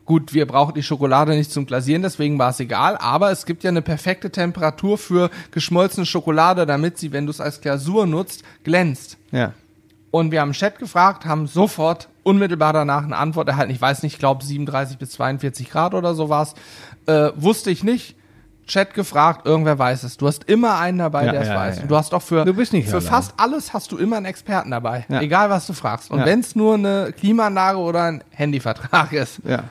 [0.09, 2.97] Gut, wir brauchen die Schokolade nicht zum Glasieren, deswegen war es egal.
[2.97, 7.43] Aber es gibt ja eine perfekte Temperatur für geschmolzene Schokolade, damit sie, wenn du es
[7.43, 9.19] als Glasur nutzt, glänzt.
[9.33, 9.53] ja.
[10.11, 13.71] Und wir haben im Chat gefragt, haben sofort unmittelbar danach eine Antwort erhalten.
[13.71, 16.55] Ich weiß nicht, ich glaube 37 bis 42 Grad oder sowas.
[17.05, 18.17] Äh, wusste ich nicht.
[18.69, 20.17] Chat gefragt, irgendwer weiß es.
[20.17, 21.79] Du hast immer einen dabei, Ja, der es ja, weiß.
[21.81, 21.87] ja.
[21.87, 24.71] Du hast auch für, Du bist nicht für fast alles hast du immer einen Experten
[24.71, 25.05] dabei.
[25.09, 25.21] Ja.
[25.21, 26.11] Egal, was du fragst.
[26.11, 26.27] Und Ja.
[26.27, 29.41] wenn es nur eine Klimaanlage oder ein Handyvertrag ist.
[29.45, 29.65] Ja.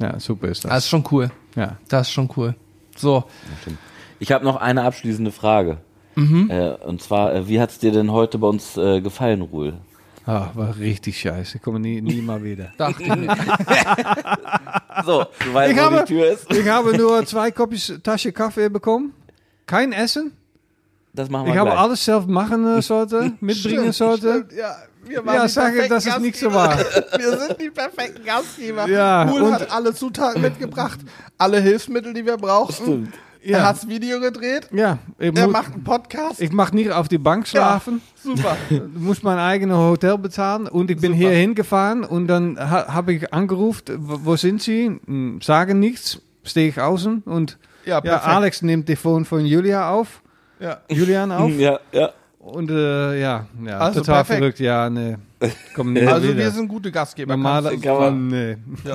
[0.00, 0.70] ja, super ist das.
[0.70, 1.30] Das ist schon cool.
[1.56, 1.76] ja.
[1.88, 2.54] Das ist schon cool.
[2.96, 3.24] So,
[4.18, 5.78] Ich habe noch eine abschließende Frage.
[6.16, 6.48] Mhm.
[6.50, 9.74] Äh, und zwar, äh, wie hat's dir denn heute bei uns äh, gefallen, Ruhl?
[10.26, 11.58] Ah, war richtig scheiße.
[11.58, 12.72] Ich komme nie, nie mal wieder.
[12.78, 13.36] dachte ich mir.
[15.04, 16.50] So, du weißt, Ich wo habe, die Tür ist.
[16.52, 19.12] ich habe nur zwei Kopjes Tasche Kaffee bekommen.
[19.66, 20.32] Kein Essen.
[21.12, 21.80] Das machen wir Ich habe gleich.
[21.80, 24.44] alles selbst machen äh, sollte, mitbringen sollte.
[24.46, 27.18] Stimmt, ja, wir Ja, die sag ich, perfekten dass es nicht so Gastgeber.
[27.18, 28.88] Wir sind die perfekten Gastgeber.
[28.88, 31.00] Ja, Pool und- hat alle Zutaten mitgebracht,
[31.38, 32.72] alle Hilfsmittel, die wir brauchen.
[32.74, 33.14] Stimmt.
[33.44, 33.58] Ja.
[33.58, 34.68] Er hat's Video gedreht.
[34.72, 36.40] Ja, Er macht einen Podcast.
[36.40, 38.00] ich mag nicht auf die Bank schlafen.
[38.14, 38.56] Super.
[38.70, 41.28] Ich muss mein eigenes Hotel bezahlen und ich bin Super.
[41.28, 44.98] hier hingefahren und dann ha, habe ich angerufen, wo wo sind Sie?
[45.06, 48.18] Hm, Sagen nichts, stehe ich außen und Ja, ja.
[48.20, 50.22] Alex nimmt die Phone von Julia auf,
[50.58, 50.78] Ja.
[50.88, 52.10] Julian auf Ja, ja.
[52.38, 54.38] und äh, ja, ja Also total perfekt.
[54.38, 55.18] verrückt, ja, ne,
[55.74, 56.36] komm nicht Also wieder.
[56.38, 57.36] wir sind gute Gastgeber.
[57.36, 58.56] Normaler, Kann man- nee.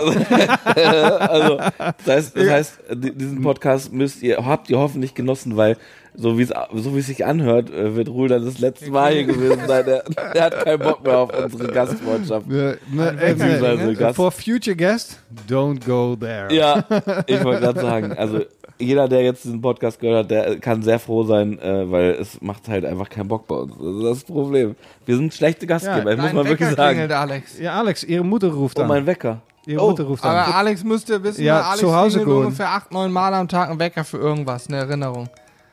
[0.76, 5.78] Also, das heißt, das heißt, di- diesen Podcast müsst ihr, habt ihr hoffentlich genossen, weil
[6.16, 9.14] so wie es so wie es sich anhört, äh, wird Ruhl dann das letzte Mal
[9.14, 9.86] hier gewesen sein.
[9.86, 12.48] Der, der hat keinen Bock mehr auf unsere Gastfreundschaft.
[12.48, 14.16] Ne, ne, Beziehungsweise ne, Gast.
[14.16, 16.54] For future guest, don't go there.
[16.54, 16.84] Ja,
[17.28, 18.42] ich wollte gerade sagen, also
[18.80, 22.42] jeder, der jetzt diesen Podcast gehört hat, der kann sehr froh sein, äh, weil es
[22.42, 23.74] macht halt einfach keinen Bock bei uns.
[23.78, 24.76] Das ist das Problem.
[25.06, 26.90] Wir sind schlechte Gastgeber, Ja, muss man wirklich Wecker sagen.
[26.98, 27.60] klingelt, Alex.
[27.60, 28.88] Ja, Alex, ihre Mutter ruft Oh, an.
[28.88, 29.42] mein Wecker.
[29.66, 30.36] ihre oh, Mutter ruft an.
[30.36, 32.46] Aber Alex müsste wissen, Ja, Alex zu Hause klingelt gehen.
[32.46, 35.28] ungefähr acht, neun Mal am Tag ein Wecker für irgendwas, eine Erinnerung.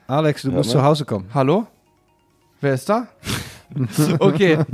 [0.09, 0.73] Alex, du musst ne?
[0.77, 1.29] zu Hause kommen.
[1.33, 1.67] Hallo?
[2.61, 3.07] Wer ist da?
[4.19, 4.59] okay.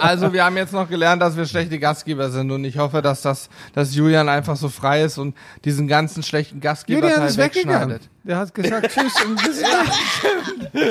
[0.00, 3.22] Also wir haben jetzt noch gelernt, dass wir schlechte Gastgeber sind und ich hoffe, dass
[3.22, 5.34] das, dass Julian einfach so frei ist und
[5.64, 7.90] diesen ganzen schlechten Gastgeber Julian ist weggegangen.
[7.90, 8.10] wegschneidet.
[8.24, 9.24] Der hat gesagt Tschüss.
[9.24, 9.60] Und das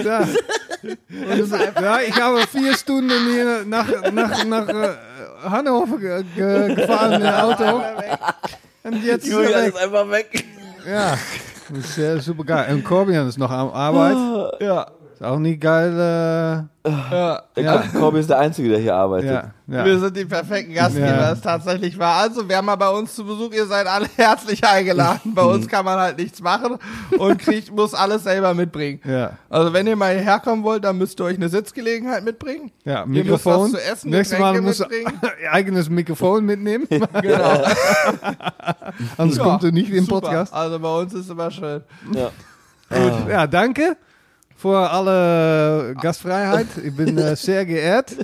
[0.04, 0.28] ja.
[1.82, 4.96] Ja, ich habe vier Stunden hier nach, nach, nach äh,
[5.44, 7.82] Hannover ge ge gefahren mit dem Auto.
[8.84, 9.74] Und jetzt ist er Julian weg.
[9.74, 10.46] ist einfach weg.
[10.88, 11.18] Ja,
[11.70, 12.74] das ist sehr super geil.
[12.74, 14.62] Und Corbin ist noch am Arbeit.
[14.62, 14.88] Ja.
[15.16, 16.68] Ist auch nicht geil.
[16.86, 17.42] Äh, ja.
[17.56, 17.84] Der Ja.
[17.98, 19.32] Corby ist der Einzige, der hier arbeitet.
[19.32, 19.54] ja,
[19.86, 20.00] Wir ja.
[20.00, 21.30] sind die perfekten Gastgeber, Ja.
[21.30, 22.18] das tatsächlich war.
[22.22, 25.34] Also, wer mal bei uns zu Besuch, ihr seid alle herzlich eingeladen.
[25.34, 26.78] Bei uns kann man halt nichts machen
[27.18, 29.00] und kriegt, muss alles selber mitbringen.
[29.06, 32.72] Ja, Also, wenn ihr mal hierher kommen wollt, dann müsst ihr euch eine Sitzgelegenheit mitbringen.
[32.84, 33.64] ja, Ihr müsst Mikrofon.
[33.64, 35.20] was zu essen, Nächstes Mal musst du mitbringen.
[35.22, 36.88] ein eigenes Mikrofon mitnehmen.
[37.22, 37.64] Genau.
[39.18, 40.22] Sonst Ja, kommt er nicht im super.
[40.22, 40.54] Podcast.
[40.54, 41.82] Also, bei uns ist immer schön.
[42.14, 42.32] Ja.
[42.90, 43.96] Gut, ja, danke
[44.56, 46.68] für alle Gastfreiheit.
[46.84, 48.16] Ich bin äh, sehr geehrt.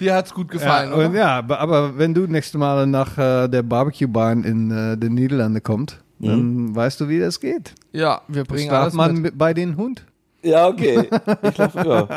[0.00, 1.18] Dir hat's gut gefallen, ja, und oder?
[1.18, 5.98] ja, aber- wenn du nächste Mal nach äh, der Barbecue-Bahn in äh, den Niederlanden kommst,
[6.18, 7.74] dann weißt du, wie das geht.
[7.92, 9.22] Ja, wir bringen Schlaft alles man mit.
[9.22, 9.38] mit.
[9.38, 10.04] bei den Hund.
[10.42, 11.06] Ja, okay.
[11.42, 12.08] Ich lach, ja.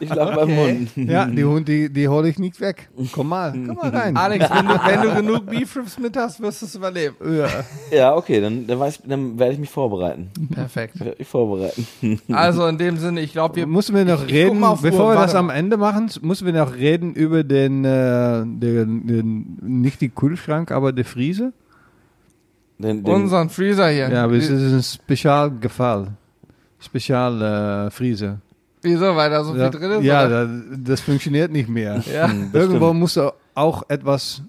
[0.00, 0.86] ich lach beim Okay.
[0.96, 1.08] Hund.
[1.08, 2.90] Ja, die Hund, die, die hole ich nicht weg.
[3.12, 4.16] Komm mal, komm mal rein.
[4.18, 7.16] Alex, wenn du, wenn du genug Beef Ribs mit hast, wirst du es überleben.
[7.24, 7.48] Ja.
[7.90, 10.30] Ja, okay, dann, dann, weiß, dann werde ich mich vorbereiten.
[10.52, 10.96] Perfekt.
[10.96, 11.86] Ich werde mich vorbereiten.
[12.30, 15.06] Also, in dem Sinne, ich glaube, wir Müssen wir noch Ich- ich reden, auf bevor
[15.06, 15.48] Uhr, wir das am.
[15.48, 20.92] Ende machen, müssen wir noch reden über den, äh, den, den nicht die Kühlschrank, aber
[20.92, 21.52] die Friese.
[22.78, 24.10] Den, den, unseren Freezer hier.
[24.10, 26.08] Ja, aber es ist ein Spezialgefall.
[26.80, 28.38] Spezial äh, Friese.
[28.82, 29.14] Wieso?
[29.14, 30.04] Weil da so viel Ja, drin ist?
[30.04, 32.02] ja da, das funktioniert nicht mehr.
[32.12, 32.28] ja.
[32.30, 33.18] Hm, Irgendwo muss
[33.54, 34.42] auch etwas,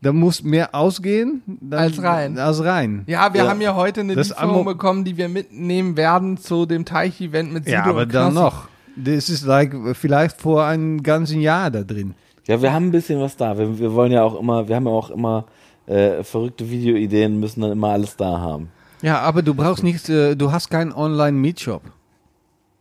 [0.00, 2.38] da muss mehr ausgehen dann, Als rein.
[2.38, 3.02] Als rein.
[3.06, 3.50] Ja, wir Ja.
[3.50, 7.64] haben ja heute eine Das Lieferung bekommen, die wir mitnehmen werden zu dem Teich-Event mit
[7.64, 8.68] Sido Ja, aber und dann noch.
[8.96, 12.14] Das ist like, vielleicht vor einem ganzen Jahr da drin.
[12.46, 13.58] Ja, wir haben ein bisschen was da.
[13.58, 15.46] Wir, wir wollen ja auch immer, wir haben ja auch immer
[15.86, 18.68] äh, verrückte Videoideen, müssen dann immer alles da haben.
[19.04, 21.82] Ja, aber du brauchst nicht, äh, du hast keinen Online-Meetshop.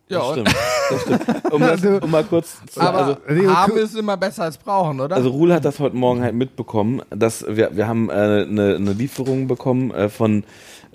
[0.07, 0.55] Ja, das stimmt.
[0.89, 1.51] Das stimmt.
[1.51, 5.15] Um, das, um mal kurz zu, aber also, haben ist immer besser als brauchen, oder?
[5.15, 8.93] also Ruhl hat das heute Morgen halt mitbekommen, dass wir, wir haben äh, eine, eine
[8.93, 10.43] Lieferung bekommen äh, von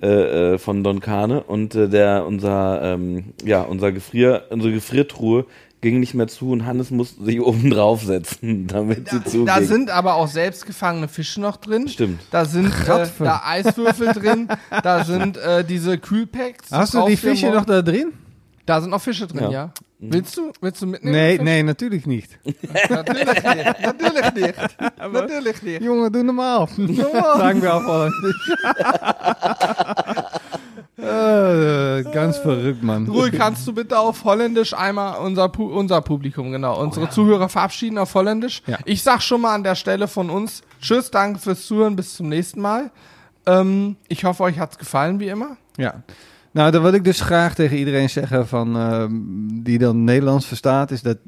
[0.02, 5.46] äh, äh, von Don Kane und äh, der unser ähm, ja unser Gefrier unsere Gefriertruhe
[5.80, 9.46] ging nicht mehr zu und Hannes musste sich oben draufsetzen, damit sie zuging.
[9.46, 11.88] Da sind aber auch selbstgefangene Fische noch drin.
[11.88, 12.20] Stimmt.
[12.30, 14.48] Da sind äh, da Eiswürfel drin.
[14.82, 16.70] Da sind äh, diese Kühlpacks.
[16.70, 18.12] Hast du die Fische noch da drin?
[18.66, 19.50] Da sind noch Fische drin, ja.
[19.50, 19.72] Ja.
[20.00, 20.52] Willst du?
[20.60, 21.16] Willst du mitnehmen?
[21.16, 22.38] Nee, nee, natürlich nicht.
[22.88, 23.44] Natürlich nicht.
[23.82, 24.54] Natürlich nicht.
[25.12, 25.82] Natürlich nicht.
[25.82, 26.68] Junge, doe normaal.
[26.68, 28.52] Sagen wir auf Holländisch.
[30.98, 33.06] Äh, ganz verrückt, Mann.
[33.06, 37.98] Ruhe, kannst du bitte auf Holländisch einmal unser, Pu unser Publikum, genau, unsere Zuhörer verabschieden
[37.98, 38.62] auf Holländisch?
[38.66, 38.78] Ja.
[38.84, 42.28] Ich sag schon mal an der Stelle von uns Tschüss, danke fürs Zuhören, bis zum
[42.28, 42.90] nächsten Mal.
[43.46, 45.56] Ähm, ich hoffe, euch hat's gefallen, wie immer.
[45.76, 46.02] Ja.
[46.52, 49.10] Nou, dan wil ik dus graag tegen iedereen zeggen van, ehm,
[49.62, 51.18] die dan Nederlands verstaat, is dat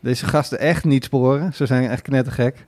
[0.00, 1.54] deze gasten echt niet sporen.
[1.54, 2.66] Ze zijn echt knettergek.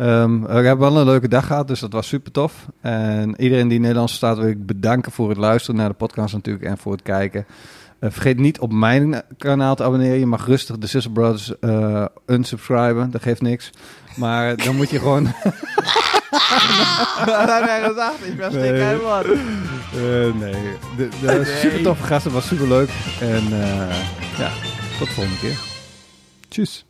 [0.00, 2.66] Ehm we hebben wel een leuke dag gehad, dus dat was super tof.
[2.80, 6.64] En iedereen die Nederlands verstaat wil ik bedanken voor het luisteren naar de podcast natuurlijk
[6.64, 7.46] en voor het kijken.
[7.98, 10.18] Eh, vergeet niet op mijn kanaal te abonneren.
[10.18, 13.70] Je mag rustig de Sister Brothers eh unsubscriben, dat geeft niks.
[14.16, 15.24] Maar dan moet je gewoon...
[17.24, 18.26] Wat hat er gesagt?
[18.26, 18.96] Ich verstehe Nee.
[19.92, 22.90] Eh, nee, de, de super toffe gasten was super leuk.
[23.20, 23.48] En
[24.38, 24.50] ja,
[24.98, 25.58] tot de volgende keer.
[26.48, 26.84] Tjus.